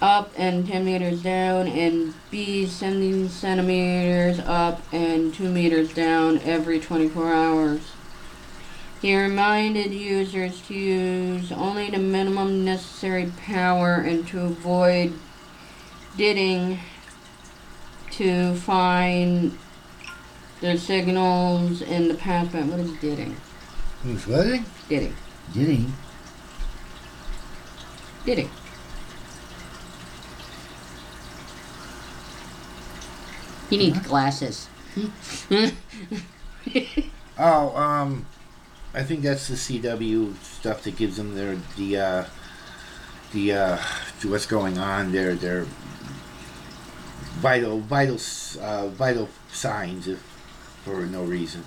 up 0.00 0.32
and 0.36 0.66
10 0.66 0.84
meters 0.84 1.22
down 1.22 1.66
and 1.66 2.14
B 2.30 2.66
70 2.66 3.28
centimeters 3.28 4.38
up 4.40 4.82
and 4.92 5.34
2 5.34 5.50
meters 5.50 5.92
down 5.92 6.38
every 6.38 6.80
24 6.80 7.32
hours. 7.32 7.80
He 9.00 9.16
reminded 9.16 9.92
users 9.92 10.60
to 10.62 10.74
use 10.74 11.52
only 11.52 11.90
the 11.90 11.98
minimum 11.98 12.64
necessary 12.64 13.32
power 13.44 13.94
and 13.94 14.26
to 14.28 14.40
avoid 14.40 15.12
didding 16.16 16.80
to 18.12 18.56
find 18.56 19.56
the 20.60 20.76
signals 20.76 21.80
in 21.80 22.08
the 22.08 22.14
passband. 22.14 22.70
What 22.70 22.80
is 22.80 22.92
didding? 23.00 23.36
Who's 24.02 24.26
what? 24.26 24.60
Didding. 24.88 25.14
Diddy. 25.52 25.86
Didding. 28.24 28.50
He 33.70 33.76
needs 33.76 34.00
glasses. 34.00 34.68
Oh, 37.40 37.76
um, 37.76 38.26
I 38.98 39.04
think 39.04 39.22
that's 39.22 39.46
the 39.46 39.54
CW 39.54 40.34
stuff 40.42 40.82
that 40.82 40.96
gives 40.96 41.18
them 41.18 41.36
their 41.36 41.56
the 41.76 41.96
uh, 41.98 42.24
the 43.32 43.52
uh, 43.52 43.78
what's 44.24 44.44
going 44.46 44.76
on 44.76 45.12
their 45.12 45.36
their 45.36 45.66
vital 47.38 47.78
vital 47.78 48.18
uh, 48.60 48.88
vital 48.88 49.28
signs 49.52 50.08
if 50.08 50.18
for 50.84 51.06
no 51.06 51.22
reason. 51.22 51.62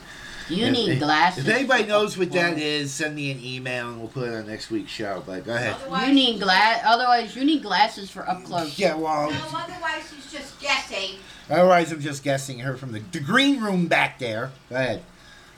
You 0.50 0.66
If- 0.66 0.74
need 0.74 0.90
if- 0.90 1.00
glasses 1.00 1.48
If 1.48 1.56
anybody 1.56 1.86
knows 1.86 2.18
what 2.18 2.34
that 2.34 2.58
is, 2.58 2.94
send 2.94 3.16
me 3.16 3.32
an 3.32 3.40
email 3.42 3.88
and 3.92 4.00
we'll 4.00 4.10
put 4.10 4.28
it 4.28 4.36
on 4.36 4.48
next 4.48 4.70
week's 4.70 4.92
show. 4.92 5.24
But 5.26 5.46
go 5.46 5.54
ahead. 5.56 5.78
You 6.06 6.14
need 6.14 6.42
glass. 6.42 6.82
Otherwise, 6.84 7.34
you 7.34 7.46
need 7.46 7.64
glasses 7.64 8.12
for 8.12 8.28
up 8.28 8.44
close. 8.44 8.78
Yeah, 8.78 8.96
well, 8.96 9.32
No, 9.32 9.38
otherwise 9.54 10.12
he's 10.14 10.30
just 10.30 10.60
guessing. 10.60 11.16
otherwise 11.50 11.94
I'm 11.94 12.02
just 12.02 12.24
guessing 12.26 12.60
her 12.60 12.76
from 12.76 12.92
the, 12.92 13.00
the 13.00 13.22
green 13.22 13.62
room 13.62 13.88
back 13.88 14.20
there. 14.20 14.52
Go 14.70 14.76
ahead. 14.76 15.04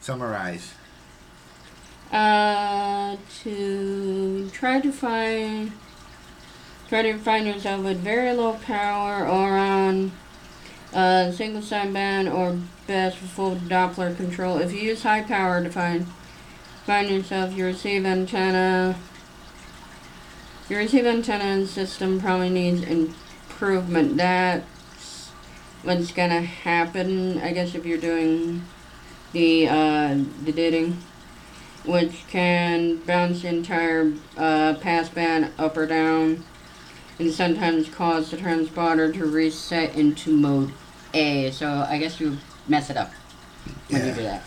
Summarize. 0.02 0.74
Uh, 2.14 3.18
to 3.42 4.48
try 4.52 4.80
to 4.80 4.92
find, 4.92 5.72
try 6.88 7.02
to 7.02 7.18
find 7.18 7.48
yourself 7.48 7.84
with 7.84 7.98
very 8.02 8.32
low 8.34 8.54
power 8.54 9.28
or 9.28 9.58
on 9.58 10.12
a 10.94 11.34
single 11.36 11.60
sideband 11.60 12.32
or 12.32 12.60
best 12.86 13.18
full 13.18 13.56
Doppler 13.56 14.16
control. 14.16 14.60
If 14.60 14.72
you 14.72 14.80
use 14.80 15.02
high 15.02 15.24
power 15.24 15.64
to 15.64 15.72
find, 15.72 16.06
find 16.86 17.10
yourself, 17.10 17.56
your 17.56 17.70
receive 17.70 18.06
antenna, 18.06 18.96
your 20.70 20.82
receive 20.82 21.08
antenna 21.08 21.46
and 21.46 21.68
system 21.68 22.22
probably 22.22 22.52
needs 22.52 22.84
improvement. 22.84 24.18
That's 24.18 25.30
what's 25.82 26.12
gonna 26.12 26.42
happen. 26.42 27.40
I 27.40 27.54
guess 27.54 27.74
if 27.74 27.88
you're 27.88 27.98
doing 27.98 28.66
the 29.32 29.68
uh, 29.68 30.24
the 30.44 30.52
ditting, 30.52 30.98
which 31.86 32.28
can 32.28 32.98
bounce 32.98 33.42
the 33.42 33.50
entire 33.50 34.14
uh, 34.38 34.76
passband 34.76 35.52
up 35.58 35.76
or 35.78 35.86
down, 35.86 36.44
and 37.20 37.32
sometimes 37.32 37.90
cause 37.90 38.32
the 38.32 38.38
transponder 38.38 39.14
to 39.14 39.26
reset 39.26 39.96
into 39.96 40.36
mode 40.36 40.72
A. 41.14 41.52
So 41.52 41.86
I 41.90 41.98
guess 41.98 42.20
you 42.20 42.38
mess 42.68 42.90
it 42.90 42.98
up 42.98 43.12
when 43.90 44.06
you 44.06 44.14
do 44.14 44.24
that. 44.24 44.44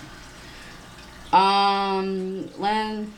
Um, 1.37 2.49
last, 2.59 3.09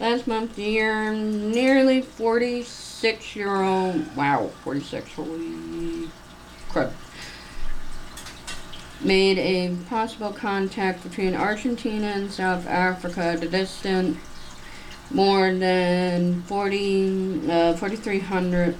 last 0.00 0.26
month, 0.26 0.56
the 0.56 0.62
year, 0.62 1.12
nearly 1.12 2.00
46 2.00 3.36
year 3.36 3.62
old, 3.62 4.16
wow, 4.16 4.48
46, 4.62 5.12
holy 5.12 6.08
crud, 6.70 6.92
made 9.04 9.38
a 9.38 9.74
possible 9.88 10.32
contact 10.32 11.02
between 11.02 11.34
Argentina 11.34 12.06
and 12.06 12.30
South 12.30 12.66
Africa. 12.66 13.36
The 13.38 13.48
distance 13.48 14.18
more 15.10 15.54
than 15.54 16.42
40, 16.42 17.50
uh, 17.50 17.74
4,300 17.74 18.74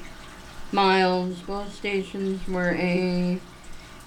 miles. 0.72 1.40
Both 1.40 1.74
stations 1.74 2.46
were 2.48 2.74
a, 2.74 3.38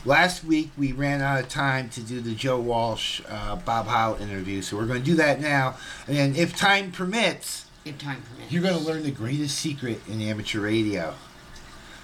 Last 0.06 0.44
week 0.44 0.72
we 0.78 0.92
ran 0.92 1.22
out 1.22 1.40
of 1.40 1.48
time 1.48 1.90
to 1.92 2.02
do 2.02 2.20
the 2.20 2.36
Joe 2.36 2.60
Walsh, 2.60 3.22
uh, 3.30 3.56
Bob 3.56 3.88
Howe 3.88 4.18
interview, 4.18 4.62
so 4.62 4.76
we're 4.76 4.86
going 4.86 5.00
to 5.00 5.06
do 5.06 5.16
that 5.16 5.40
now. 5.40 5.78
And 6.10 6.36
if 6.36 6.58
time 6.58 6.92
permits, 6.92 7.68
if 7.86 7.98
time 8.00 8.22
permits, 8.22 8.52
you're 8.52 8.62
going 8.62 8.78
to 8.78 8.84
learn 8.84 9.04
the 9.04 9.12
greatest 9.12 9.58
secret 9.58 10.02
in 10.10 10.20
amateur 10.22 10.60
radio. 10.60 11.14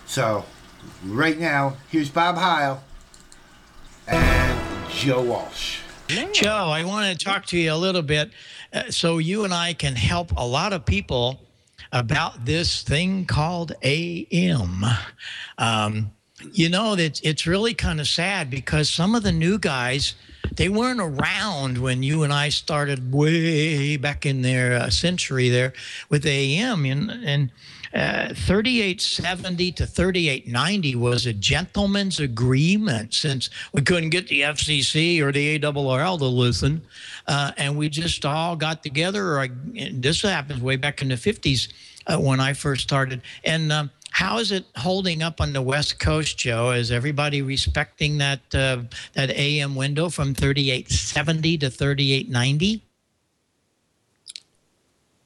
So, 0.06 0.46
right 1.06 1.40
now, 1.40 1.78
here's 1.90 2.10
Bob 2.10 2.36
Heil 2.36 2.84
and 4.08 4.90
Joe 4.90 5.22
Walsh. 5.22 5.80
Joe, 6.34 6.70
I 6.70 6.84
want 6.84 7.18
to 7.18 7.24
talk 7.24 7.46
to 7.48 7.58
you 7.58 7.72
a 7.72 7.76
little 7.76 8.02
bit 8.02 8.32
uh, 8.74 8.90
so 8.90 9.20
you 9.20 9.44
and 9.44 9.54
I 9.54 9.74
can 9.74 9.96
help 9.96 10.32
a 10.36 10.46
lot 10.46 10.74
of 10.74 10.86
people 10.86 11.42
about 11.92 12.46
this 12.46 12.82
thing 12.82 13.26
called 13.26 13.74
AM. 13.84 14.86
Um, 15.58 16.12
you 16.52 16.70
know, 16.70 16.96
that 16.96 17.24
it's 17.24 17.46
really 17.46 17.74
kind 17.74 18.00
of 18.00 18.08
sad 18.08 18.50
because 18.50 18.90
some 18.90 19.14
of 19.14 19.24
the 19.24 19.32
new 19.32 19.60
guys, 19.60 20.16
they 20.56 20.70
weren't 20.70 21.02
around 21.02 21.78
when 21.78 22.02
you 22.02 22.24
and 22.24 22.32
I 22.32 22.50
started 22.50 23.14
way 23.14 23.98
back 23.98 24.26
in 24.26 24.42
their 24.42 24.74
uh, 24.74 24.90
century 24.90 25.50
there 25.50 25.74
with 26.10 26.26
AM. 26.26 26.86
And, 26.86 27.12
and 27.12 27.52
uh, 27.94 28.34
3870 28.34 29.72
to 29.74 29.86
3890 29.86 30.96
was 30.96 31.26
a 31.26 31.34
gentleman's 31.34 32.20
agreement 32.20 33.14
since 33.14 33.50
we 33.74 33.82
couldn't 33.82 34.12
get 34.12 34.28
the 34.28 34.42
FCC 34.42 35.22
or 35.22 35.32
the 35.32 35.60
ARRL 35.60 36.18
to 36.20 36.26
listen. 36.26 36.82
Uh, 37.28 37.52
and 37.58 37.78
we 37.78 37.90
just 37.90 38.26
all 38.26 38.56
got 38.56 38.84
together. 38.84 39.40
I, 39.40 39.50
this 39.92 40.22
happens 40.22 40.62
way 40.62 40.76
back 40.76 41.02
in 41.02 41.10
the 41.10 41.16
50s 41.16 41.72
uh, 42.08 42.18
when 42.18 42.40
I 42.40 42.54
first 42.54 42.84
started. 42.84 43.22
And 43.44 43.72
um, 43.72 43.92
how 44.12 44.38
is 44.38 44.52
it 44.52 44.66
holding 44.76 45.22
up 45.24 45.42
on 45.42 45.54
the 45.54 45.62
West 45.62 46.00
Coast, 46.00 46.38
Joe? 46.38 46.72
Is 46.72 46.92
everybody 46.92 47.42
respecting 47.42 48.18
that 48.18 48.42
uh, 48.54 48.84
that 49.14 49.30
AM 49.32 49.76
window 49.76 50.10
from 50.10 50.34
3870 50.34 51.58
to 51.60 51.70
3890? 51.70 52.84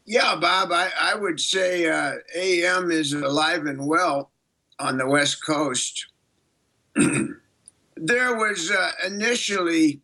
Yeah, 0.06 0.36
Bob, 0.36 0.72
I, 0.72 0.90
I 1.00 1.16
would 1.16 1.40
say 1.40 1.90
uh, 1.90 2.16
AM 2.36 2.92
is 2.92 3.14
alive 3.14 3.66
and 3.66 3.88
well 3.88 4.32
on 4.80 4.98
the 4.98 5.08
West 5.08 5.46
Coast. 5.46 6.08
there 6.96 8.36
was 8.36 8.70
uh, 8.70 8.92
initially 9.06 10.02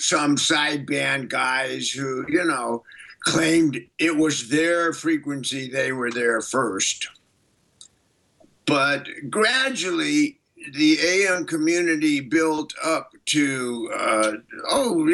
some 0.00 0.36
sideband 0.36 1.28
guys 1.28 1.88
who, 1.88 2.26
you 2.28 2.44
know, 2.44 2.82
claimed 3.20 3.80
it 3.98 4.16
was 4.16 4.48
their 4.48 4.92
frequency, 4.92 5.70
they 5.70 5.92
were 5.92 6.10
there 6.10 6.40
first. 6.40 7.08
But 8.66 9.06
gradually, 9.30 10.40
the 10.72 10.98
AM 11.00 11.46
community 11.46 12.20
built 12.20 12.72
up 12.82 13.12
to, 13.26 13.90
uh, 13.94 14.32
oh, 14.68 15.08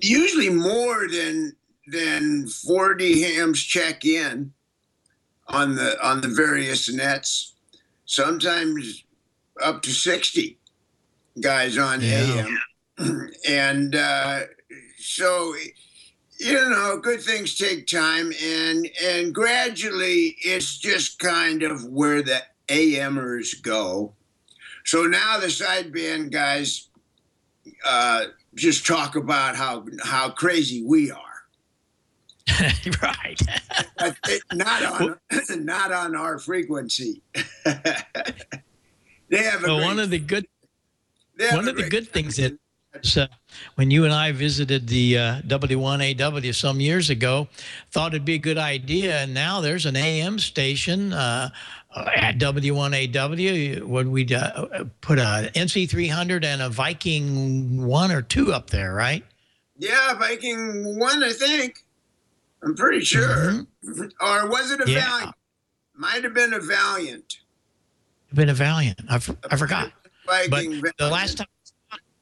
usually 0.00 0.50
more 0.50 1.08
than 1.08 1.54
than 1.86 2.46
40 2.48 3.22
hams 3.22 3.62
check 3.62 4.04
in 4.04 4.52
on 5.48 5.76
the 5.76 5.96
on 6.06 6.20
the 6.20 6.28
various 6.28 6.92
nets. 6.92 7.54
Sometimes 8.04 9.04
up 9.62 9.82
to 9.82 9.90
60 9.90 10.58
guys 11.40 11.78
on 11.78 12.02
am 12.02 12.58
and 13.48 13.94
uh, 13.94 14.40
so 14.98 15.54
you 16.38 16.52
know 16.52 16.98
good 17.02 17.22
things 17.22 17.56
take 17.56 17.86
time 17.86 18.32
and 18.42 18.88
and 19.02 19.34
gradually 19.34 20.36
it's 20.40 20.78
just 20.78 21.18
kind 21.18 21.62
of 21.62 21.84
where 21.86 22.22
the 22.22 22.42
amers 22.68 23.54
go. 23.54 24.12
So 24.84 25.04
now 25.04 25.38
the 25.38 25.48
sideband 25.48 26.30
guys 26.30 26.88
uh, 27.84 28.26
just 28.54 28.86
talk 28.86 29.16
about 29.16 29.56
how 29.56 29.84
how 30.02 30.30
crazy 30.30 30.82
we 30.82 31.10
are 31.10 31.25
right. 33.02 33.40
but 33.98 34.16
it, 34.28 34.42
not 34.52 34.82
on 35.00 35.18
not 35.64 35.92
on 35.92 36.14
our 36.14 36.38
frequency. 36.38 37.22
they 37.64 39.42
have 39.42 39.64
a 39.64 39.66
well, 39.66 39.80
one 39.80 39.98
of 39.98 40.10
the 40.10 40.18
good 40.18 40.46
one 41.52 41.68
of 41.68 41.76
the 41.76 41.88
good 41.88 42.08
things 42.08 42.36
that 42.36 42.56
uh, 43.16 43.26
when 43.74 43.90
you 43.90 44.04
and 44.04 44.12
I 44.12 44.32
visited 44.32 44.88
the 44.88 45.18
uh, 45.18 45.40
W1AW 45.42 46.54
some 46.54 46.80
years 46.80 47.10
ago, 47.10 47.48
thought 47.90 48.14
it'd 48.14 48.24
be 48.24 48.34
a 48.34 48.38
good 48.38 48.56
idea, 48.56 49.18
and 49.18 49.34
now 49.34 49.60
there's 49.60 49.84
an 49.84 49.96
AM 49.96 50.38
station 50.38 51.12
uh, 51.12 51.50
at 51.94 52.38
W1AW. 52.38 53.82
Would 53.82 54.08
we 54.08 54.34
uh, 54.34 54.84
put 55.02 55.18
a 55.18 55.50
NC300 55.54 56.44
and 56.44 56.62
a 56.62 56.70
Viking 56.70 57.84
one 57.84 58.10
or 58.10 58.22
two 58.22 58.52
up 58.52 58.70
there, 58.70 58.94
right? 58.94 59.24
yeah 59.78 60.14
Viking 60.14 60.98
one, 60.98 61.22
I 61.22 61.32
think. 61.32 61.84
I'm 62.66 62.74
pretty 62.74 63.04
sure. 63.04 63.64
Or 64.20 64.48
was 64.48 64.72
it 64.72 64.80
a 64.86 64.90
Yeah. 64.90 65.00
Valiant? 65.08 65.34
Might 65.94 66.24
have 66.24 66.34
been 66.34 66.52
a 66.52 66.60
Valiant. 66.60 67.38
been 68.34 68.48
a 68.50 68.54
Valiant. 68.54 69.00
I, 69.08 69.14
f- 69.16 69.30
I 69.50 69.56
forgot. 69.56 69.92
But 70.26 70.50
Viking 70.50 70.82
the 70.98 71.08
last 71.08 71.38
time 71.38 71.46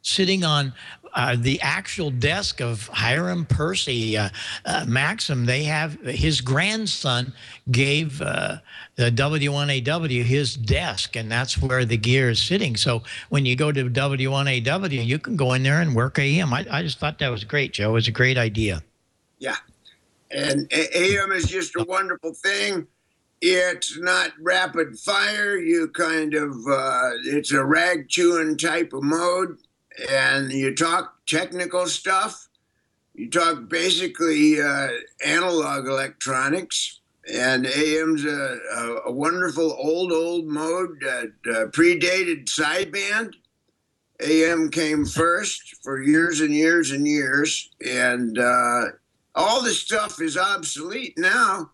sitting 0.02 0.44
on 0.44 0.74
uh, 1.14 1.34
the 1.38 1.58
actual 1.62 2.10
desk 2.10 2.60
of 2.60 2.86
Hiram 2.88 3.46
Percy 3.46 4.18
uh, 4.18 4.28
uh, 4.66 4.84
Maxim, 4.86 5.46
they 5.46 5.62
have 5.64 5.94
his 6.02 6.42
grandson 6.42 7.32
gave 7.70 8.20
uh, 8.20 8.56
the 8.96 9.10
W1AW 9.10 10.22
his 10.24 10.54
desk, 10.56 11.16
and 11.16 11.32
that's 11.32 11.56
where 11.56 11.86
the 11.86 11.96
gear 11.96 12.28
is 12.28 12.42
sitting. 12.42 12.76
So 12.76 13.02
when 13.30 13.46
you 13.46 13.56
go 13.56 13.72
to 13.72 13.88
W1AW, 13.88 15.06
you 15.06 15.18
can 15.18 15.36
go 15.36 15.54
in 15.54 15.62
there 15.62 15.80
and 15.80 15.94
work 15.96 16.18
AM. 16.18 16.52
I, 16.52 16.66
I 16.70 16.82
just 16.82 16.98
thought 16.98 17.18
that 17.20 17.30
was 17.30 17.44
great, 17.44 17.72
Joe. 17.72 17.88
It 17.90 17.92
was 17.94 18.08
a 18.08 18.12
great 18.12 18.36
idea. 18.36 18.82
Yeah. 19.38 19.56
And 20.34 20.66
AM 20.72 21.30
is 21.30 21.46
just 21.46 21.76
a 21.76 21.84
wonderful 21.84 22.34
thing. 22.34 22.88
It's 23.40 23.96
not 23.98 24.32
rapid 24.40 24.98
fire. 24.98 25.56
You 25.56 25.88
kind 25.88 26.34
of, 26.34 26.50
uh, 26.68 27.10
it's 27.24 27.52
a 27.52 27.64
rag 27.64 28.08
chewing 28.08 28.58
type 28.58 28.92
of 28.92 29.04
mode. 29.04 29.58
And 30.10 30.50
you 30.50 30.74
talk 30.74 31.14
technical 31.26 31.86
stuff. 31.86 32.48
You 33.14 33.30
talk 33.30 33.68
basically 33.68 34.60
uh, 34.60 34.88
analog 35.24 35.86
electronics. 35.86 37.00
And 37.32 37.66
AM's 37.66 38.24
a, 38.24 38.58
a, 38.74 39.00
a 39.06 39.12
wonderful 39.12 39.72
old, 39.78 40.10
old 40.10 40.46
mode 40.46 41.00
that 41.00 41.32
uh, 41.48 41.66
predated 41.70 42.46
sideband. 42.46 43.34
AM 44.20 44.68
came 44.70 45.04
first 45.04 45.76
for 45.82 46.02
years 46.02 46.40
and 46.40 46.52
years 46.52 46.90
and 46.90 47.06
years. 47.06 47.70
And, 47.86 48.36
uh, 48.36 48.82
all 49.34 49.62
this 49.62 49.80
stuff 49.80 50.20
is 50.20 50.36
obsolete 50.36 51.14
now, 51.16 51.70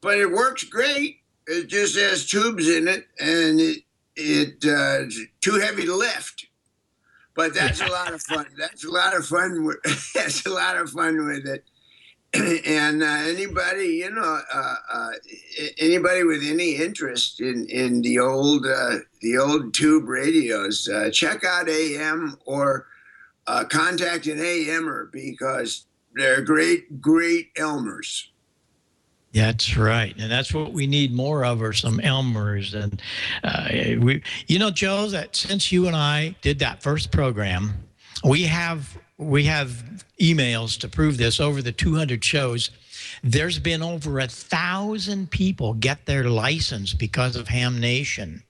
but 0.00 0.18
it 0.18 0.30
works 0.30 0.64
great. 0.64 1.20
It 1.46 1.68
just 1.68 1.96
has 1.96 2.26
tubes 2.26 2.68
in 2.68 2.88
it, 2.88 3.06
and 3.20 3.60
it 3.60 3.82
it 4.16 4.64
uh, 4.64 5.04
it's 5.04 5.20
too 5.40 5.60
heavy 5.60 5.84
to 5.84 5.94
lift. 5.94 6.46
But 7.34 7.54
that's 7.54 7.80
a 7.80 7.86
lot 7.86 8.12
of 8.12 8.22
fun. 8.30 8.46
That's 8.58 8.84
a 8.84 8.90
lot 8.90 9.14
of 9.14 9.26
fun. 9.26 9.64
With, 9.64 10.12
that's 10.14 10.44
a 10.46 10.50
lot 10.50 10.76
of 10.76 10.90
fun 10.90 11.26
with 11.26 11.46
it. 11.46 11.64
and 12.66 13.02
uh, 13.02 13.06
anybody, 13.06 13.86
you 13.86 14.10
know, 14.10 14.40
uh, 14.52 14.74
uh, 14.92 15.10
anybody 15.78 16.24
with 16.24 16.42
any 16.44 16.76
interest 16.76 17.40
in 17.40 17.66
in 17.66 18.02
the 18.02 18.18
old 18.18 18.66
uh, 18.66 18.96
the 19.20 19.38
old 19.38 19.72
tube 19.72 20.08
radios, 20.08 20.88
uh, 20.88 21.10
check 21.10 21.44
out 21.44 21.68
AM 21.68 22.36
or 22.44 22.86
uh, 23.46 23.64
contact 23.64 24.26
an 24.26 24.40
AMer 24.40 25.08
because 25.12 25.86
they're 26.16 26.40
great, 26.40 27.00
great 27.00 27.54
Elmers. 27.54 28.28
That's 29.32 29.76
right, 29.76 30.14
and 30.18 30.32
that's 30.32 30.54
what 30.54 30.72
we 30.72 30.86
need 30.86 31.12
more 31.12 31.44
of 31.44 31.60
are 31.60 31.74
some 31.74 31.98
Elmers. 31.98 32.74
And 32.74 33.02
uh, 33.44 34.02
we, 34.02 34.22
you 34.46 34.58
know, 34.58 34.70
Joe, 34.70 35.08
that 35.08 35.36
since 35.36 35.70
you 35.70 35.86
and 35.86 35.94
I 35.94 36.34
did 36.40 36.58
that 36.60 36.82
first 36.82 37.12
program, 37.12 37.74
we 38.24 38.44
have 38.44 38.96
we 39.18 39.44
have 39.44 40.04
emails 40.20 40.78
to 40.80 40.88
prove 40.88 41.18
this. 41.18 41.38
Over 41.38 41.60
the 41.60 41.72
200 41.72 42.24
shows, 42.24 42.70
there's 43.22 43.58
been 43.58 43.82
over 43.82 44.20
a 44.20 44.26
thousand 44.26 45.30
people 45.30 45.74
get 45.74 46.06
their 46.06 46.30
license 46.30 46.94
because 46.94 47.36
of 47.36 47.46
Ham 47.48 47.78
Nation. 47.78 48.42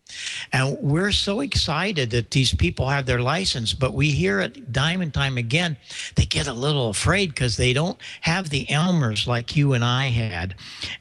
And 0.53 0.79
we're 0.81 1.13
so 1.13 1.41
excited 1.41 2.11
that 2.11 2.31
these 2.31 2.55
people 2.55 2.89
have 2.89 3.07
their 3.07 3.21
license, 3.21 3.73
but 3.73 3.95
we 3.95 4.11
hear 4.11 4.41
it 4.41 4.73
time 4.73 5.01
and 5.01 5.13
time 5.13 5.39
again. 5.39 5.77
They 6.15 6.25
get 6.25 6.47
a 6.47 6.53
little 6.53 6.91
afraid 6.91 7.31
because 7.31 7.57
they 7.57 7.73
don't 7.73 7.99
have 8.23 8.51
the 8.51 8.67
Elmers 8.67 9.27
like 9.27 9.57
you 9.57 9.73
and 9.73 9.85
I 9.85 10.07
had. 10.09 10.55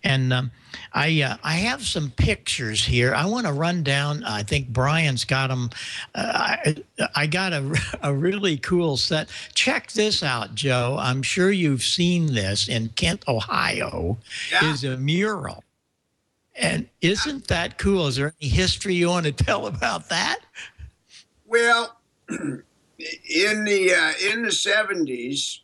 And 0.04 0.34
um, 0.34 0.52
I 0.94 1.22
uh, 1.22 1.38
I 1.44 1.54
have 1.54 1.86
some 1.86 2.12
pictures 2.12 2.84
here. 2.86 3.14
I 3.14 3.26
want 3.26 3.46
to 3.48 3.54
run 3.54 3.84
down. 3.84 4.24
I 4.24 4.44
think 4.44 4.70
Brian's 4.70 5.26
got 5.26 5.48
them. 5.48 5.70
Uh, 6.14 6.32
I, 6.34 6.76
I 7.16 7.28
got 7.28 7.54
a, 7.54 7.76
a 8.02 8.14
really 8.14 8.58
cool 8.58 8.98
set. 8.98 9.30
Check 9.54 9.92
this 9.92 10.24
out, 10.24 10.56
Joe. 10.56 10.98
I'm 11.00 11.22
sure 11.22 11.52
you've 11.52 11.84
seen 11.84 12.34
this 12.34 12.68
in 12.68 12.90
Kent, 12.90 13.24
Ohio. 13.28 14.18
Is 14.72 14.84
a 14.84 14.98
mural. 14.98 15.65
And 16.56 16.88
isn't 17.02 17.48
that 17.48 17.78
cool? 17.78 18.08
Is 18.08 18.16
there 18.16 18.34
any 18.42 18.50
history 18.50 18.96
you 18.96 19.10
want 19.10 19.26
to 19.26 19.32
tell 19.32 19.68
about 19.68 20.10
that? 20.10 20.40
Well, 21.46 21.98
in 22.30 22.64
the 22.98 23.94
uh, 23.94 24.32
in 24.32 24.44
the 24.44 24.52
seventies, 24.52 25.62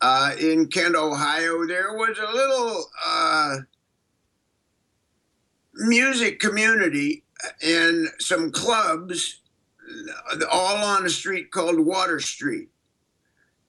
uh, 0.00 0.32
in 0.40 0.66
Kent, 0.68 0.96
Ohio, 0.96 1.66
there 1.66 1.92
was 1.94 2.18
a 2.18 2.34
little 2.34 2.84
uh, 3.06 3.56
music 5.74 6.40
community 6.40 7.22
and 7.62 8.08
some 8.18 8.50
clubs, 8.50 9.40
all 10.50 10.76
on 10.76 11.04
a 11.04 11.10
street 11.10 11.50
called 11.50 11.78
Water 11.78 12.20
Street, 12.20 12.68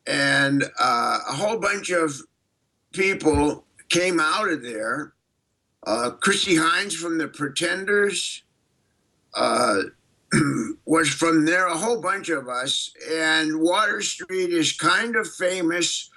and 0.08 0.64
uh, 0.80 1.20
a 1.30 1.34
whole 1.34 1.58
bunch 1.58 1.90
of 1.90 2.22
people 2.94 3.66
came 3.90 4.20
out 4.20 4.50
of 4.50 4.64
there. 4.64 5.14
Uh, 5.84 6.12
Chrissie 6.12 6.56
Hynde 6.56 6.94
from 6.94 7.18
the 7.18 7.28
Pretenders 7.28 8.44
uh, 9.34 9.82
was 10.86 11.10
from 11.10 11.46
there, 11.46 11.68
a 11.68 11.78
whole 11.78 12.02
bunch 12.02 12.30
of 12.30 12.48
us. 12.48 12.94
And 13.12 13.60
Water 13.60 14.02
Street 14.02 14.52
is 14.52 14.72
kind 14.74 15.16
of 15.16 15.28
famous 15.28 16.10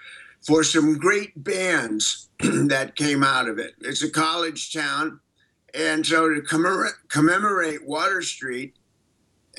for 0.42 0.62
some 0.62 0.98
great 0.98 1.33
bands 1.42 2.29
that 2.40 2.96
came 2.96 3.22
out 3.22 3.48
of 3.48 3.59
it. 3.59 3.74
It's 3.81 4.03
a 4.03 4.11
college 4.11 4.72
town. 4.72 5.20
And 5.74 6.07
so 6.07 6.29
to 6.33 6.40
commemorate, 6.42 6.94
commemorate 7.09 7.87
Water 7.87 8.22
Street 8.22 8.74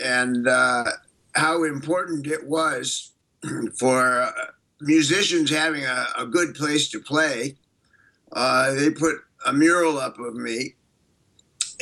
and 0.01 0.47
uh, 0.47 0.85
how 1.33 1.63
important 1.63 2.27
it 2.27 2.45
was 2.45 3.11
for 3.77 4.21
uh, 4.21 4.31
musicians 4.81 5.49
having 5.49 5.83
a, 5.83 6.07
a 6.17 6.25
good 6.25 6.53
place 6.55 6.89
to 6.91 6.99
play, 6.99 7.55
uh, 8.31 8.73
they 8.73 8.91
put 8.91 9.15
a 9.45 9.53
mural 9.53 9.97
up 9.97 10.19
of 10.19 10.35
me. 10.35 10.75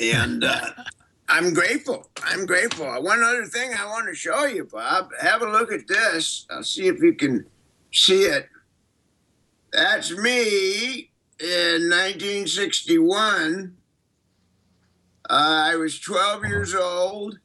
And 0.02 0.44
uh, 0.44 0.70
I'm 1.30 1.54
grateful. 1.54 2.10
I'm 2.24 2.46
grateful. 2.46 2.86
One 3.02 3.24
other 3.24 3.46
thing 3.46 3.74
I 3.74 3.86
want 3.86 4.08
to 4.08 4.16
show 4.16 4.46
you, 4.46 4.66
Bob. 4.66 5.12
Have 5.20 5.42
a 5.42 5.50
look 5.50 5.72
at 5.72 5.88
this. 5.88 6.46
I'll 6.50 6.64
see 6.64 6.88
if 6.88 7.02
you 7.02 7.14
can 7.14 7.46
see 7.92 8.24
it. 8.24 8.50
That's 9.72 10.12
me 10.12 11.12
in 11.40 11.90
1961. 11.90 13.76
Uh, 15.30 15.34
I 15.34 15.76
was 15.76 16.00
12 16.00 16.46
years 16.46 16.74
old. 16.76 17.40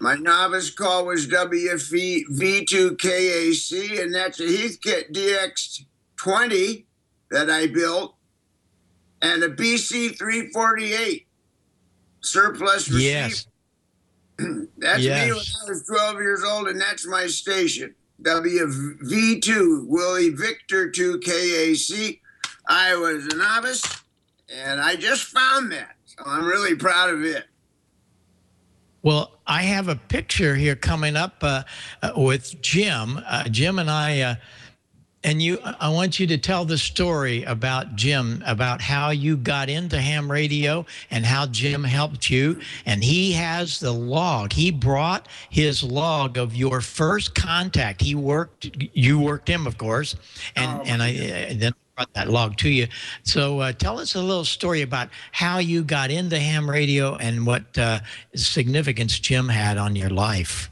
My 0.00 0.14
novice 0.14 0.70
call 0.70 1.04
was 1.06 1.28
WV2KAC, 1.28 4.02
and 4.02 4.14
that's 4.14 4.40
a 4.40 4.44
Heathkit 4.44 5.12
DX20 5.12 6.84
that 7.30 7.50
I 7.50 7.66
built, 7.66 8.15
and 9.22 9.42
a 9.42 9.48
BC348 9.48 11.24
surplus 12.20 12.88
receiver. 12.88 13.00
Yes. 13.00 13.46
That's 14.78 15.02
me 15.02 15.08
when 15.08 15.32
I 15.32 15.68
was 15.68 15.84
12 15.88 16.20
years 16.20 16.44
old, 16.44 16.68
and 16.68 16.78
that's 16.78 17.06
my 17.06 17.26
station. 17.26 17.94
WV2, 18.22 19.86
Willie 19.86 20.28
Victor 20.28 20.90
2 20.90 21.20
KAC. 21.20 22.20
I 22.68 22.96
was 22.96 23.26
a 23.26 23.36
novice, 23.36 23.82
and 24.54 24.80
I 24.80 24.96
just 24.96 25.24
found 25.24 25.72
that. 25.72 25.96
So 26.04 26.22
I'm 26.26 26.44
really 26.44 26.74
proud 26.74 27.10
of 27.10 27.24
it. 27.24 27.44
Well, 29.02 29.38
I 29.46 29.62
have 29.62 29.86
a 29.86 29.96
picture 29.96 30.56
here 30.56 30.74
coming 30.74 31.14
up 31.14 31.36
uh, 31.42 31.62
uh, 32.02 32.12
with 32.16 32.60
Jim. 32.60 33.20
Uh, 33.24 33.44
Jim 33.44 33.78
and 33.78 33.88
I, 33.88 34.20
uh, 34.20 34.34
and 35.26 35.42
you. 35.42 35.58
I 35.80 35.90
want 35.90 36.18
you 36.20 36.26
to 36.28 36.38
tell 36.38 36.64
the 36.64 36.78
story 36.78 37.42
about 37.42 37.96
Jim, 37.96 38.42
about 38.46 38.80
how 38.80 39.10
you 39.10 39.36
got 39.36 39.68
into 39.68 40.00
ham 40.00 40.30
radio 40.30 40.86
and 41.10 41.26
how 41.26 41.46
Jim 41.46 41.84
helped 41.84 42.30
you. 42.30 42.60
And 42.86 43.02
he 43.02 43.32
has 43.32 43.80
the 43.80 43.92
log. 43.92 44.52
He 44.52 44.70
brought 44.70 45.26
his 45.50 45.82
log 45.82 46.38
of 46.38 46.54
your 46.54 46.80
first 46.80 47.34
contact. 47.34 48.00
He 48.00 48.14
worked. 48.14 48.70
You 48.94 49.20
worked 49.20 49.48
him, 49.48 49.66
of 49.66 49.76
course, 49.76 50.14
and 50.54 50.86
and 50.86 51.02
I 51.02 51.08
and 51.08 51.60
then 51.60 51.72
brought 51.96 52.12
that 52.14 52.30
log 52.30 52.56
to 52.58 52.70
you. 52.70 52.86
So 53.24 53.60
uh, 53.60 53.72
tell 53.72 53.98
us 53.98 54.14
a 54.14 54.22
little 54.22 54.44
story 54.44 54.82
about 54.82 55.08
how 55.32 55.58
you 55.58 55.82
got 55.82 56.10
into 56.10 56.38
ham 56.38 56.70
radio 56.70 57.16
and 57.16 57.46
what 57.46 57.76
uh, 57.76 58.00
significance 58.34 59.18
Jim 59.18 59.48
had 59.48 59.76
on 59.76 59.96
your 59.96 60.10
life. 60.10 60.70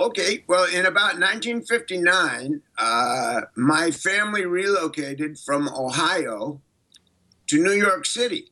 Okay, 0.00 0.44
well, 0.46 0.64
in 0.64 0.86
about 0.86 1.20
1959, 1.20 2.62
uh, 2.78 3.40
my 3.54 3.90
family 3.90 4.46
relocated 4.46 5.38
from 5.38 5.68
Ohio 5.68 6.62
to 7.48 7.62
New 7.62 7.72
York 7.72 8.06
City. 8.06 8.50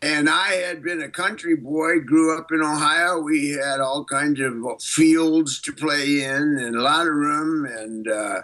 And 0.00 0.30
I 0.30 0.50
had 0.50 0.80
been 0.80 1.02
a 1.02 1.08
country 1.08 1.56
boy, 1.56 1.98
grew 1.98 2.38
up 2.38 2.52
in 2.52 2.62
Ohio. 2.62 3.18
We 3.18 3.50
had 3.50 3.80
all 3.80 4.04
kinds 4.04 4.38
of 4.38 4.54
fields 4.80 5.60
to 5.62 5.72
play 5.72 6.22
in 6.22 6.56
and 6.60 6.76
a 6.76 6.82
lot 6.82 7.08
of 7.08 7.14
room 7.14 7.64
and, 7.64 8.06
uh, 8.06 8.42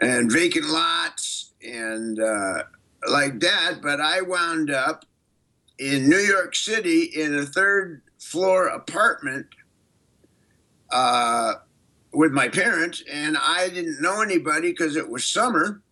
and 0.00 0.32
vacant 0.32 0.70
lots 0.70 1.52
and 1.62 2.18
uh, 2.18 2.62
like 3.06 3.40
that. 3.40 3.80
But 3.82 4.00
I 4.00 4.22
wound 4.22 4.70
up 4.70 5.04
in 5.78 6.08
New 6.08 6.16
York 6.16 6.56
City 6.56 7.02
in 7.14 7.34
a 7.34 7.44
third 7.44 8.00
floor 8.18 8.68
apartment 8.68 9.48
uh, 10.90 11.54
with 12.12 12.32
my 12.32 12.48
parents, 12.48 13.02
and 13.10 13.36
I 13.36 13.68
didn't 13.68 14.00
know 14.00 14.20
anybody 14.20 14.70
because 14.70 14.96
it 14.96 15.08
was 15.08 15.24
summer, 15.24 15.82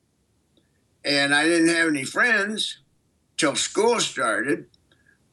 and 1.04 1.34
I 1.34 1.44
didn't 1.44 1.74
have 1.74 1.88
any 1.88 2.04
friends 2.04 2.78
till 3.36 3.54
school 3.54 4.00
started. 4.00 4.66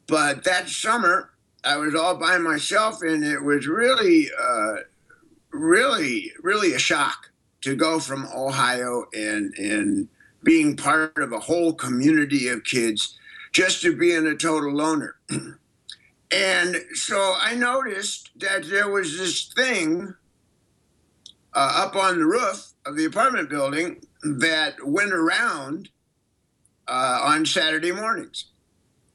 But 0.07 0.43
that 0.43 0.69
summer, 0.69 1.31
I 1.63 1.77
was 1.77 1.95
all 1.95 2.15
by 2.15 2.37
myself, 2.37 3.01
and 3.01 3.23
it 3.23 3.41
was 3.41 3.67
really, 3.67 4.29
uh, 4.39 4.75
really, 5.51 6.31
really 6.43 6.73
a 6.73 6.79
shock 6.79 7.31
to 7.61 7.75
go 7.75 7.99
from 7.99 8.27
Ohio 8.27 9.05
and 9.13 9.53
and 9.55 10.07
being 10.43 10.77
part 10.77 11.17
of 11.17 11.33
a 11.33 11.39
whole 11.39 11.73
community 11.73 12.47
of 12.47 12.63
kids 12.63 13.17
just 13.51 13.81
to 13.81 13.95
being 13.97 14.27
a 14.27 14.35
total 14.35 14.71
loner. 14.71 15.15
and 16.31 16.77
so 16.93 17.35
I 17.39 17.55
noticed 17.55 18.31
that 18.39 18.67
there 18.69 18.89
was 18.89 19.17
this 19.17 19.51
thing 19.53 20.13
uh, 21.53 21.83
up 21.85 21.95
on 21.95 22.19
the 22.19 22.25
roof 22.25 22.73
of 22.85 22.95
the 22.95 23.05
apartment 23.05 23.49
building 23.49 24.01
that 24.23 24.75
went 24.85 25.13
around 25.13 25.89
uh, 26.87 27.19
on 27.23 27.45
Saturday 27.45 27.91
mornings, 27.91 28.45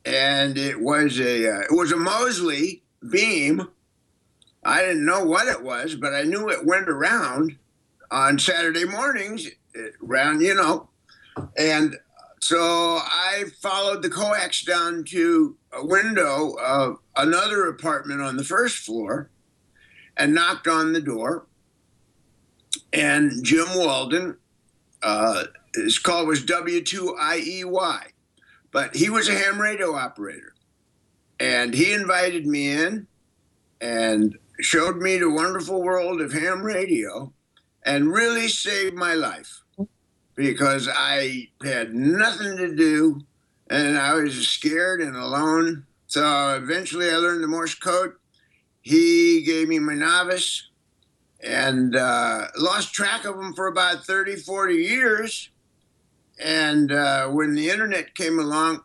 and 0.04 0.56
it 0.56 0.80
was 0.80 1.20
a 1.20 1.48
uh, 1.48 1.60
it 1.60 1.72
was 1.72 1.92
a 1.92 1.96
Mosley 1.96 2.82
beam. 3.10 3.68
I 4.64 4.80
didn't 4.82 5.06
know 5.06 5.24
what 5.24 5.48
it 5.48 5.62
was, 5.62 5.94
but 5.94 6.14
I 6.14 6.22
knew 6.22 6.48
it 6.48 6.66
went 6.66 6.88
around 6.88 7.56
on 8.10 8.38
Saturday 8.38 8.84
mornings, 8.84 9.48
around 10.02 10.42
you 10.42 10.54
know, 10.54 10.88
and 11.56 11.96
so 12.40 12.58
I 13.02 13.44
followed 13.60 14.02
the 14.02 14.10
coax 14.10 14.62
down 14.62 15.04
to 15.04 15.56
a 15.72 15.84
window 15.84 16.54
of 16.58 16.98
another 17.16 17.68
apartment 17.68 18.22
on 18.22 18.36
the 18.36 18.44
first 18.44 18.78
floor 18.78 19.30
and 20.16 20.34
knocked 20.34 20.66
on 20.66 20.92
the 20.92 21.02
door. 21.02 21.46
And 22.92 23.44
Jim 23.44 23.68
Walden, 23.74 24.36
uh, 25.02 25.44
his 25.74 25.98
call 25.98 26.26
was 26.26 26.44
W2IEY, 26.44 28.00
but 28.72 28.96
he 28.96 29.10
was 29.10 29.28
a 29.28 29.34
ham 29.34 29.60
radio 29.60 29.94
operator. 29.94 30.54
And 31.38 31.74
he 31.74 31.92
invited 31.92 32.46
me 32.46 32.72
in 32.72 33.06
and 33.80 34.36
showed 34.60 34.96
me 34.96 35.18
the 35.18 35.30
wonderful 35.30 35.82
world 35.82 36.20
of 36.20 36.32
ham 36.32 36.62
radio 36.62 37.32
and 37.84 38.12
really 38.12 38.48
saved 38.48 38.94
my 38.94 39.14
life 39.14 39.59
because 40.40 40.88
I 40.90 41.48
had 41.62 41.94
nothing 41.94 42.56
to 42.56 42.74
do 42.74 43.20
and 43.68 43.98
I 43.98 44.14
was 44.14 44.48
scared 44.48 45.02
and 45.02 45.14
alone. 45.14 45.84
So 46.06 46.56
eventually 46.56 47.10
I 47.10 47.16
learned 47.16 47.44
the 47.44 47.48
Morse 47.48 47.74
code. 47.74 48.14
He 48.80 49.42
gave 49.42 49.68
me 49.68 49.78
my 49.78 49.92
novice 49.92 50.70
and 51.42 51.94
uh, 51.94 52.46
lost 52.56 52.94
track 52.94 53.26
of 53.26 53.34
him 53.38 53.52
for 53.52 53.66
about 53.66 54.06
30, 54.06 54.36
40 54.36 54.74
years. 54.76 55.50
And 56.42 56.90
uh, 56.90 57.28
when 57.28 57.54
the 57.54 57.68
internet 57.68 58.14
came 58.14 58.38
along, 58.38 58.82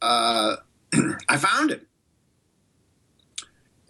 uh, 0.00 0.56
I 1.28 1.36
found 1.38 1.72
him. 1.72 1.86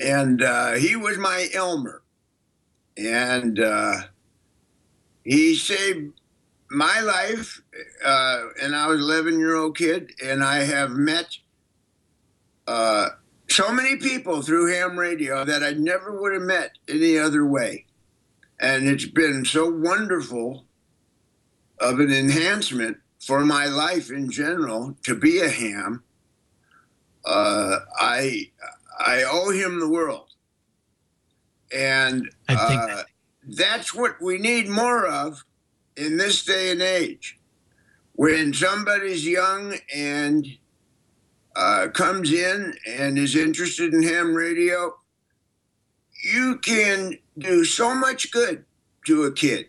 And 0.01 0.43
uh, 0.43 0.73
he 0.73 0.97
was 0.97 1.19
my 1.19 1.49
Elmer. 1.53 2.03
And 2.97 3.61
uh, 3.61 3.97
he 5.23 5.55
saved 5.55 6.18
my 6.71 7.01
life, 7.01 7.63
uh, 8.05 8.45
and 8.63 8.77
I 8.77 8.87
was 8.89 9.01
11 9.01 9.39
year 9.39 9.57
old 9.57 9.77
kid, 9.77 10.13
and 10.23 10.43
I 10.45 10.65
have 10.65 10.91
met 10.91 11.37
uh, 12.67 13.09
so 13.49 13.73
many 13.73 13.97
people 13.97 14.43
through 14.43 14.73
ham 14.73 14.99
radio 14.99 15.45
that 15.45 15.63
I 15.63 15.73
never 15.73 16.21
would 16.21 16.35
have 16.35 16.43
met 16.43 16.73
any 16.89 17.19
other 17.19 17.47
way. 17.47 17.87
And 18.61 18.89
it's 18.89 19.07
been 19.07 19.45
so 19.45 19.71
wonderful 19.71 20.65
of 21.81 22.01
an 22.01 22.13
enhancement 22.13 22.99
for 23.21 23.45
my 23.45 23.67
life 23.67 24.11
in 24.11 24.31
general 24.31 24.97
to 25.05 25.15
be 25.15 25.39
a 25.41 25.49
ham. 25.49 26.03
Uh, 27.25 27.79
I 27.97 28.51
I 28.99 29.23
owe 29.23 29.51
him 29.51 29.81
the 29.81 29.89
world, 29.89 30.29
and 31.75 32.29
uh, 32.49 33.03
that's 33.45 33.95
what 33.95 34.21
we 34.21 34.39
need 34.39 34.69
more 34.69 35.07
of 35.07 35.45
in 35.99 36.17
this 36.17 36.45
day 36.45 36.71
and 36.71 36.81
age. 36.81 37.39
When 38.13 38.53
somebody's 38.55 39.27
young 39.27 39.75
and 39.95 40.47
uh, 41.55 41.89
comes 41.93 42.33
in 42.33 42.75
and 42.87 43.19
is 43.19 43.37
interested 43.37 43.93
in 43.93 44.03
ham 44.03 44.35
radio, 44.35 44.97
you 46.25 46.59
can 46.59 47.19
do 47.37 47.65
so 47.65 47.95
much 47.95 48.31
good 48.31 48.65
to 49.07 49.25
a 49.25 49.33
kid. 49.33 49.67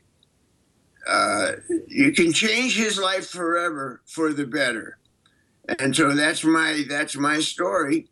Uh, 1.07 1.53
you 1.87 2.11
can 2.11 2.31
change 2.31 2.77
his 2.77 2.99
life 2.99 3.27
forever 3.27 4.01
for 4.05 4.33
the 4.33 4.45
better, 4.45 4.99
and 5.79 5.95
so 5.95 6.13
that's 6.13 6.43
my 6.43 6.83
that's 6.87 7.15
my 7.15 7.39
story. 7.39 8.07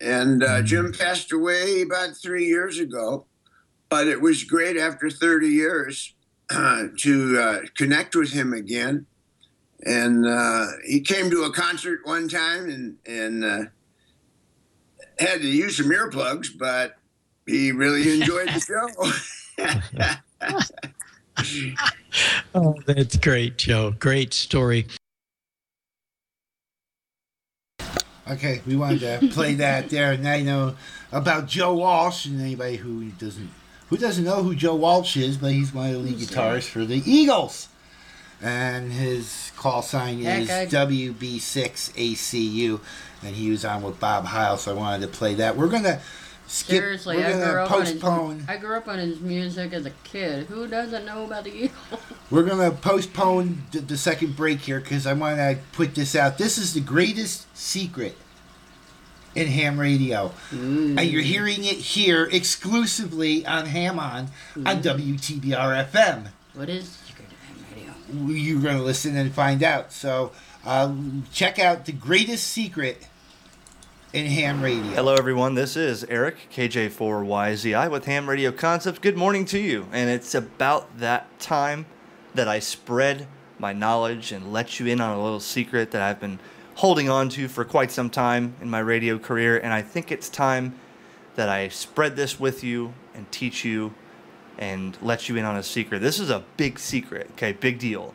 And 0.00 0.44
uh, 0.44 0.62
Jim 0.62 0.92
passed 0.92 1.32
away 1.32 1.82
about 1.82 2.16
three 2.16 2.46
years 2.46 2.78
ago, 2.78 3.26
but 3.88 4.06
it 4.06 4.20
was 4.20 4.44
great 4.44 4.76
after 4.76 5.10
30 5.10 5.48
years 5.48 6.14
to 6.98 7.40
uh, 7.40 7.60
connect 7.76 8.16
with 8.16 8.32
him 8.32 8.52
again. 8.52 9.06
And 9.84 10.26
uh, 10.26 10.66
he 10.86 11.00
came 11.00 11.30
to 11.30 11.44
a 11.44 11.52
concert 11.52 12.00
one 12.04 12.28
time 12.28 12.68
and 12.68 12.96
and 13.06 13.44
uh, 13.44 13.62
had 15.18 15.40
to 15.40 15.48
use 15.48 15.76
some 15.76 15.86
earplugs, 15.86 16.48
but 16.56 16.96
he 17.46 17.72
really 17.72 18.20
enjoyed 18.20 18.48
the 18.48 18.60
show. 18.60 18.88
oh, 22.54 22.74
that's 22.86 23.16
great, 23.16 23.56
Joe. 23.56 23.94
Great 23.98 24.34
story. 24.34 24.86
Okay, 28.30 28.60
we 28.66 28.76
wanted 28.76 29.00
to 29.00 29.28
play 29.28 29.54
that 29.54 29.90
there, 29.90 30.12
and 30.12 30.22
now 30.22 30.34
you 30.34 30.44
know 30.44 30.76
about 31.10 31.46
Joe 31.46 31.74
Walsh. 31.74 32.26
And 32.26 32.40
anybody 32.40 32.76
who 32.76 33.10
doesn't 33.12 33.50
who 33.90 33.96
doesn't 33.98 34.24
know 34.24 34.42
who 34.42 34.54
Joe 34.54 34.74
Walsh 34.76 35.16
is, 35.16 35.36
but 35.36 35.52
he's 35.52 35.74
one 35.74 35.88
of 35.88 35.92
the 35.94 35.98
lead 35.98 36.16
guitarists 36.16 36.68
for 36.70 36.84
the 36.84 37.02
Eagles, 37.04 37.68
and 38.40 38.92
his 38.92 39.50
call 39.56 39.82
sign 39.82 40.20
is 40.20 40.48
guy- 40.48 40.66
WB6ACU, 40.66 42.80
and 43.22 43.36
he 43.36 43.50
was 43.50 43.64
on 43.64 43.82
with 43.82 43.98
Bob 44.00 44.26
Heil. 44.26 44.56
So 44.56 44.72
I 44.72 44.74
wanted 44.74 45.02
to 45.02 45.08
play 45.18 45.34
that. 45.34 45.56
We're 45.56 45.68
gonna 45.68 46.00
skip. 46.46 46.76
Seriously, 46.76 47.16
we're 47.16 47.26
I 47.26 47.30
gonna 47.32 47.50
grew 47.50 47.60
up 47.62 47.68
postpone. 47.68 48.30
on 48.30 48.38
his. 48.40 48.48
I 48.48 48.56
grew 48.56 48.76
up 48.76 48.88
on 48.88 48.98
his 48.98 49.20
music 49.20 49.72
as 49.72 49.86
a 49.86 49.90
kid. 50.04 50.46
Who 50.46 50.66
doesn't 50.66 51.04
know 51.04 51.24
about 51.24 51.44
the 51.44 51.54
Eagles? 51.54 52.00
We're 52.30 52.44
gonna 52.44 52.70
postpone 52.70 53.64
the, 53.72 53.80
the 53.80 53.96
second 53.96 54.36
break 54.36 54.60
here 54.60 54.78
because 54.80 55.04
I 55.06 55.12
want 55.14 55.38
to 55.38 55.58
put 55.72 55.94
this 55.96 56.14
out. 56.14 56.38
This 56.38 56.58
is 56.58 56.74
the 56.74 56.80
greatest 56.80 57.46
secret 57.56 58.16
in 59.34 59.46
ham 59.46 59.78
radio, 59.78 60.32
and 60.50 61.00
you're 61.02 61.22
hearing 61.22 61.64
it 61.64 61.76
here 61.76 62.28
exclusively 62.32 63.46
on 63.46 63.66
Ham 63.66 63.98
On 63.98 64.28
on 64.56 64.82
WTBR 64.82 65.88
FM. 65.90 66.28
What 66.54 66.68
is 66.68 66.88
Secret 66.88 67.28
Ham 67.46 67.64
Radio? 67.74 68.34
You're 68.34 68.60
gonna 68.60 68.82
listen 68.82 69.16
and 69.16 69.32
find 69.32 69.62
out. 69.62 69.92
So 69.92 70.32
uh, 70.64 70.94
check 71.32 71.58
out 71.58 71.86
the 71.86 71.92
greatest 71.92 72.48
secret 72.48 73.06
in 74.12 74.26
ham 74.26 74.60
radio. 74.60 74.82
Hello, 74.82 75.14
everyone. 75.14 75.54
This 75.54 75.76
is 75.76 76.02
Eric, 76.04 76.48
KJ4YZI 76.52 77.90
with 77.90 78.06
Ham 78.06 78.28
Radio 78.28 78.50
Concepts. 78.50 78.98
Good 78.98 79.16
morning 79.16 79.44
to 79.46 79.58
you. 79.60 79.86
And 79.92 80.10
it's 80.10 80.34
about 80.34 80.98
that 80.98 81.38
time 81.38 81.86
that 82.34 82.48
I 82.48 82.58
spread 82.58 83.28
my 83.58 83.72
knowledge 83.72 84.32
and 84.32 84.52
let 84.52 84.80
you 84.80 84.86
in 84.86 85.00
on 85.00 85.16
a 85.16 85.22
little 85.22 85.40
secret 85.40 85.92
that 85.92 86.02
I've 86.02 86.18
been 86.18 86.40
holding 86.80 87.10
on 87.10 87.28
to 87.28 87.46
for 87.46 87.62
quite 87.62 87.90
some 87.90 88.08
time 88.08 88.54
in 88.62 88.70
my 88.70 88.78
radio 88.78 89.18
career. 89.18 89.58
And 89.58 89.70
I 89.70 89.82
think 89.82 90.10
it's 90.10 90.30
time 90.30 90.74
that 91.34 91.46
I 91.46 91.68
spread 91.68 92.16
this 92.16 92.40
with 92.40 92.64
you 92.64 92.94
and 93.14 93.30
teach 93.30 93.66
you 93.66 93.92
and 94.56 94.96
let 95.02 95.28
you 95.28 95.36
in 95.36 95.44
on 95.44 95.56
a 95.56 95.62
secret. 95.62 96.00
This 96.00 96.18
is 96.18 96.30
a 96.30 96.42
big 96.56 96.78
secret, 96.78 97.28
okay? 97.32 97.52
Big 97.52 97.78
deal. 97.78 98.14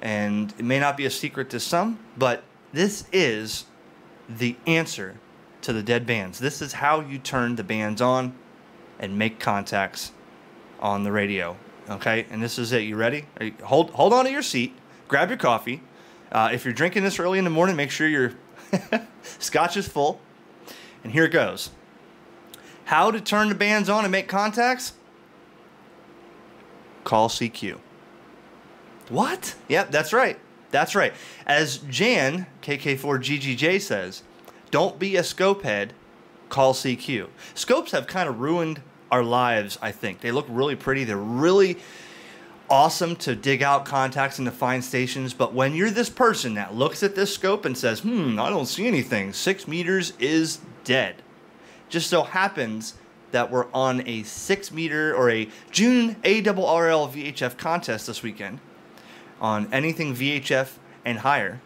And 0.00 0.54
it 0.58 0.64
may 0.64 0.80
not 0.80 0.96
be 0.96 1.04
a 1.04 1.10
secret 1.10 1.50
to 1.50 1.60
some, 1.60 1.98
but 2.16 2.44
this 2.72 3.04
is 3.12 3.66
the 4.26 4.56
answer 4.66 5.16
to 5.60 5.74
the 5.74 5.82
dead 5.82 6.06
bands. 6.06 6.38
This 6.38 6.62
is 6.62 6.72
how 6.72 7.00
you 7.00 7.18
turn 7.18 7.56
the 7.56 7.64
bands 7.64 8.00
on 8.00 8.32
and 8.98 9.18
make 9.18 9.38
contacts 9.38 10.12
on 10.80 11.04
the 11.04 11.12
radio. 11.12 11.58
Okay, 11.90 12.24
and 12.30 12.42
this 12.42 12.58
is 12.58 12.72
it. 12.72 12.84
You 12.84 12.96
ready? 12.96 13.26
Hold 13.64 13.90
hold 13.90 14.14
on 14.14 14.24
to 14.24 14.30
your 14.30 14.42
seat. 14.42 14.74
Grab 15.08 15.28
your 15.28 15.38
coffee. 15.38 15.82
Uh, 16.30 16.50
if 16.52 16.64
you're 16.64 16.74
drinking 16.74 17.04
this 17.04 17.18
early 17.18 17.38
in 17.38 17.44
the 17.44 17.50
morning, 17.50 17.76
make 17.76 17.90
sure 17.90 18.06
your 18.06 18.32
scotch 19.38 19.76
is 19.76 19.88
full. 19.88 20.20
And 21.02 21.12
here 21.12 21.24
it 21.24 21.32
goes. 21.32 21.70
How 22.86 23.10
to 23.10 23.20
turn 23.20 23.48
the 23.48 23.54
bands 23.54 23.88
on 23.88 24.04
and 24.04 24.12
make 24.12 24.28
contacts? 24.28 24.94
Call 27.04 27.28
CQ. 27.28 27.78
What? 29.08 29.54
Yep, 29.68 29.90
that's 29.90 30.12
right. 30.12 30.38
That's 30.70 30.94
right. 30.94 31.14
As 31.46 31.78
Jan, 31.78 32.46
KK4GGJ 32.62 33.80
says, 33.80 34.22
Don't 34.70 34.98
be 34.98 35.16
a 35.16 35.24
scope 35.24 35.62
head. 35.62 35.94
Call 36.50 36.74
CQ. 36.74 37.28
Scopes 37.54 37.92
have 37.92 38.06
kind 38.06 38.28
of 38.28 38.40
ruined 38.40 38.82
our 39.10 39.22
lives, 39.22 39.78
I 39.80 39.92
think. 39.92 40.20
They 40.20 40.32
look 40.32 40.46
really 40.48 40.76
pretty. 40.76 41.04
They're 41.04 41.16
really 41.16 41.78
awesome 42.70 43.16
to 43.16 43.34
dig 43.34 43.62
out 43.62 43.84
contacts 43.84 44.38
and 44.38 44.46
to 44.46 44.52
find 44.52 44.84
stations. 44.84 45.34
But 45.34 45.54
when 45.54 45.74
you're 45.74 45.90
this 45.90 46.10
person 46.10 46.54
that 46.54 46.74
looks 46.74 47.02
at 47.02 47.14
this 47.14 47.32
scope 47.32 47.64
and 47.64 47.76
says, 47.76 48.00
hmm, 48.00 48.38
I 48.38 48.50
don't 48.50 48.66
see 48.66 48.86
anything, 48.86 49.32
six 49.32 49.66
meters 49.66 50.12
is 50.18 50.60
dead. 50.84 51.16
Just 51.88 52.10
so 52.10 52.22
happens 52.22 52.94
that 53.32 53.50
we're 53.50 53.66
on 53.72 54.06
a 54.06 54.22
six 54.22 54.72
meter 54.72 55.14
or 55.14 55.30
a 55.30 55.48
June 55.70 56.16
ARRL 56.16 57.12
VHF 57.12 57.56
contest 57.56 58.06
this 58.06 58.22
weekend 58.22 58.60
on 59.40 59.72
anything 59.72 60.14
VHF 60.14 60.72
and 61.04 61.18
higher. 61.18 61.60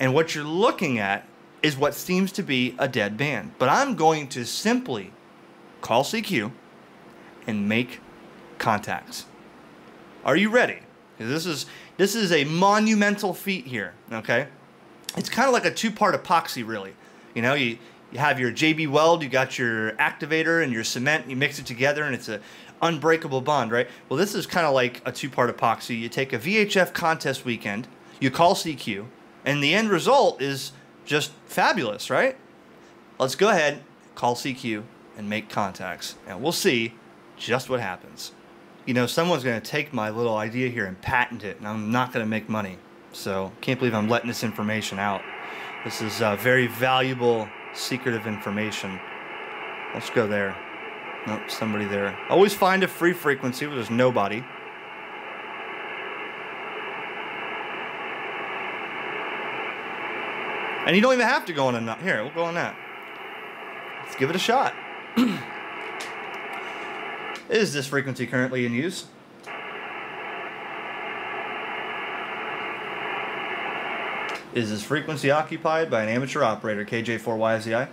And 0.00 0.14
what 0.14 0.34
you're 0.34 0.44
looking 0.44 0.98
at 0.98 1.26
is 1.62 1.76
what 1.76 1.94
seems 1.94 2.30
to 2.32 2.42
be 2.42 2.74
a 2.78 2.86
dead 2.88 3.16
band. 3.16 3.52
But 3.58 3.68
I'm 3.68 3.96
going 3.96 4.28
to 4.28 4.44
simply 4.44 5.12
call 5.80 6.04
CQ 6.04 6.52
and 7.46 7.68
make 7.68 8.00
contacts. 8.58 9.24
Are 10.24 10.36
you 10.36 10.50
ready? 10.50 10.78
This 11.18 11.46
is 11.46 11.66
this 11.96 12.14
is 12.14 12.30
a 12.30 12.44
monumental 12.44 13.34
feat 13.34 13.66
here, 13.66 13.94
okay? 14.12 14.48
It's 15.16 15.28
kind 15.28 15.48
of 15.48 15.52
like 15.52 15.64
a 15.64 15.70
two-part 15.70 16.14
epoxy 16.22 16.66
really. 16.66 16.94
You 17.34 17.42
know, 17.42 17.54
you 17.54 17.78
you 18.12 18.18
have 18.18 18.40
your 18.40 18.50
JB 18.50 18.88
Weld, 18.88 19.22
you 19.22 19.28
got 19.28 19.58
your 19.58 19.92
activator 19.92 20.62
and 20.62 20.72
your 20.72 20.84
cement, 20.84 21.28
you 21.28 21.36
mix 21.36 21.58
it 21.58 21.66
together 21.66 22.04
and 22.04 22.14
it's 22.14 22.28
a 22.28 22.40
unbreakable 22.80 23.40
bond, 23.40 23.72
right? 23.72 23.88
Well, 24.08 24.16
this 24.16 24.34
is 24.34 24.46
kind 24.46 24.66
of 24.66 24.72
like 24.72 25.02
a 25.04 25.12
two-part 25.12 25.54
epoxy. 25.54 25.98
You 25.98 26.08
take 26.08 26.32
a 26.32 26.38
VHF 26.38 26.92
contest 26.92 27.44
weekend, 27.44 27.88
you 28.20 28.30
call 28.30 28.54
CQ, 28.54 29.06
and 29.44 29.62
the 29.62 29.74
end 29.74 29.90
result 29.90 30.40
is 30.40 30.72
just 31.04 31.32
fabulous, 31.46 32.10
right? 32.10 32.36
Let's 33.18 33.34
go 33.34 33.48
ahead, 33.48 33.82
call 34.14 34.36
CQ, 34.36 34.84
and 35.16 35.28
make 35.28 35.48
contacts, 35.48 36.14
and 36.26 36.40
we'll 36.40 36.52
see 36.52 36.94
just 37.36 37.68
what 37.68 37.80
happens. 37.80 38.32
You 38.88 38.94
know, 38.94 39.06
someone's 39.06 39.44
going 39.44 39.60
to 39.60 39.70
take 39.70 39.92
my 39.92 40.08
little 40.08 40.38
idea 40.38 40.70
here 40.70 40.86
and 40.86 40.98
patent 41.02 41.44
it, 41.44 41.58
and 41.58 41.68
I'm 41.68 41.92
not 41.92 42.10
going 42.10 42.24
to 42.24 42.28
make 42.28 42.48
money. 42.48 42.78
So, 43.12 43.52
can't 43.60 43.78
believe 43.78 43.92
I'm 43.92 44.08
letting 44.08 44.28
this 44.28 44.42
information 44.42 44.98
out. 44.98 45.20
This 45.84 46.00
is 46.00 46.22
uh, 46.22 46.36
very 46.36 46.68
valuable, 46.68 47.50
secretive 47.74 48.26
information. 48.26 48.98
Let's 49.92 50.08
go 50.08 50.26
there. 50.26 50.56
Nope, 51.26 51.50
somebody 51.50 51.84
there. 51.84 52.18
Always 52.30 52.54
find 52.54 52.82
a 52.82 52.88
free 52.88 53.12
frequency 53.12 53.66
where 53.66 53.76
there's 53.76 53.90
nobody. 53.90 54.42
And 60.86 60.96
you 60.96 61.02
don't 61.02 61.12
even 61.12 61.26
have 61.26 61.44
to 61.44 61.52
go 61.52 61.66
on 61.66 61.74
a 61.74 61.80
nut. 61.82 62.00
Here, 62.00 62.22
we'll 62.22 62.32
go 62.32 62.44
on 62.44 62.54
that. 62.54 62.74
Let's 64.02 64.16
give 64.16 64.30
it 64.30 64.36
a 64.36 64.38
shot. 64.38 64.74
Is 67.48 67.72
this 67.72 67.86
frequency 67.86 68.26
currently 68.26 68.66
in 68.66 68.74
use? 68.74 69.06
Is 74.54 74.68
this 74.70 74.82
frequency 74.82 75.30
occupied 75.30 75.90
by 75.90 76.02
an 76.02 76.08
amateur 76.10 76.42
operator, 76.42 76.84
KJ4YZI? 76.84 77.88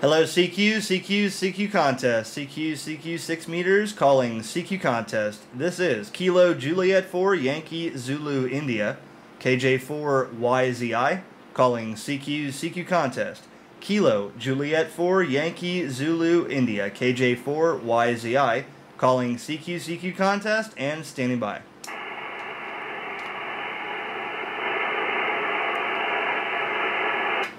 Hello, 0.00 0.22
CQ, 0.22 0.76
CQ, 0.78 1.26
CQ 1.26 1.70
contest. 1.70 2.34
CQ, 2.34 2.72
CQ 2.72 3.20
6 3.20 3.48
meters, 3.48 3.92
calling 3.92 4.40
CQ 4.40 4.80
contest. 4.80 5.42
This 5.52 5.78
is 5.78 6.08
Kilo 6.08 6.54
Juliet 6.54 7.04
4, 7.04 7.34
Yankee 7.34 7.94
Zulu 7.94 8.48
India, 8.48 8.96
KJ4YZI, 9.40 11.20
calling 11.52 11.94
CQ, 11.94 12.48
CQ 12.48 12.86
contest. 12.86 13.44
Kilo 13.80 14.32
Juliet 14.38 14.90
4, 14.90 15.22
Yankee 15.22 15.88
Zulu 15.88 16.46
India, 16.48 16.90
KJ4YZI, 16.90 18.64
calling 18.98 19.36
CQ, 19.36 19.76
CQ 19.76 20.16
contest 20.16 20.72
and 20.76 21.04
standing 21.04 21.38
by. 21.38 21.62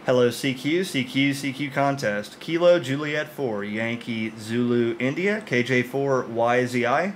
Hello, 0.06 0.30
CQ, 0.30 0.82
CQ, 0.82 1.30
CQ 1.30 1.74
contest. 1.74 2.40
Kilo 2.40 2.80
Juliet 2.80 3.30
4, 3.30 3.64
Yankee 3.64 4.34
Zulu 4.38 4.96
India, 5.00 5.44
KJ4YZI. 5.46 7.14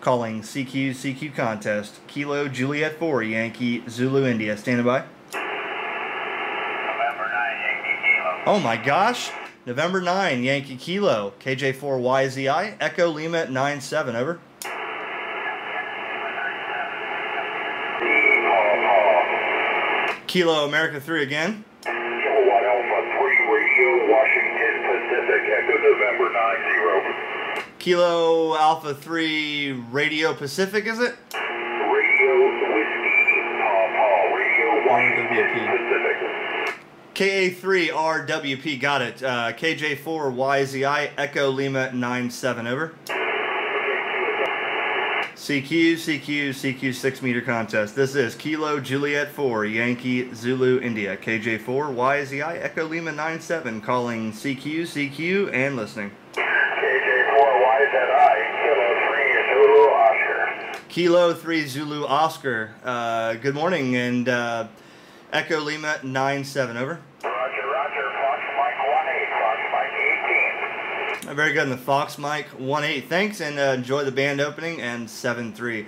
Calling 0.00 0.40
CQ, 0.40 0.90
CQ 0.90 1.34
contest. 1.36 2.00
Kilo 2.08 2.48
Juliet 2.48 2.98
4, 2.98 3.22
Yankee 3.22 3.84
Zulu 3.88 4.26
India. 4.26 4.56
Standing 4.56 4.84
by. 4.84 5.04
Oh 8.44 8.58
my 8.58 8.76
gosh. 8.76 9.30
November 9.66 10.00
9, 10.00 10.42
Yankee 10.42 10.74
Kilo, 10.74 11.32
KJ4YZI. 11.38 12.74
Echo 12.80 13.06
Lima 13.06 13.46
97, 13.46 14.16
over. 14.16 14.40
Kilo 20.26 20.66
America 20.66 21.00
3 21.00 21.22
again. 21.22 21.64
One 21.84 21.94
Alpha 21.94 23.00
3 23.20 23.46
Radio, 23.46 24.10
Washington 24.10 24.74
Pacific, 24.90 25.42
Echo 25.46 25.78
November 25.78 26.26
90. 26.32 27.78
Kilo 27.78 28.56
Alpha 28.56 28.92
3 28.92 29.72
Radio 29.92 30.34
Pacific, 30.34 30.86
is 30.86 30.98
it? 30.98 31.14
Radio 31.32 32.32
Whiskey, 32.74 33.22
Paw 33.60 34.34
Radio, 34.34 34.66
oh, 34.66 34.86
Washington 34.88 35.28
Pacific. 35.28 36.61
KA3RWP, 37.22 38.80
got 38.80 39.00
it. 39.00 39.22
Uh, 39.22 39.52
KJ4YZI, 39.52 41.12
Echo 41.16 41.50
Lima 41.50 41.92
97, 41.92 42.66
over. 42.66 42.94
CQ, 45.36 45.92
CQ, 45.94 46.48
CQ 46.48 46.92
6 46.92 47.22
meter 47.22 47.40
contest. 47.40 47.94
This 47.94 48.16
is 48.16 48.34
Kilo 48.34 48.80
Juliet 48.80 49.30
4, 49.30 49.66
Yankee 49.66 50.34
Zulu 50.34 50.80
India, 50.80 51.16
KJ4YZI, 51.16 52.60
Echo 52.60 52.86
Lima 52.88 53.12
97, 53.12 53.80
calling 53.82 54.32
CQ, 54.32 54.80
CQ, 54.82 55.54
and 55.54 55.76
listening. 55.76 56.10
KJ4YZI, 56.32 56.74
Kilo 58.58 58.88
3 59.06 59.32
Zulu 59.54 59.78
Oscar. 59.94 60.82
Kilo 60.88 61.34
3 61.34 61.66
Zulu 61.68 62.04
Oscar, 62.04 62.74
uh, 62.82 63.34
good 63.34 63.54
morning, 63.54 63.94
and 63.94 64.28
uh, 64.28 64.66
Echo 65.32 65.60
Lima 65.60 66.00
97, 66.02 66.76
over. 66.76 67.00
Roger, 67.24 67.66
Roger, 67.66 68.10
Fox 68.20 68.42
Mike 68.58 68.74
18, 68.76 69.32
Fox 69.40 69.58
Mike 69.72 69.94
18. 71.21 71.21
Uh, 71.21 71.21
Very 71.34 71.54
good. 71.54 71.62
And 71.62 71.72
the 71.72 71.78
Fox 71.78 72.18
Mike 72.18 72.50
1-8. 72.58 73.08
Thanks 73.08 73.40
and 73.40 73.58
uh, 73.58 73.74
enjoy 73.74 74.04
the 74.04 74.12
band 74.12 74.40
opening 74.40 74.80
and 74.80 75.08
7-3. 75.08 75.86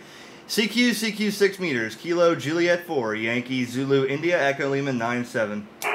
CQ, 0.49 0.91
CQ 0.91 1.33
6 1.33 1.59
meters. 1.59 1.97
Kilo 1.97 2.35
Juliet 2.35 2.87
4. 2.87 3.15
Yankee 3.15 3.65
Zulu 3.65 4.07
India 4.07 4.43
Echo 4.43 4.71
Lima 4.71 4.91
9-7. 4.93 5.65
Uh, 5.83 5.87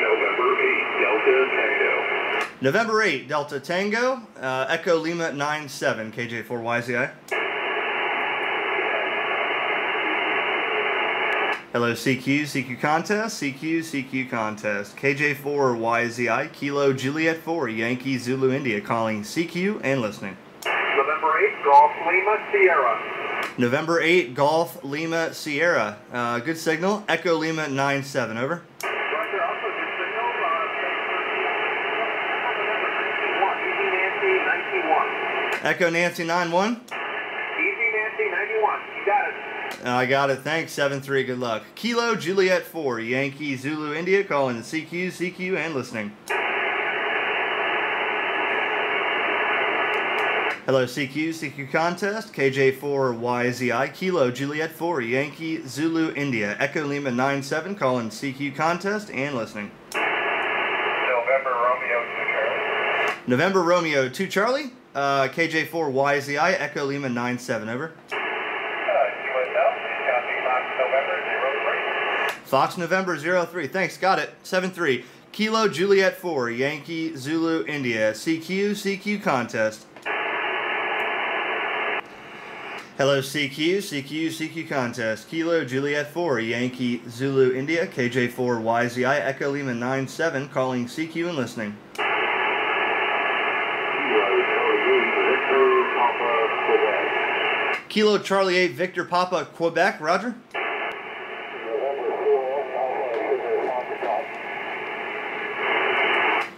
November 0.00 0.48
8, 0.60 0.98
Delta 1.00 1.48
Tango. 1.50 2.56
November 2.60 3.02
8, 3.02 3.28
Delta 3.28 3.60
Tango. 3.60 4.22
Uh, 4.38 4.66
Echo 4.68 4.96
Lima 4.96 5.30
9-7. 5.30 6.12
KJ4YZI. 6.12 7.43
Hello, 11.74 11.92
CQ, 11.92 12.42
CQ 12.42 12.80
contest, 12.80 13.42
CQ, 13.42 13.80
CQ 13.80 14.30
contest. 14.30 14.96
KJ4YZI, 14.96 16.52
Kilo 16.52 16.92
Juliet 16.92 17.38
4, 17.38 17.68
Yankee 17.68 18.16
Zulu 18.16 18.52
India 18.52 18.80
calling 18.80 19.22
CQ 19.24 19.80
and 19.82 20.00
listening. 20.00 20.36
November 20.64 21.36
8, 21.36 21.64
Golf 21.64 21.90
Lima 22.06 22.48
Sierra. 22.52 23.54
November 23.58 24.00
8, 24.00 24.34
Golf 24.36 24.84
Lima 24.84 25.34
Sierra. 25.34 25.98
Uh, 26.12 26.38
good 26.38 26.58
signal. 26.58 27.02
Echo 27.08 27.34
Lima 27.34 27.66
9 27.66 28.04
7, 28.04 28.38
over. 28.38 28.62
Uh, 28.84 28.88
Echo 35.64 35.90
Nancy 35.90 36.22
9 36.22 36.52
1. 36.52 36.80
Uh, 39.82 39.90
I 39.90 40.06
got 40.06 40.30
it. 40.30 40.40
Thanks. 40.40 40.72
7 40.72 41.00
3. 41.00 41.24
Good 41.24 41.38
luck. 41.38 41.64
Kilo 41.74 42.14
Juliet 42.14 42.62
4, 42.62 43.00
Yankee 43.00 43.56
Zulu 43.56 43.94
India, 43.94 44.22
calling 44.24 44.56
the 44.56 44.62
CQ, 44.62 45.08
CQ, 45.08 45.56
and 45.56 45.74
listening. 45.74 46.12
Hello, 50.66 50.86
CQ, 50.86 51.28
CQ 51.28 51.70
contest, 51.70 52.32
KJ4YZI, 52.32 53.92
Kilo 53.92 54.30
Juliet 54.30 54.72
4, 54.72 55.02
Yankee 55.02 55.60
Zulu 55.66 56.14
India, 56.14 56.56
Echo 56.58 56.86
Lima 56.86 57.10
97, 57.10 57.74
calling 57.74 58.08
CQ 58.08 58.56
contest 58.56 59.10
and 59.10 59.36
listening. 59.36 59.70
November 59.92 61.50
Romeo 61.50 62.02
2 62.06 62.16
Charlie. 62.32 63.20
November 63.26 63.62
Romeo 63.62 64.08
2 64.08 64.26
Charlie, 64.26 64.70
uh, 64.94 65.28
KJ4YZI, 65.28 66.58
Echo 66.58 66.86
Lima 66.86 67.10
97, 67.10 67.68
over. 67.68 67.92
Uh, 68.10 68.16
USL. 68.16 69.74
Fox 72.44 72.76
November 72.76 73.16
03. 73.16 73.66
Thanks, 73.68 73.96
got 73.96 74.18
it. 74.18 74.30
7-3. 74.44 75.04
Kilo 75.32 75.66
Juliet 75.66 76.16
4, 76.16 76.50
Yankee 76.50 77.16
Zulu 77.16 77.64
India. 77.66 78.12
CQ, 78.12 78.70
CQ 78.70 79.22
contest. 79.22 79.86
Hello, 82.96 83.20
CQ, 83.20 83.78
CQ, 83.78 84.26
CQ 84.28 84.68
contest. 84.68 85.28
Kilo 85.28 85.64
Juliet 85.64 86.12
4, 86.12 86.38
Yankee 86.38 87.02
Zulu 87.08 87.52
India. 87.52 87.88
KJ4 87.88 88.32
YZI 88.36 89.20
Echo 89.20 89.50
Lima 89.50 89.74
97, 89.74 90.48
calling 90.50 90.86
CQ 90.86 91.30
and 91.30 91.36
listening. 91.36 91.76
Kilo 97.88 98.18
Charlie 98.18 98.56
8, 98.56 98.72
Victor 98.72 99.04
Papa, 99.04 99.46
Quebec, 99.46 100.00
Roger. 100.00 100.36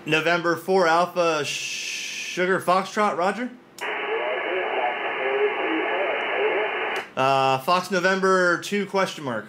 November 0.07 0.55
4 0.55 0.87
Alpha 0.87 1.45
Sugar 1.45 2.61
Foxtrot, 2.61 3.17
Roger. 3.17 3.51
Uh, 7.17 7.59
Fox 7.59 7.91
November 7.91 8.59
2 8.59 8.87
question 8.87 9.25
mark. 9.25 9.47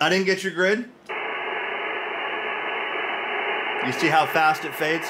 I 0.00 0.08
didn't 0.08 0.24
get 0.26 0.42
your 0.42 0.54
grid. 0.54 0.88
You 3.86 3.92
see 3.92 4.08
how 4.08 4.24
fast 4.26 4.64
it 4.64 4.74
fades? 4.74 5.06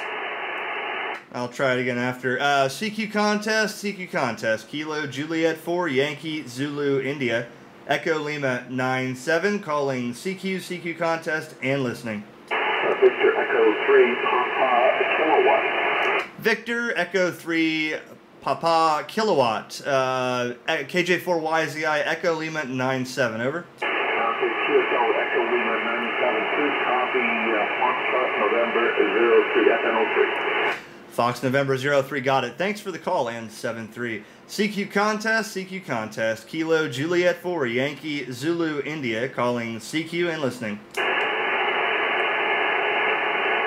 I'll 1.32 1.48
try 1.48 1.74
it 1.74 1.80
again 1.80 1.98
after. 1.98 2.40
Uh, 2.40 2.68
CQ 2.68 3.12
contest, 3.12 3.84
CQ 3.84 4.10
contest. 4.10 4.68
Kilo 4.68 5.06
Juliet 5.06 5.56
4, 5.56 5.88
Yankee 5.88 6.46
Zulu 6.46 7.00
India. 7.00 7.46
Echo 7.86 8.18
Lima 8.18 8.64
97, 8.70 9.60
calling 9.60 10.14
CQ, 10.14 10.56
CQ 10.56 10.98
contest, 10.98 11.54
and 11.62 11.82
listening. 11.82 12.24
Victor 12.48 13.36
Echo 13.36 13.74
3, 13.86 14.14
Papa 14.24 15.04
Kilowatt. 15.18 16.22
Victor 16.38 16.96
Echo 16.96 17.30
3, 17.30 17.96
Papa 18.40 19.04
Kilowatt. 19.06 19.82
Uh, 19.86 20.54
KJ4YZI 20.66 22.06
Echo 22.06 22.34
Lima 22.34 22.64
97, 22.64 23.40
over. 23.42 23.66
Copy 23.80 23.86
QSL 23.86 25.08
Echo 25.20 25.40
Lima 25.44 25.76
97, 25.84 26.40
please 26.56 26.78
copy 26.88 27.20
uh, 27.52 27.68
Foxtrot 27.84 28.30
November 28.40 28.84
03, 28.96 29.68
FN03. 29.68 30.53
Fox 31.14 31.44
November 31.44 31.78
03, 31.78 32.20
got 32.22 32.42
it. 32.42 32.58
Thanks 32.58 32.80
for 32.80 32.90
the 32.90 32.98
call, 32.98 33.28
and 33.28 33.48
7-3. 33.48 34.24
CQ 34.48 34.90
contest, 34.90 35.56
CQ 35.56 35.86
contest. 35.86 36.48
Kilo 36.48 36.88
Juliet 36.88 37.36
4, 37.36 37.68
Yankee 37.68 38.32
Zulu 38.32 38.82
India, 38.82 39.28
calling 39.28 39.78
CQ 39.78 40.32
and 40.32 40.42
listening. 40.42 40.80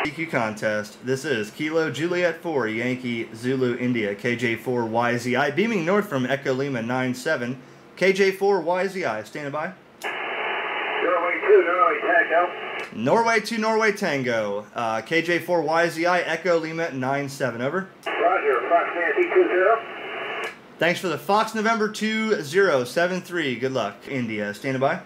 CQ 0.06 0.30
contest. 0.30 0.98
This 1.06 1.24
is 1.24 1.50
Kilo 1.52 1.90
Juliet 1.90 2.42
4, 2.42 2.68
Yankee 2.68 3.30
Zulu 3.34 3.78
India, 3.78 4.14
KJ4YZI, 4.14 5.56
beaming 5.56 5.86
north 5.86 6.10
from 6.10 6.26
Echo 6.26 6.54
Lima 6.54 6.82
97. 6.82 7.62
KJ4YZI, 7.96 9.26
standing 9.26 9.54
by. 9.54 9.72
Norway 10.04 11.40
2, 11.48 11.64
Norway 11.64 12.00
Tango. 12.02 12.67
Norway 12.94 13.40
to 13.42 13.58
Norway 13.58 13.92
Tango. 13.92 14.66
Uh, 14.74 15.02
KJ4YZI, 15.02 16.24
Echo 16.26 16.60
Lima 16.60 16.92
97, 16.92 17.62
over. 17.62 17.90
Roger, 18.06 18.70
Fox 18.70 18.90
Nancy 18.96 19.30
20. 19.30 19.48
Thanks 20.80 21.00
for 21.00 21.08
the 21.08 21.18
Fox 21.18 21.56
November 21.56 21.90
2073. 21.90 23.56
Good 23.56 23.72
luck, 23.72 23.96
India. 24.08 24.54
Standing 24.54 24.80
by. 24.80 25.02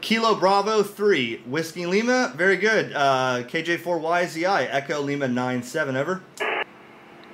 Kilo 0.00 0.34
Bravo 0.34 0.82
3, 0.82 1.38
Whiskey 1.46 1.86
Lima. 1.86 2.32
Very 2.36 2.58
good. 2.58 2.92
Uh, 2.92 3.42
KJ4YZI, 3.44 4.68
Echo 4.70 5.00
Lima 5.00 5.26
97, 5.26 5.96
over. 5.96 6.22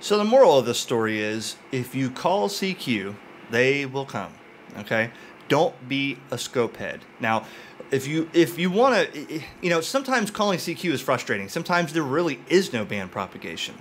So 0.01 0.16
the 0.16 0.24
moral 0.24 0.59
of 0.59 0.64
the 0.64 0.74
story 0.74 1.20
is 1.20 1.57
if 1.72 1.94
you 1.94 2.11
call 2.11 2.48
CQ, 2.48 3.14
they 3.51 3.84
will 3.84 4.07
come. 4.07 4.32
Okay? 4.78 5.11
Don't 5.48 5.74
be 5.88 6.16
a 6.30 6.38
scope 6.38 6.76
head. 6.78 7.01
Now, 7.20 7.44
if 7.90 8.07
you 8.07 8.30
if 8.32 8.59
you 8.59 8.70
want 8.70 9.12
to 9.12 9.42
you 9.61 9.68
know, 9.70 9.80
sometimes 9.80 10.30
calling 10.30 10.59
CQ 10.59 10.92
is 10.92 11.01
frustrating. 11.01 11.48
Sometimes 11.48 11.92
there 11.92 12.03
really 12.03 12.40
is 12.48 12.72
no 12.72 12.84
band 12.84 13.11
propagation. 13.11 13.74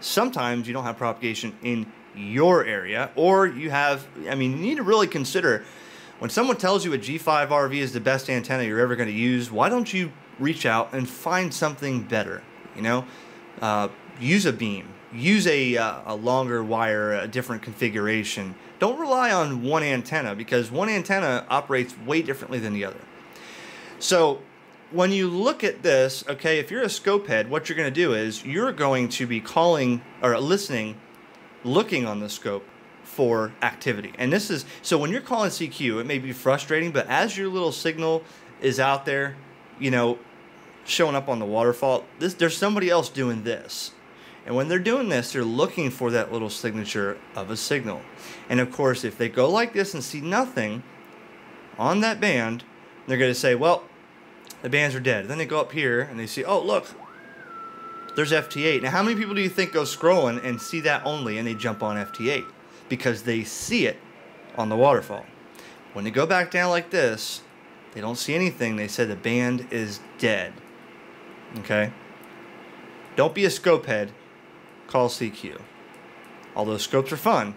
Sometimes 0.00 0.66
you 0.66 0.72
don't 0.72 0.84
have 0.84 0.96
propagation 0.96 1.56
in 1.62 1.86
your 2.16 2.64
area 2.64 3.10
or 3.14 3.46
you 3.46 3.70
have 3.70 4.06
I 4.28 4.34
mean, 4.34 4.52
you 4.52 4.62
need 4.62 4.76
to 4.76 4.82
really 4.82 5.06
consider 5.06 5.64
when 6.20 6.30
someone 6.30 6.56
tells 6.56 6.84
you 6.84 6.92
a 6.92 6.98
G5 6.98 7.48
RV 7.48 7.74
is 7.74 7.92
the 7.92 8.00
best 8.00 8.28
antenna 8.28 8.64
you're 8.64 8.80
ever 8.80 8.94
going 8.94 9.08
to 9.08 9.14
use, 9.14 9.50
why 9.50 9.70
don't 9.70 9.90
you 9.92 10.12
reach 10.38 10.66
out 10.66 10.92
and 10.92 11.08
find 11.08 11.52
something 11.52 12.02
better? 12.02 12.42
You 12.76 12.82
know, 12.82 13.04
uh, 13.62 13.88
use 14.20 14.44
a 14.44 14.52
beam, 14.52 14.88
use 15.12 15.46
a, 15.46 15.76
uh, 15.76 16.00
a 16.06 16.14
longer 16.14 16.62
wire, 16.62 17.12
a 17.14 17.28
different 17.28 17.62
configuration. 17.62 18.54
Don't 18.78 18.98
rely 18.98 19.32
on 19.32 19.62
one 19.62 19.82
antenna 19.82 20.34
because 20.34 20.70
one 20.70 20.88
antenna 20.88 21.44
operates 21.48 21.96
way 21.98 22.22
differently 22.22 22.58
than 22.58 22.72
the 22.72 22.84
other. 22.84 23.00
So 23.98 24.40
when 24.90 25.12
you 25.12 25.28
look 25.28 25.62
at 25.62 25.82
this, 25.82 26.24
okay, 26.28 26.58
if 26.58 26.70
you're 26.70 26.82
a 26.82 26.88
scope 26.88 27.26
head, 27.26 27.50
what 27.50 27.68
you're 27.68 27.76
going 27.76 27.92
to 27.92 27.94
do 27.94 28.14
is 28.14 28.44
you're 28.44 28.72
going 28.72 29.08
to 29.10 29.26
be 29.26 29.40
calling 29.40 30.02
or 30.22 30.38
listening, 30.38 30.96
looking 31.64 32.06
on 32.06 32.20
the 32.20 32.28
scope 32.28 32.64
for 33.04 33.52
activity. 33.62 34.12
And 34.18 34.32
this 34.32 34.50
is 34.50 34.64
so 34.82 34.96
when 34.96 35.10
you're 35.10 35.20
calling 35.20 35.50
CQ, 35.50 36.00
it 36.00 36.06
may 36.06 36.18
be 36.18 36.32
frustrating, 36.32 36.92
but 36.92 37.06
as 37.08 37.36
your 37.36 37.48
little 37.48 37.72
signal 37.72 38.22
is 38.60 38.78
out 38.78 39.04
there, 39.04 39.36
you 39.78 39.90
know, 39.90 40.18
showing 40.84 41.14
up 41.14 41.28
on 41.28 41.38
the 41.38 41.44
waterfall, 41.44 42.04
this 42.18 42.34
there's 42.34 42.56
somebody 42.56 42.88
else 42.88 43.08
doing 43.08 43.42
this. 43.44 43.92
And 44.50 44.56
when 44.56 44.66
they're 44.66 44.80
doing 44.80 45.08
this, 45.08 45.32
they're 45.32 45.44
looking 45.44 45.90
for 45.92 46.10
that 46.10 46.32
little 46.32 46.50
signature 46.50 47.16
of 47.36 47.52
a 47.52 47.56
signal. 47.56 48.02
And 48.48 48.58
of 48.58 48.72
course, 48.72 49.04
if 49.04 49.16
they 49.16 49.28
go 49.28 49.48
like 49.48 49.72
this 49.72 49.94
and 49.94 50.02
see 50.02 50.20
nothing 50.20 50.82
on 51.78 52.00
that 52.00 52.20
band, 52.20 52.64
they're 53.06 53.16
going 53.16 53.30
to 53.30 53.38
say, 53.38 53.54
well, 53.54 53.84
the 54.62 54.68
bands 54.68 54.96
are 54.96 55.00
dead. 55.00 55.28
Then 55.28 55.38
they 55.38 55.46
go 55.46 55.60
up 55.60 55.70
here 55.70 56.00
and 56.00 56.18
they 56.18 56.26
see, 56.26 56.42
oh, 56.42 56.60
look, 56.60 56.88
there's 58.16 58.32
FT8. 58.32 58.82
Now, 58.82 58.90
how 58.90 59.04
many 59.04 59.16
people 59.16 59.36
do 59.36 59.40
you 59.40 59.48
think 59.48 59.70
go 59.70 59.82
scrolling 59.82 60.44
and 60.44 60.60
see 60.60 60.80
that 60.80 61.06
only 61.06 61.38
and 61.38 61.46
they 61.46 61.54
jump 61.54 61.80
on 61.80 61.94
FT8? 61.94 62.44
Because 62.88 63.22
they 63.22 63.44
see 63.44 63.86
it 63.86 63.98
on 64.58 64.68
the 64.68 64.76
waterfall. 64.76 65.26
When 65.92 66.04
they 66.04 66.10
go 66.10 66.26
back 66.26 66.50
down 66.50 66.70
like 66.70 66.90
this, 66.90 67.42
they 67.92 68.00
don't 68.00 68.18
see 68.18 68.34
anything. 68.34 68.74
They 68.74 68.88
say 68.88 69.04
the 69.04 69.14
band 69.14 69.68
is 69.70 70.00
dead. 70.18 70.54
Okay? 71.58 71.92
Don't 73.14 73.32
be 73.32 73.44
a 73.44 73.50
scope 73.50 73.86
head. 73.86 74.10
Call 74.90 75.08
CQ. 75.08 75.60
Although 76.56 76.76
scopes 76.76 77.12
are 77.12 77.16
fun, 77.16 77.54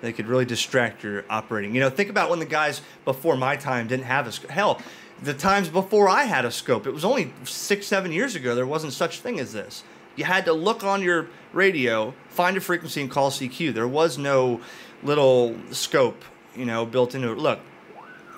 they 0.00 0.12
could 0.12 0.26
really 0.26 0.46
distract 0.46 1.04
your 1.04 1.24
operating. 1.28 1.74
You 1.74 1.80
know, 1.80 1.90
think 1.90 2.08
about 2.08 2.30
when 2.30 2.38
the 2.38 2.46
guys 2.46 2.80
before 3.04 3.36
my 3.36 3.56
time 3.56 3.86
didn't 3.86 4.06
have 4.06 4.26
a 4.26 4.32
scope. 4.32 4.50
Hell, 4.50 4.80
the 5.22 5.34
times 5.34 5.68
before 5.68 6.08
I 6.08 6.24
had 6.24 6.46
a 6.46 6.50
scope, 6.50 6.86
it 6.86 6.92
was 6.92 7.04
only 7.04 7.32
six, 7.44 7.86
seven 7.86 8.10
years 8.10 8.34
ago, 8.34 8.54
there 8.54 8.66
wasn't 8.66 8.94
such 8.94 9.20
thing 9.20 9.38
as 9.38 9.52
this. 9.52 9.84
You 10.16 10.24
had 10.24 10.46
to 10.46 10.54
look 10.54 10.82
on 10.82 11.02
your 11.02 11.28
radio, 11.52 12.14
find 12.30 12.56
a 12.56 12.60
frequency, 12.60 13.02
and 13.02 13.10
call 13.10 13.30
CQ. 13.30 13.74
There 13.74 13.86
was 13.86 14.16
no 14.16 14.62
little 15.02 15.54
scope, 15.72 16.24
you 16.54 16.64
know, 16.64 16.86
built 16.86 17.14
into 17.14 17.32
it. 17.32 17.38
Look, 17.38 17.60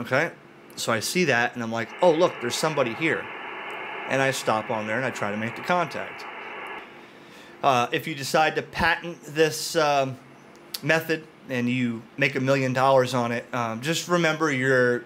okay? 0.01 0.33
So 0.75 0.93
I 0.93 0.99
see 0.99 1.25
that, 1.27 1.55
and 1.55 1.63
I'm 1.63 1.71
like, 1.71 1.89
oh, 2.03 2.11
look, 2.11 2.35
there's 2.41 2.57
somebody 2.57 2.95
here. 2.95 3.25
And 4.09 4.21
I 4.21 4.33
stop 4.33 4.71
on 4.71 4.89
there 4.89 4.97
and 4.97 5.05
I 5.05 5.11
try 5.11 5.31
to 5.31 5.37
make 5.37 5.55
the 5.55 5.63
contact. 5.63 6.25
Uh, 7.63 7.89
if 7.91 8.07
you 8.07 8.15
decide 8.15 8.55
to 8.57 8.63
patent 8.63 9.21
this 9.25 9.75
um, 9.75 10.17
method 10.83 11.27
and 11.49 11.69
you 11.69 12.03
make 12.17 12.37
a 12.37 12.41
million 12.41 12.73
dollars 12.73 13.15
on 13.15 13.33
it, 13.33 13.45
um, 13.53 13.81
just 13.81 14.09
remember 14.09 14.51
your, 14.53 15.05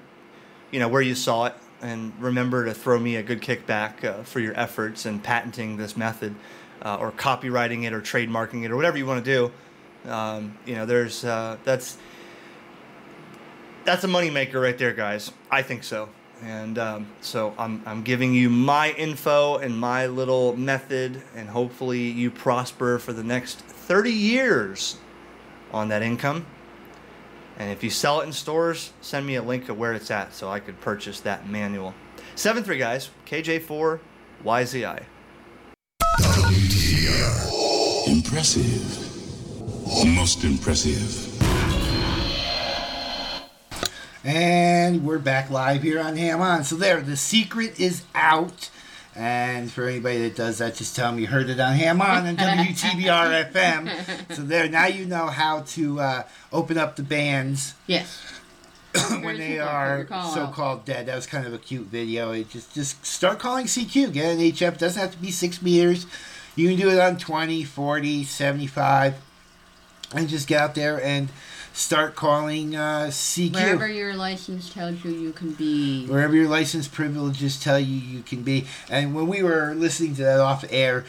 you 0.71 0.79
know, 0.79 0.89
where 0.89 1.03
you 1.03 1.15
saw 1.15 1.47
it, 1.47 1.55
and 1.81 2.13
remember 2.21 2.65
to 2.67 2.75
throw 2.75 2.99
me 2.99 3.17
a 3.17 3.23
good 3.23 3.41
kickback 3.41 4.05
uh, 4.05 4.23
for 4.23 4.39
your 4.39 4.59
efforts 4.59 5.07
in 5.07 5.19
patenting 5.19 5.77
this 5.77 5.97
method, 5.97 6.35
uh, 6.83 6.97
or 7.01 7.11
copywriting 7.13 7.85
it, 7.85 7.93
or 7.93 8.01
trademarking 8.01 8.65
it, 8.65 8.71
or 8.71 8.77
whatever 8.77 8.99
you 8.99 9.07
want 9.07 9.25
to 9.25 9.31
do. 10.05 10.11
Um, 10.11 10.59
you 10.67 10.75
know, 10.75 10.85
there's 10.85 11.25
uh, 11.25 11.57
that's 11.65 11.97
that's 13.85 14.05
a 14.05 14.09
moneymaker 14.09 14.63
right 14.63 14.77
there, 14.77 14.93
guys. 14.93 15.33
I 15.51 15.63
think 15.63 15.85
so. 15.85 16.09
And 16.43 16.77
um, 16.79 17.07
so 17.21 17.55
I'm, 17.57 17.83
I'm 17.87 18.03
giving 18.03 18.35
you 18.35 18.51
my 18.51 18.91
info 18.93 19.59
and 19.59 19.79
my 19.79 20.07
little 20.07 20.57
method, 20.57 21.23
and 21.37 21.49
hopefully 21.49 22.01
you 22.01 22.33
prosper 22.33 22.99
for 22.99 23.13
the 23.13 23.23
next 23.23 23.61
30 23.61 24.11
years 24.11 24.99
on 25.73 25.89
that 25.89 26.03
income. 26.03 26.47
And 27.59 27.71
if 27.71 27.85
you 27.85 27.91
sell 27.91 28.21
it 28.21 28.25
in 28.25 28.33
stores, 28.33 28.93
send 29.01 29.25
me 29.25 29.37
a 29.37 29.43
link 29.43 29.69
of 29.69 29.79
where 29.79 29.93
it's 29.93 30.11
at 30.11 30.35
so 30.35 30.49
I 30.51 30.59
could 30.59 30.81
purchase 30.81 31.21
that 31.21 31.49
manual. 31.49 31.95
7 32.35 32.65
3 32.65 32.79
guys, 32.79 33.11
KJ4YZI. 33.27 35.05
WTR. 36.19 38.09
Impressive. 38.09 38.99
Almost 39.87 40.43
impressive. 40.45 41.32
And 44.25 45.05
we're 45.05 45.19
back 45.19 45.51
live 45.51 45.83
here 45.83 46.01
on 46.01 46.17
Ham 46.17 46.41
On. 46.41 46.63
So 46.63 46.77
there, 46.77 47.01
the 47.01 47.17
secret 47.17 47.81
is 47.81 48.03
out. 48.15 48.71
And 49.17 49.71
for 49.71 49.89
anybody 49.89 50.23
that 50.23 50.37
does 50.37 50.59
that, 50.59 50.77
just 50.77 50.95
tell 50.95 51.11
them 51.11 51.19
you 51.21 51.27
heard 51.27 51.51
it 51.51 51.59
on 51.59 51.75
Ham 51.75 52.01
On 52.01 52.25
and 52.27 52.39
WTBR 52.39 53.51
FM. 53.53 54.35
So 54.35 54.43
there, 54.43 54.69
now 54.69 54.87
you 54.87 55.07
know 55.07 55.27
how 55.27 55.63
to 55.63 56.01
uh, 56.01 56.23
open 56.53 56.79
up 56.79 56.97
the 56.97 57.03
bands 57.03 57.75
Yes. 57.87 58.23
when 59.23 59.39
they 59.39 59.59
are 59.59 60.07
so-called 60.33 60.85
dead. 60.85 61.07
That 61.07 61.17
was 61.17 61.27
kind 61.27 61.47
of 61.47 61.53
a 61.53 61.59
cute 61.59 61.87
video. 61.87 62.31
It 62.31 62.49
just 62.51 62.75
just 62.75 63.05
start 63.05 63.39
calling 63.41 63.67
CQ. 63.67 64.13
Get 64.13 64.35
an 64.35 64.39
HF. 64.39 64.75
It 64.75 64.79
doesn't 64.79 65.01
have 65.01 65.13
to 65.13 65.19
be 65.19 65.31
six 65.31 65.61
meters. 65.61 66.07
You 66.55 66.69
can 66.69 66.79
do 66.79 66.91
it 66.91 67.01
on 67.01 67.17
20, 67.17 67.65
40, 67.65 68.25
75. 68.25 69.15
And 70.15 70.29
just 70.29 70.47
get 70.47 70.61
out 70.61 70.75
there 70.75 71.03
and 71.03 71.31
start 71.73 72.15
calling 72.15 72.77
uh, 72.77 73.07
CQ. 73.11 73.55
Wherever 73.55 73.89
your 73.89 74.15
license 74.15 74.73
tells 74.73 75.05
you 75.05 75.11
you 75.13 75.33
can 75.33 75.53
be. 75.53 76.07
wherever 76.07 76.35
your 76.35 76.49
license 76.49 76.89
privileges 76.89 77.59
tell 77.61 77.79
you 77.81 77.97
you 77.97 78.23
can 78.23 78.43
be. 78.43 78.67
And 78.91 79.15
when 79.15 79.27
we 79.27 79.43
were 79.43 79.75
listening 79.75 80.15
to 80.17 80.23
that 80.25 80.41
off 80.41 80.65
air, 80.71 81.05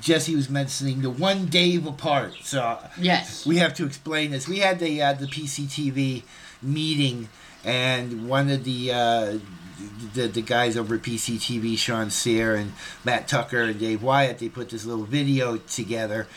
Jesse 0.00 0.36
was 0.36 0.50
mentioning 0.50 1.02
the 1.02 1.10
one 1.10 1.46
Dave 1.46 1.86
apart. 1.86 2.34
So 2.42 2.78
Yes. 2.98 3.46
we 3.46 3.56
have 3.56 3.74
to 3.74 3.86
explain 3.86 4.30
this. 4.30 4.46
We 4.46 4.58
had 4.58 4.78
the 4.78 5.02
uh, 5.02 5.12
the 5.14 5.26
PCTV 5.26 6.22
meeting, 6.62 7.28
and 7.64 8.28
one 8.28 8.50
of 8.50 8.64
the. 8.64 8.92
Uh, 8.92 9.38
the, 10.14 10.28
the 10.28 10.40
guys 10.40 10.76
over 10.76 10.94
at 10.94 11.02
PCTV, 11.02 11.76
Sean 11.76 12.08
Sear 12.08 12.54
and 12.54 12.72
Matt 13.04 13.26
Tucker 13.26 13.62
and 13.62 13.78
Dave 13.78 14.04
Wyatt, 14.04 14.38
they 14.38 14.48
put 14.48 14.70
this 14.70 14.84
little 14.86 15.04
video 15.04 15.56
together. 15.56 16.28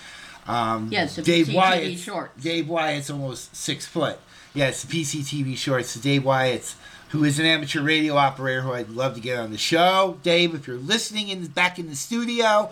Um, 0.47 0.89
Yes, 0.91 1.15
the 1.15 1.21
Dave 1.21 1.47
PCTV 1.47 1.55
Wyatt. 1.55 1.99
shorts. 1.99 2.43
Dave 2.43 2.67
Wyatt's 2.69 3.09
almost 3.09 3.55
six 3.55 3.85
foot. 3.85 4.17
Yes, 4.53 4.83
the 4.83 4.87
PCTV 5.01 5.57
shorts. 5.57 5.93
Dave 5.95 6.23
Wyatt's, 6.23 6.75
who 7.09 7.23
is 7.23 7.37
an 7.39 7.45
amateur 7.45 7.81
radio 7.81 8.15
operator 8.15 8.61
who 8.61 8.73
I'd 8.73 8.89
love 8.89 9.13
to 9.15 9.19
get 9.21 9.37
on 9.39 9.51
the 9.51 9.57
show. 9.57 10.17
Dave, 10.23 10.55
if 10.55 10.67
you're 10.67 10.77
listening 10.77 11.29
in 11.29 11.45
back 11.47 11.77
in 11.79 11.89
the 11.89 11.95
studio, 11.95 12.71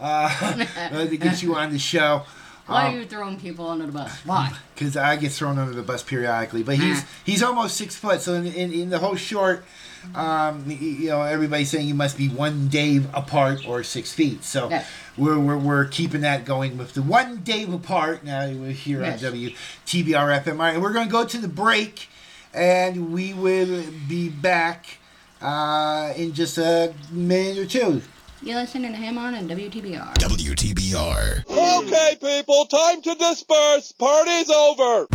uh, 0.00 0.64
I'd 0.76 0.92
love 0.92 1.10
to 1.10 1.16
get 1.16 1.42
you 1.42 1.54
on 1.54 1.72
the 1.72 1.78
show. 1.78 2.22
Why 2.66 2.86
Um, 2.88 2.94
are 2.94 2.98
you 3.00 3.04
throwing 3.06 3.40
people 3.40 3.68
under 3.68 3.86
the 3.86 3.92
bus? 3.92 4.10
Why? 4.24 4.52
because 4.74 4.96
I 4.96 5.16
get 5.16 5.32
thrown 5.32 5.58
under 5.58 5.74
the 5.74 5.82
bus 5.82 6.02
periodically. 6.02 6.62
But 6.62 6.76
he's 6.76 7.04
he's 7.24 7.42
almost 7.42 7.76
six 7.76 7.96
foot. 7.96 8.20
So 8.20 8.34
in, 8.34 8.46
in, 8.46 8.72
in 8.72 8.90
the 8.90 8.98
whole 9.00 9.16
short, 9.16 9.64
um, 10.14 10.64
you 10.68 11.08
know, 11.08 11.22
everybody's 11.22 11.70
saying 11.70 11.86
you 11.86 11.94
must 11.94 12.16
be 12.18 12.28
one 12.28 12.68
Dave 12.68 13.08
apart 13.14 13.66
or 13.66 13.82
six 13.82 14.12
feet. 14.12 14.44
So 14.44 14.68
Yeah. 14.70 14.84
we're, 15.16 15.38
we're 15.38 15.56
we're 15.58 15.84
keeping 15.86 16.20
that 16.22 16.44
going 16.44 16.76
with 16.78 16.94
the 16.94 17.02
one 17.02 17.38
Dave 17.38 17.72
apart. 17.72 18.24
Now 18.24 18.46
we're 18.50 18.72
here 18.72 19.00
Yes. 19.02 19.22
on 19.24 19.32
WTBR 19.32 20.42
FM. 20.44 20.52
All 20.52 20.58
right, 20.58 20.80
we're 20.80 20.92
going 20.92 21.06
to 21.06 21.12
go 21.12 21.24
to 21.24 21.38
the 21.38 21.48
break, 21.48 22.08
and 22.54 23.12
we 23.12 23.32
will 23.34 23.84
be 24.08 24.28
back 24.28 24.98
uh, 25.40 26.12
in 26.16 26.32
just 26.34 26.58
a 26.58 26.94
minute 27.10 27.58
or 27.58 27.66
two. 27.66 28.02
You're 28.44 28.56
listening 28.56 28.90
to 28.90 28.98
him 28.98 29.18
on 29.18 29.34
and 29.34 29.48
WTBR. 29.48 30.14
WTBR. 30.14 31.44
Okay, 31.48 32.16
people, 32.20 32.64
time 32.66 33.00
to 33.02 33.14
disperse. 33.14 33.92
Party's 33.92 34.50
over. 34.50 35.06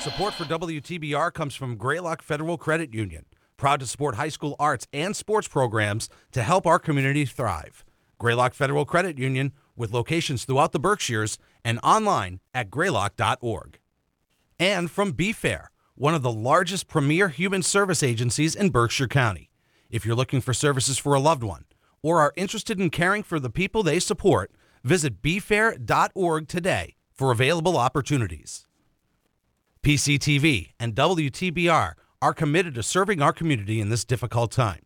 Support 0.00 0.34
for 0.34 0.44
WTBR 0.44 1.32
comes 1.32 1.54
from 1.54 1.76
Greylock 1.76 2.22
Federal 2.22 2.56
Credit 2.56 2.94
Union, 2.94 3.24
proud 3.58 3.80
to 3.80 3.86
support 3.86 4.14
high 4.14 4.30
school 4.30 4.56
arts 4.58 4.86
and 4.94 5.14
sports 5.14 5.46
programs 5.46 6.08
to 6.32 6.42
help 6.42 6.66
our 6.66 6.78
community 6.78 7.26
thrive. 7.26 7.84
Greylock 8.18 8.54
Federal 8.54 8.86
Credit 8.86 9.18
Union, 9.18 9.52
with 9.76 9.92
locations 9.92 10.44
throughout 10.44 10.72
the 10.72 10.80
Berkshires 10.80 11.38
and 11.64 11.78
online 11.82 12.40
at 12.54 12.70
greylock.org. 12.70 13.78
And 14.58 14.90
from 14.90 15.12
BFAIR, 15.12 15.66
one 15.94 16.14
of 16.14 16.22
the 16.22 16.32
largest 16.32 16.88
premier 16.88 17.28
human 17.28 17.62
service 17.62 18.02
agencies 18.02 18.54
in 18.54 18.70
Berkshire 18.70 19.06
County. 19.06 19.50
If 19.90 20.04
you're 20.04 20.16
looking 20.16 20.40
for 20.40 20.52
services 20.54 20.98
for 20.98 21.14
a 21.14 21.20
loved 21.20 21.42
one 21.42 21.64
or 22.02 22.20
are 22.20 22.32
interested 22.36 22.80
in 22.80 22.90
caring 22.90 23.22
for 23.22 23.38
the 23.40 23.50
people 23.50 23.82
they 23.82 23.98
support, 23.98 24.50
visit 24.84 25.22
bfair.org 25.22 26.48
today 26.48 26.94
for 27.12 27.32
available 27.32 27.76
opportunities. 27.76 28.66
PCTV 29.82 30.72
and 30.78 30.94
WTBR 30.94 31.94
are 32.20 32.34
committed 32.34 32.74
to 32.74 32.82
serving 32.82 33.22
our 33.22 33.32
community 33.32 33.80
in 33.80 33.90
this 33.90 34.04
difficult 34.04 34.50
time. 34.50 34.80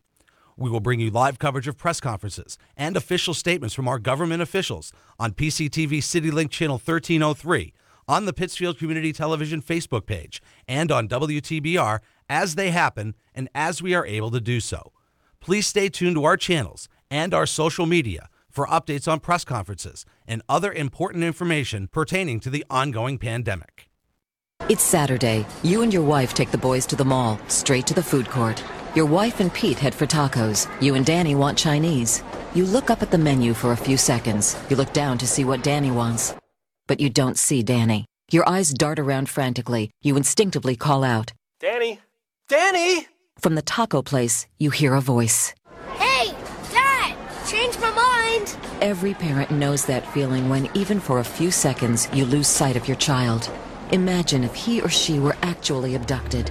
We 0.55 0.69
will 0.69 0.79
bring 0.79 0.99
you 0.99 1.09
live 1.09 1.39
coverage 1.39 1.67
of 1.67 1.77
press 1.77 1.99
conferences 1.99 2.59
and 2.77 2.95
official 2.95 3.33
statements 3.33 3.73
from 3.73 3.87
our 3.87 3.97
government 3.97 4.43
officials 4.43 4.93
on 5.17 5.33
PCTV 5.33 5.97
CityLink 5.97 6.51
Channel 6.51 6.75
1303, 6.75 7.73
on 8.07 8.25
the 8.25 8.33
Pittsfield 8.33 8.77
Community 8.77 9.11
Television 9.11 9.63
Facebook 9.63 10.05
page, 10.05 10.43
and 10.67 10.91
on 10.91 11.07
WTBR 11.07 11.99
as 12.29 12.53
they 12.53 12.69
happen 12.69 13.15
and 13.33 13.49
as 13.55 13.81
we 13.81 13.95
are 13.95 14.05
able 14.05 14.29
to 14.29 14.39
do 14.39 14.59
so. 14.59 14.91
Please 15.39 15.65
stay 15.65 15.89
tuned 15.89 16.15
to 16.15 16.23
our 16.25 16.37
channels 16.37 16.87
and 17.09 17.33
our 17.33 17.47
social 17.47 17.87
media 17.87 18.29
for 18.47 18.67
updates 18.67 19.11
on 19.11 19.19
press 19.19 19.43
conferences 19.43 20.05
and 20.27 20.43
other 20.47 20.71
important 20.71 21.23
information 21.23 21.87
pertaining 21.87 22.39
to 22.39 22.51
the 22.51 22.63
ongoing 22.69 23.17
pandemic. 23.17 23.89
It's 24.69 24.81
Saturday. 24.81 25.45
You 25.61 25.81
and 25.81 25.93
your 25.93 26.03
wife 26.03 26.33
take 26.33 26.51
the 26.51 26.57
boys 26.57 26.85
to 26.85 26.95
the 26.95 27.03
mall, 27.03 27.37
straight 27.49 27.85
to 27.87 27.93
the 27.93 28.01
food 28.01 28.29
court. 28.29 28.63
Your 28.95 29.05
wife 29.05 29.41
and 29.41 29.53
Pete 29.53 29.77
head 29.77 29.93
for 29.93 30.07
tacos. 30.07 30.69
You 30.81 30.95
and 30.95 31.05
Danny 31.05 31.35
want 31.35 31.57
Chinese. 31.57 32.23
You 32.55 32.63
look 32.65 32.89
up 32.89 33.01
at 33.01 33.11
the 33.11 33.17
menu 33.17 33.53
for 33.53 33.73
a 33.73 33.77
few 33.77 33.97
seconds. 33.97 34.55
You 34.69 34.77
look 34.77 34.93
down 34.93 35.17
to 35.17 35.27
see 35.27 35.43
what 35.43 35.63
Danny 35.63 35.91
wants. 35.91 36.33
But 36.87 37.01
you 37.01 37.09
don't 37.09 37.37
see 37.37 37.61
Danny. 37.61 38.05
Your 38.31 38.47
eyes 38.47 38.69
dart 38.69 38.99
around 38.99 39.27
frantically. 39.27 39.91
You 40.01 40.15
instinctively 40.15 40.77
call 40.77 41.03
out. 41.03 41.33
Danny! 41.59 41.99
Danny! 42.47 43.07
From 43.39 43.55
the 43.55 43.61
taco 43.61 44.01
place, 44.01 44.47
you 44.59 44.69
hear 44.69 44.93
a 44.93 45.01
voice. 45.01 45.53
Hey, 45.95 46.31
Dad! 46.71 47.17
Change 47.49 47.77
my 47.79 47.91
mind! 47.91 48.55
Every 48.81 49.13
parent 49.13 49.51
knows 49.51 49.85
that 49.87 50.07
feeling 50.13 50.47
when, 50.47 50.69
even 50.73 51.01
for 51.01 51.19
a 51.19 51.25
few 51.25 51.51
seconds, 51.51 52.07
you 52.13 52.23
lose 52.23 52.47
sight 52.47 52.77
of 52.77 52.87
your 52.87 52.97
child. 52.97 53.51
Imagine 53.93 54.43
if 54.43 54.53
he 54.55 54.81
or 54.81 54.89
she 54.89 55.19
were 55.19 55.35
actually 55.43 55.93
abducted. 55.93 56.49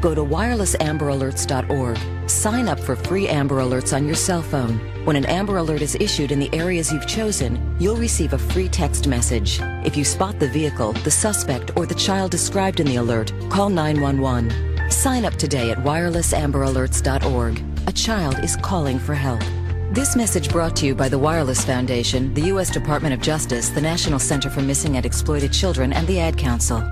Go 0.00 0.14
to 0.14 0.20
wirelessamberalerts.org. 0.20 2.30
Sign 2.30 2.68
up 2.68 2.78
for 2.78 2.94
free 2.94 3.26
Amber 3.26 3.56
Alerts 3.56 3.92
on 3.92 4.06
your 4.06 4.14
cell 4.14 4.42
phone. 4.42 4.78
When 5.04 5.16
an 5.16 5.24
Amber 5.24 5.56
Alert 5.56 5.82
is 5.82 5.96
issued 5.96 6.30
in 6.30 6.38
the 6.38 6.54
areas 6.54 6.92
you've 6.92 7.08
chosen, 7.08 7.76
you'll 7.80 7.96
receive 7.96 8.32
a 8.32 8.38
free 8.38 8.68
text 8.68 9.08
message. 9.08 9.58
If 9.84 9.96
you 9.96 10.04
spot 10.04 10.38
the 10.38 10.46
vehicle, 10.46 10.92
the 10.92 11.10
suspect, 11.10 11.76
or 11.76 11.84
the 11.84 11.96
child 11.96 12.30
described 12.30 12.78
in 12.78 12.86
the 12.86 12.96
alert, 12.96 13.32
call 13.50 13.70
911. 13.70 14.88
Sign 14.88 15.24
up 15.24 15.34
today 15.34 15.72
at 15.72 15.78
wirelessamberalerts.org. 15.78 17.88
A 17.88 17.92
child 17.92 18.38
is 18.44 18.56
calling 18.58 19.00
for 19.00 19.14
help. 19.14 19.42
This 19.98 20.14
message 20.14 20.48
brought 20.50 20.76
to 20.76 20.86
you 20.86 20.94
by 20.94 21.08
the 21.08 21.18
Wireless 21.18 21.64
Foundation, 21.64 22.32
the 22.32 22.42
U.S. 22.42 22.70
Department 22.70 23.14
of 23.14 23.20
Justice, 23.20 23.70
the 23.70 23.80
National 23.80 24.20
Center 24.20 24.48
for 24.48 24.62
Missing 24.62 24.96
and 24.96 25.04
Exploited 25.04 25.52
Children, 25.52 25.92
and 25.92 26.06
the 26.06 26.20
Ad 26.20 26.38
Council. 26.38 26.88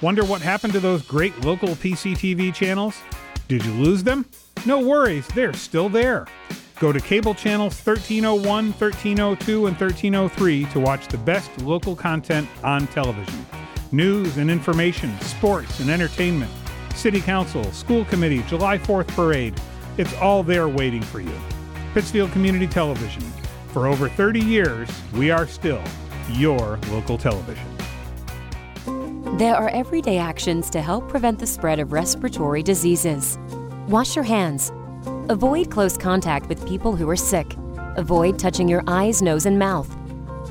Wonder 0.00 0.24
what 0.24 0.40
happened 0.40 0.72
to 0.72 0.80
those 0.80 1.02
great 1.02 1.38
local 1.44 1.68
PCTV 1.68 2.54
channels? 2.54 3.02
Did 3.48 3.66
you 3.66 3.72
lose 3.72 4.02
them? 4.02 4.24
No 4.64 4.80
worries, 4.80 5.28
they're 5.34 5.52
still 5.52 5.90
there. 5.90 6.26
Go 6.78 6.90
to 6.90 7.00
cable 7.00 7.34
channels 7.34 7.74
1301, 7.74 8.46
1302, 8.46 9.66
and 9.66 9.76
1303 9.78 10.64
to 10.72 10.80
watch 10.80 11.06
the 11.06 11.18
best 11.18 11.50
local 11.60 11.94
content 11.94 12.48
on 12.64 12.86
television. 12.86 13.44
News 13.92 14.38
and 14.38 14.50
information, 14.50 15.20
sports 15.20 15.80
and 15.80 15.90
entertainment, 15.90 16.50
city 16.94 17.20
council, 17.20 17.62
school 17.72 18.06
committee, 18.06 18.42
July 18.44 18.78
4th 18.78 19.08
parade. 19.08 19.52
It's 19.98 20.14
all 20.14 20.42
there 20.42 20.66
waiting 20.66 21.02
for 21.02 21.20
you. 21.20 21.38
Pittsfield 21.92 22.30
Community 22.30 22.68
Television. 22.68 23.22
For 23.72 23.88
over 23.88 24.08
30 24.08 24.38
years, 24.40 24.88
we 25.14 25.32
are 25.32 25.46
still 25.46 25.82
your 26.30 26.78
local 26.88 27.18
television. 27.18 27.66
There 29.36 29.56
are 29.56 29.70
everyday 29.70 30.18
actions 30.18 30.70
to 30.70 30.82
help 30.82 31.08
prevent 31.08 31.40
the 31.40 31.48
spread 31.48 31.80
of 31.80 31.92
respiratory 31.92 32.62
diseases. 32.62 33.38
Wash 33.88 34.14
your 34.14 34.24
hands. 34.24 34.70
Avoid 35.28 35.70
close 35.70 35.96
contact 35.96 36.48
with 36.48 36.68
people 36.68 36.94
who 36.94 37.08
are 37.08 37.16
sick. 37.16 37.56
Avoid 37.96 38.38
touching 38.38 38.68
your 38.68 38.84
eyes, 38.86 39.20
nose, 39.20 39.46
and 39.46 39.58
mouth. 39.58 39.92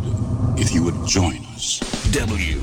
if 0.58 0.74
you 0.74 0.82
would 0.82 1.06
join 1.06 1.46
us. 1.54 1.80
WTBR. 2.10 2.58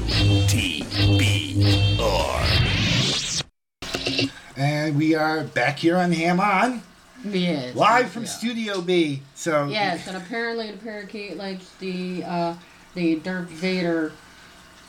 And 4.57 4.97
we 4.97 5.15
are 5.15 5.45
back 5.45 5.79
here 5.79 5.99
on 5.99 6.11
Ham 6.11 6.41
On. 6.41 6.83
Yes. 7.25 7.75
live 7.75 8.11
from 8.11 8.27
Studio 8.27 8.81
B. 8.81 9.23
So 9.35 9.67
Yes, 9.69 10.07
and 10.07 10.17
apparently 10.17 10.71
the 10.71 10.79
parakeet 10.79 11.37
likes 11.37 11.69
the 11.81 12.23
uh, 12.25 12.55
the 12.95 13.17
Darth 13.17 13.49
Vader 13.49 14.13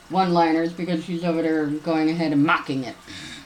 one-liners 0.10 0.74
because 0.74 1.04
she's 1.04 1.24
over 1.24 1.42
there 1.42 1.68
going 1.68 2.10
ahead 2.10 2.32
and 2.32 2.44
mocking 2.44 2.84
it. 2.84 2.96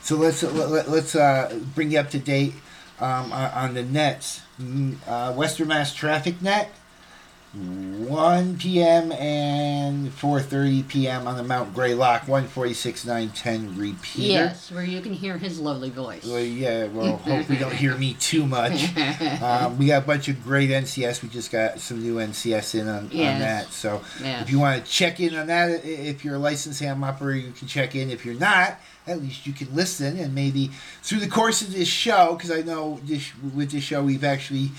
So 0.02 0.16
let's 0.16 0.44
let, 0.44 0.90
let's 0.90 1.16
uh, 1.16 1.60
bring 1.76 1.92
you 1.92 2.00
up 2.00 2.10
to 2.12 2.20
date 2.20 2.54
um, 3.00 3.32
on, 3.32 3.52
on 3.52 3.74
the 3.74 3.84
nets. 3.84 4.42
Mm, 4.62 4.96
Uh, 5.08 5.34
Western 5.34 5.68
Mass 5.70 5.94
Traffic 5.94 6.42
Net, 6.42 6.70
1 7.54 8.58
p.m. 8.58 9.12
and 9.12 10.10
4:30 10.10 10.88
p.m. 10.88 11.28
on 11.28 11.38
the 11.38 11.44
Mount 11.44 11.74
Greylock, 11.76 12.22
146 12.28 13.06
910 13.06 13.78
repeater. 13.78 14.28
Yes, 14.28 14.72
where 14.72 14.84
you 14.84 15.02
can 15.02 15.14
hear 15.14 15.38
his 15.38 15.60
lovely 15.60 15.92
voice. 15.92 16.26
Well, 16.26 16.40
yeah. 16.40 16.88
Well, 16.88 17.18
hope 17.18 17.48
we 17.50 17.58
don't 17.58 17.74
hear 17.74 17.96
me 17.96 18.16
too 18.16 18.46
much. 18.48 18.86
Um, 19.44 19.78
we 19.78 19.88
got 19.88 20.04
a 20.04 20.06
bunch 20.06 20.28
of 20.30 20.42
great 20.44 20.70
NCS. 20.70 21.22
We 21.22 21.30
just 21.30 21.52
got 21.52 21.80
some 21.80 22.02
new 22.02 22.16
NCS 22.16 22.80
in 22.80 22.88
on, 22.88 23.10
Yes. 23.12 23.34
on 23.34 23.40
that. 23.42 23.72
So 23.74 24.02
if 24.20 24.50
you 24.50 24.60
want 24.60 24.84
to 24.84 24.90
check 24.92 25.20
in 25.20 25.36
on 25.36 25.48
that, 25.48 25.84
if 25.86 26.24
you're 26.24 26.36
a 26.36 26.40
licensed 26.40 26.80
ham 26.80 27.04
operator, 27.04 27.48
you 27.48 27.52
can 27.54 27.68
check 27.68 27.94
in. 27.96 28.10
If 28.10 28.26
you're 28.26 28.36
not, 28.40 28.80
at 29.06 29.22
least 29.22 29.46
you 29.46 29.54
can 29.54 29.74
listen 29.76 30.18
and 30.18 30.34
maybe 30.34 30.72
through 31.02 31.20
the 31.20 31.28
course 31.28 31.62
of 31.62 31.74
this 31.74 31.88
show, 31.88 32.36
because 32.36 32.52
I 32.52 32.62
know 32.62 33.00
this, 33.04 33.32
with 33.54 33.72
this 33.72 33.84
show 33.84 34.02
we've 34.04 34.24
actually 34.24 34.72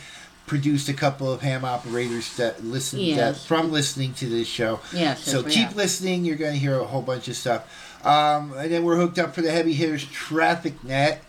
produced 0.47 0.89
a 0.89 0.93
couple 0.93 1.33
of 1.33 1.41
ham 1.41 1.65
operators 1.65 2.37
that 2.37 2.65
listen 2.65 2.99
that 3.17 3.37
from 3.37 3.73
listening 3.73 4.13
to 4.15 4.29
this 4.29 4.47
show. 4.47 4.81
Yes, 4.93 5.25
So 5.25 5.41
yes, 5.41 5.55
keep 5.55 5.75
listening. 5.75 6.25
You're 6.25 6.37
going 6.37 6.53
to 6.53 6.59
hear 6.59 6.79
a 6.79 6.85
whole 6.85 7.03
bunch 7.03 7.29
of 7.29 7.37
stuff. 7.37 7.65
Um, 8.05 8.53
and 8.53 8.71
then 8.71 8.85
we're 8.85 8.97
hooked 8.97 9.19
up 9.19 9.35
for 9.35 9.41
the 9.41 9.51
Heavy 9.51 9.73
Hitters 9.73 10.05
Traffic 10.05 10.85
Net 10.85 11.25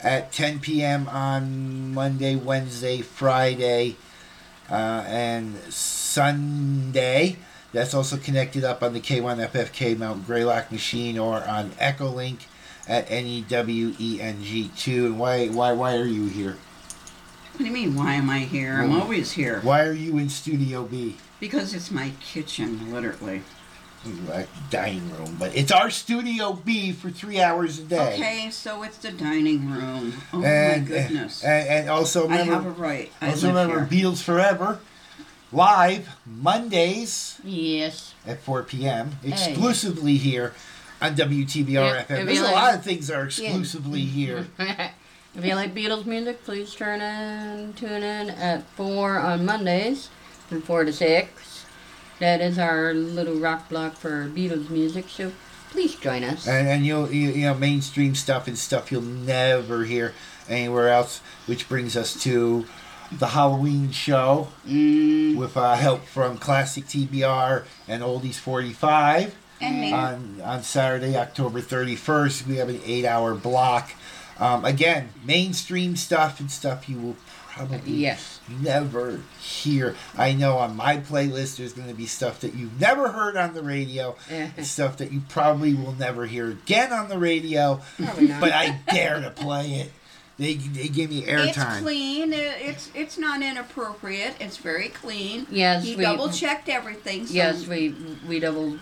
at 0.00 0.32
10 0.32 0.60
p.m. 0.60 1.08
on 1.08 1.92
Monday, 1.92 2.36
Wednesday, 2.36 3.02
Friday, 3.02 3.96
uh, 4.70 5.04
and 5.06 5.56
Sunday. 5.70 7.36
That's 7.72 7.92
also 7.92 8.16
connected 8.16 8.64
up 8.64 8.82
on 8.82 8.94
the 8.94 9.00
K1FFK 9.00 9.98
Mount 9.98 10.26
Greylock 10.26 10.72
machine 10.72 11.18
or 11.18 11.44
on 11.44 11.70
Echolink 11.72 12.46
at 12.88 13.10
E 13.10 13.44
NEWENG2. 13.48 15.06
And 15.06 15.18
why, 15.18 15.48
why, 15.48 15.72
why 15.72 15.96
are 15.96 16.06
you 16.06 16.26
here? 16.26 16.56
What 17.56 17.60
do 17.60 17.64
you 17.64 17.72
mean, 17.72 17.94
why 17.94 18.12
am 18.12 18.28
I 18.28 18.40
here? 18.40 18.82
I'm 18.82 19.00
always 19.00 19.32
here. 19.32 19.60
Why 19.62 19.82
are 19.84 19.92
you 19.94 20.18
in 20.18 20.28
Studio 20.28 20.82
B? 20.84 21.16
Because 21.40 21.72
it's 21.72 21.90
my 21.90 22.12
kitchen, 22.20 22.92
literally. 22.92 23.40
Like 24.28 24.48
dining 24.68 25.10
room, 25.16 25.36
but 25.38 25.56
it's 25.56 25.72
our 25.72 25.88
Studio 25.88 26.52
B 26.52 26.92
for 26.92 27.08
three 27.08 27.40
hours 27.40 27.78
a 27.78 27.84
day. 27.84 28.12
Okay, 28.14 28.50
so 28.50 28.82
it's 28.82 28.98
the 28.98 29.10
dining 29.10 29.70
room. 29.70 30.12
Oh 30.34 30.44
and, 30.44 30.82
my 30.82 30.86
goodness. 30.88 31.42
And, 31.42 31.66
and 31.68 31.88
also 31.88 32.28
I 32.28 32.36
have 32.36 32.66
a 32.66 32.70
right. 32.70 33.10
I 33.22 33.30
also 33.30 33.46
live 33.52 33.68
remember 33.70 33.86
here. 33.86 34.04
Beatles 34.04 34.22
Forever, 34.22 34.78
live 35.50 36.10
Mondays 36.26 37.40
Yes. 37.42 38.12
at 38.26 38.40
4 38.42 38.64
p.m. 38.64 39.12
Hey. 39.22 39.30
exclusively 39.32 40.18
here 40.18 40.52
on 41.00 41.16
WTBR 41.16 41.68
Yeah, 41.72 42.04
FM. 42.04 42.20
if 42.20 42.26
There's 42.26 42.38
you 42.38 42.44
a 42.46 42.52
lot 42.52 42.74
of 42.74 42.84
things 42.84 43.06
that 43.08 43.14
are 43.16 43.22
Yeah. 43.22 43.48
exclusively 43.48 44.02
here. 44.02 44.46
if 45.36 45.44
you 45.44 45.54
like 45.54 45.74
Beatles 45.74 46.06
music, 46.06 46.42
please 46.44 46.74
turn 46.74 47.00
in, 47.00 47.72
tune 47.74 48.02
in 48.02 48.30
at 48.30 48.62
4 48.70 49.18
on 49.18 49.44
Mondays 49.44 50.08
from 50.48 50.62
4 50.62 50.84
to 50.84 50.92
6. 50.92 51.64
That 52.20 52.40
is 52.40 52.58
our 52.58 52.94
little 52.94 53.34
rock 53.36 53.68
block 53.68 53.94
for 53.96 54.26
Beatles 54.28 54.70
music, 54.70 55.08
so 55.08 55.32
please 55.70 55.94
join 55.96 56.24
us. 56.24 56.46
and, 56.48 56.66
and 56.66 56.86
you'll 56.86 57.10
you, 57.12 57.28
you 57.30 57.46
know 57.46 57.54
mainstream 57.54 58.14
stuff 58.14 58.46
and 58.48 58.56
stuff 58.56 58.90
you'll 58.90 59.02
never 59.02 59.84
hear 59.84 60.14
anywhere 60.48 60.88
else 60.88 61.18
which 61.46 61.68
brings 61.68 61.96
us 61.96 62.22
to 62.22 62.64
the 63.12 63.26
halloween 63.26 63.90
show 63.90 64.48
Mm. 64.66 65.36
with 65.36 65.56
uh, 65.56 65.74
help 65.74 66.04
from 66.06 66.38
classic 66.38 66.84
tbr 66.86 67.64
and 67.88 68.02
oldies 68.02 68.36
45 68.36 69.34
And 69.60 69.80
me. 69.80 69.92
on, 69.92 70.40
on 70.42 70.62
saturday 70.62 71.16
october 71.16 71.60
31st 71.60 72.46
we 72.46 72.56
have 72.56 72.68
an 72.70 72.80
eight 72.86 73.04
hour 73.04 73.34
block 73.34 73.90
um, 74.38 74.64
again 74.64 75.08
mainstream 75.24 75.96
stuff 75.96 76.40
and 76.40 76.50
stuff 76.50 76.88
you 76.88 76.98
will 76.98 77.16
probably 77.48 77.92
Yes. 77.92 78.40
never 78.60 79.20
hear 79.40 79.96
i 80.18 80.32
know 80.34 80.58
on 80.58 80.76
my 80.76 80.98
playlist 80.98 81.56
there's 81.56 81.72
going 81.72 81.88
to 81.88 81.94
be 81.94 82.04
stuff 82.06 82.40
that 82.40 82.54
you've 82.54 82.78
never 82.78 83.08
heard 83.10 83.36
on 83.36 83.54
the 83.54 83.62
radio 83.62 84.14
and 84.30 84.66
stuff 84.66 84.98
that 84.98 85.10
you 85.10 85.22
probably 85.30 85.72
will 85.72 85.94
never 85.94 86.26
hear 86.26 86.50
again 86.50 86.92
on 86.92 87.08
the 87.08 87.18
radio 87.18 87.80
but 87.98 88.52
i 88.52 88.78
dare 88.92 89.20
to 89.20 89.30
play 89.30 89.74
it 89.76 89.92
they, 90.38 90.52
they 90.52 90.88
give 90.88 91.08
me 91.08 91.22
airtime. 91.22 91.48
It's 91.48 91.56
airtime 91.56 91.80
clean. 91.80 92.32
It- 92.34 92.56
It's 92.60 92.90
it's 92.94 93.16
not 93.16 93.40
inappropriate. 93.40 94.34
It's 94.38 94.58
very 94.58 94.88
clean. 94.90 95.46
Yes, 95.50 95.82
he 95.84 95.96
we- 95.96 96.02
double 96.02 96.28
checked 96.28 96.68
everything. 96.68 97.26
So 97.26 97.32
Yes, 97.32 97.66
we 97.66 97.94
we 98.28 98.38
double 98.38 98.76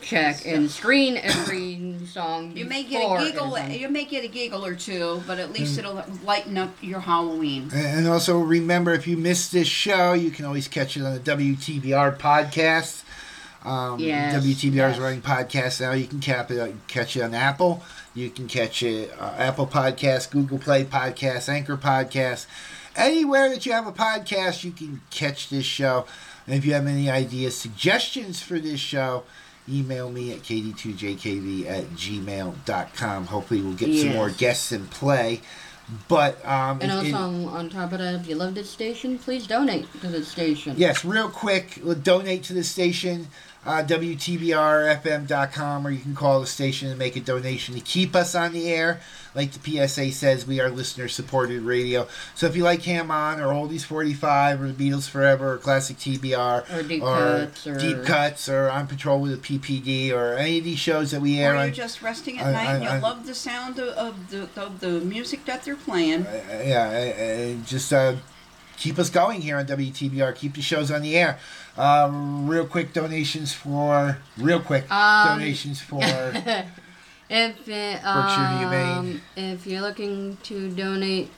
check 0.00 0.46
and 0.46 0.70
screen 0.70 1.16
every 1.16 1.96
song. 2.06 2.56
You 2.56 2.64
may 2.64 2.82
get 2.84 3.00
before 3.00 3.18
a 3.18 3.24
giggle. 3.24 3.56
everything. 3.56 3.80
You 3.80 3.88
may 3.88 4.04
get 4.04 4.24
a 4.24 4.28
giggle 4.28 4.64
or 4.64 4.74
two, 4.74 5.22
but 5.26 5.38
at 5.38 5.52
least 5.52 5.74
Mm. 5.76 5.78
it'll 5.80 6.04
lighten 6.24 6.56
up 6.56 6.70
your 6.80 7.00
Halloween. 7.00 7.70
And 7.74 8.06
also 8.08 8.38
remember, 8.38 8.92
if 8.94 9.06
you 9.06 9.16
missed 9.16 9.52
this 9.52 9.68
show, 9.68 10.12
you 10.12 10.30
can 10.30 10.44
always 10.44 10.68
catch 10.68 10.96
it 10.96 11.02
on 11.04 11.12
the 11.14 11.20
WTBR 11.20 12.12
podcast. 12.16 13.02
Um, 13.64 13.98
Yes, 13.98 14.34
WTBR 14.34 14.92
is 14.92 14.98
running 14.98 15.20
podcasts 15.20 15.80
now. 15.80 15.92
You 15.92 16.06
can 16.06 16.20
cap 16.20 16.50
it, 16.50 16.74
catch 16.86 17.16
it 17.16 17.22
on 17.22 17.34
Apple. 17.34 17.82
You 18.14 18.30
can 18.30 18.46
catch 18.48 18.82
it 18.82 19.12
uh, 19.20 19.34
Apple 19.36 19.66
Podcasts, 19.66 20.30
Google 20.30 20.58
Play 20.58 20.84
Podcasts, 20.84 21.48
Anchor 21.48 21.76
Podcasts. 21.76 22.46
Anywhere 22.96 23.48
that 23.50 23.66
you 23.66 23.72
have 23.72 23.86
a 23.86 23.92
podcast, 23.92 24.64
you 24.64 24.70
can 24.72 25.00
catch 25.10 25.50
this 25.50 25.64
show. 25.64 26.06
And 26.46 26.56
if 26.56 26.64
you 26.64 26.72
have 26.72 26.86
any 26.86 27.10
ideas, 27.10 27.56
suggestions 27.56 28.40
for 28.42 28.58
this 28.58 28.80
show, 28.80 29.24
email 29.70 30.10
me 30.10 30.32
at 30.32 30.38
kd2jkv 30.40 31.66
at 31.66 31.84
gmail.com. 31.90 33.26
Hopefully, 33.26 33.62
we'll 33.62 33.74
get 33.74 33.94
some 33.98 34.14
more 34.14 34.30
guests 34.30 34.72
in 34.72 34.86
play. 34.86 35.40
But 36.06 36.44
um, 36.46 36.80
And 36.82 36.92
also, 36.92 37.06
it- 37.08 37.14
on, 37.14 37.44
on 37.46 37.70
top 37.70 37.92
of 37.92 37.98
that, 38.00 38.14
if 38.14 38.28
you 38.28 38.34
love 38.34 38.54
this 38.54 38.68
station, 38.68 39.18
please 39.18 39.46
donate 39.46 39.86
to 40.02 40.08
the 40.08 40.22
station. 40.24 40.74
Yes, 40.76 41.02
real 41.04 41.30
quick, 41.30 41.80
donate 42.02 42.42
to 42.44 42.52
the 42.52 42.62
station, 42.62 43.28
uh, 43.64 43.82
WTBRFM.com, 43.82 45.86
or 45.86 45.90
you 45.90 46.00
can 46.00 46.14
call 46.14 46.40
the 46.40 46.46
station 46.46 46.90
and 46.90 46.98
make 46.98 47.16
a 47.16 47.20
donation 47.20 47.74
to 47.74 47.80
keep 47.80 48.14
us 48.14 48.34
on 48.34 48.52
the 48.52 48.68
air. 48.68 49.00
Like 49.38 49.52
the 49.52 49.86
PSA 49.86 50.10
says, 50.10 50.48
we 50.48 50.58
are 50.58 50.68
listener 50.68 51.06
supported 51.06 51.62
radio. 51.62 52.08
So 52.34 52.46
if 52.48 52.56
you 52.56 52.64
like 52.64 52.82
Ham 52.82 53.08
On, 53.12 53.40
or 53.40 53.52
Oldies 53.54 53.84
45, 53.84 54.60
or 54.60 54.72
The 54.72 54.90
Beatles 54.90 55.08
Forever, 55.08 55.52
or 55.52 55.58
Classic 55.58 55.96
TBR, 55.96 56.74
Or 56.76 56.82
Deep 56.82 57.00
Cuts, 57.02 57.64
or- 57.68 57.78
Deep 57.78 58.02
Cuts, 58.02 58.48
or 58.48 58.68
On 58.68 58.88
Patrol 58.88 59.20
with 59.20 59.40
the 59.40 59.58
PPD, 59.58 60.12
or 60.12 60.34
any 60.34 60.58
of 60.58 60.64
these 60.64 60.80
shows 60.80 61.12
that 61.12 61.20
we 61.20 61.38
air 61.38 61.54
Or 61.54 61.66
you're 61.66 61.70
just 61.70 62.02
resting 62.02 62.40
at 62.40 62.46
I- 62.48 62.52
night 62.52 62.66
I- 62.66 62.74
and 62.74 62.82
you 62.82 62.90
I- 62.90 62.98
love 62.98 63.26
the 63.28 63.34
sound 63.36 63.78
of, 63.78 63.88
of 63.90 64.30
the 64.30 64.48
of 64.60 64.80
the 64.80 64.88
music 65.02 65.44
that 65.44 65.62
they're 65.64 65.76
playing. 65.76 66.26
uh, 66.26 66.62
yeah, 66.64 67.54
uh, 67.60 67.64
just 67.64 67.92
uh, 67.92 68.16
keep 68.76 68.98
us 68.98 69.08
going 69.08 69.40
here 69.42 69.56
on 69.56 69.66
WTBR. 69.66 70.34
Keep 70.34 70.56
the 70.56 70.62
shows 70.62 70.90
on 70.90 71.00
the 71.02 71.16
air. 71.16 71.38
Uh, 71.76 72.10
real 72.12 72.66
quick 72.66 72.92
donations 72.92 73.52
for 73.54 74.18
real 74.36 74.58
quick 74.58 74.90
Um, 74.90 75.38
donations 75.38 75.80
for 75.80 76.00
if 77.30 77.68
uh, 77.68 78.14
Berkshire 78.14 78.58
Humane. 78.58 78.98
um, 78.98 79.20
if 79.36 79.66
you're 79.66 79.82
looking 79.82 80.38
to 80.44 80.70
donate 80.70 81.30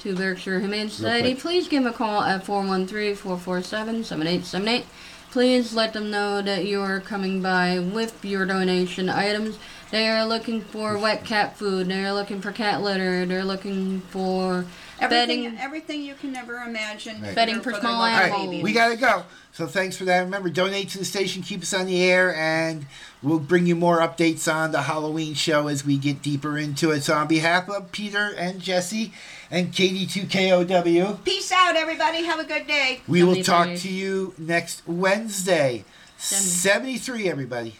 to 0.00 0.14
Berkshire 0.14 0.60
Humane 0.60 0.90
Society, 0.90 1.32
quick. 1.32 1.42
please 1.42 1.68
give 1.68 1.82
them 1.84 1.92
a 1.92 1.96
call 1.96 2.22
at 2.22 2.44
413-447-7878. 2.44 4.84
Please 5.30 5.74
let 5.74 5.92
them 5.92 6.10
know 6.10 6.40
that 6.40 6.64
you 6.64 6.80
are 6.80 7.00
coming 7.00 7.42
by 7.42 7.78
with 7.78 8.24
your 8.24 8.46
donation 8.46 9.08
items. 9.10 9.58
They 9.90 10.08
are 10.08 10.24
looking 10.26 10.60
for 10.62 10.96
wet 10.98 11.24
cat 11.24 11.56
food. 11.56 11.88
They 11.88 12.04
are 12.04 12.12
looking 12.14 12.40
for 12.40 12.50
cat 12.52 12.82
litter. 12.82 13.24
They're 13.26 13.44
looking 13.44 14.00
for 14.02 14.64
Everything, 15.00 15.42
bedding. 15.44 15.58
everything 15.58 16.02
you 16.02 16.14
can 16.14 16.32
never 16.32 16.56
imagine. 16.56 17.20
Right. 17.22 17.34
Bedding 17.34 17.56
They're 17.56 17.62
for 17.74 17.80
small 17.80 18.02
little 18.02 18.16
All 18.18 18.30
right, 18.30 18.46
babies. 18.50 18.62
we 18.64 18.72
gotta 18.72 18.96
go. 18.96 19.24
So 19.52 19.66
thanks 19.66 19.96
for 19.96 20.04
that. 20.06 20.20
Remember, 20.20 20.48
donate 20.50 20.88
to 20.90 20.98
the 20.98 21.04
station, 21.04 21.42
keep 21.42 21.62
us 21.62 21.72
on 21.74 21.86
the 21.86 22.02
air, 22.02 22.34
and 22.34 22.86
we'll 23.22 23.38
bring 23.38 23.66
you 23.66 23.74
more 23.76 23.98
updates 23.98 24.52
on 24.52 24.72
the 24.72 24.82
Halloween 24.82 25.34
show 25.34 25.66
as 25.68 25.84
we 25.84 25.96
get 25.98 26.22
deeper 26.22 26.56
into 26.58 26.90
it. 26.90 27.02
So 27.02 27.14
on 27.14 27.26
behalf 27.28 27.68
of 27.68 27.92
Peter 27.92 28.34
and 28.36 28.60
Jesse 28.60 29.12
and 29.50 29.72
KD2KOW, 29.72 31.24
Peace 31.24 31.52
out, 31.52 31.76
everybody. 31.76 32.24
Have 32.24 32.40
a 32.40 32.44
good 32.44 32.66
day. 32.66 33.00
we 33.08 33.22
will 33.22 33.42
talk 33.42 33.74
to 33.78 33.88
you 33.88 34.34
next 34.38 34.86
Wednesday. 34.86 35.84
73, 36.18 37.28
everybody. 37.28 37.76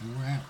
And 0.00 0.16
we're 0.18 0.24
out. 0.24 0.42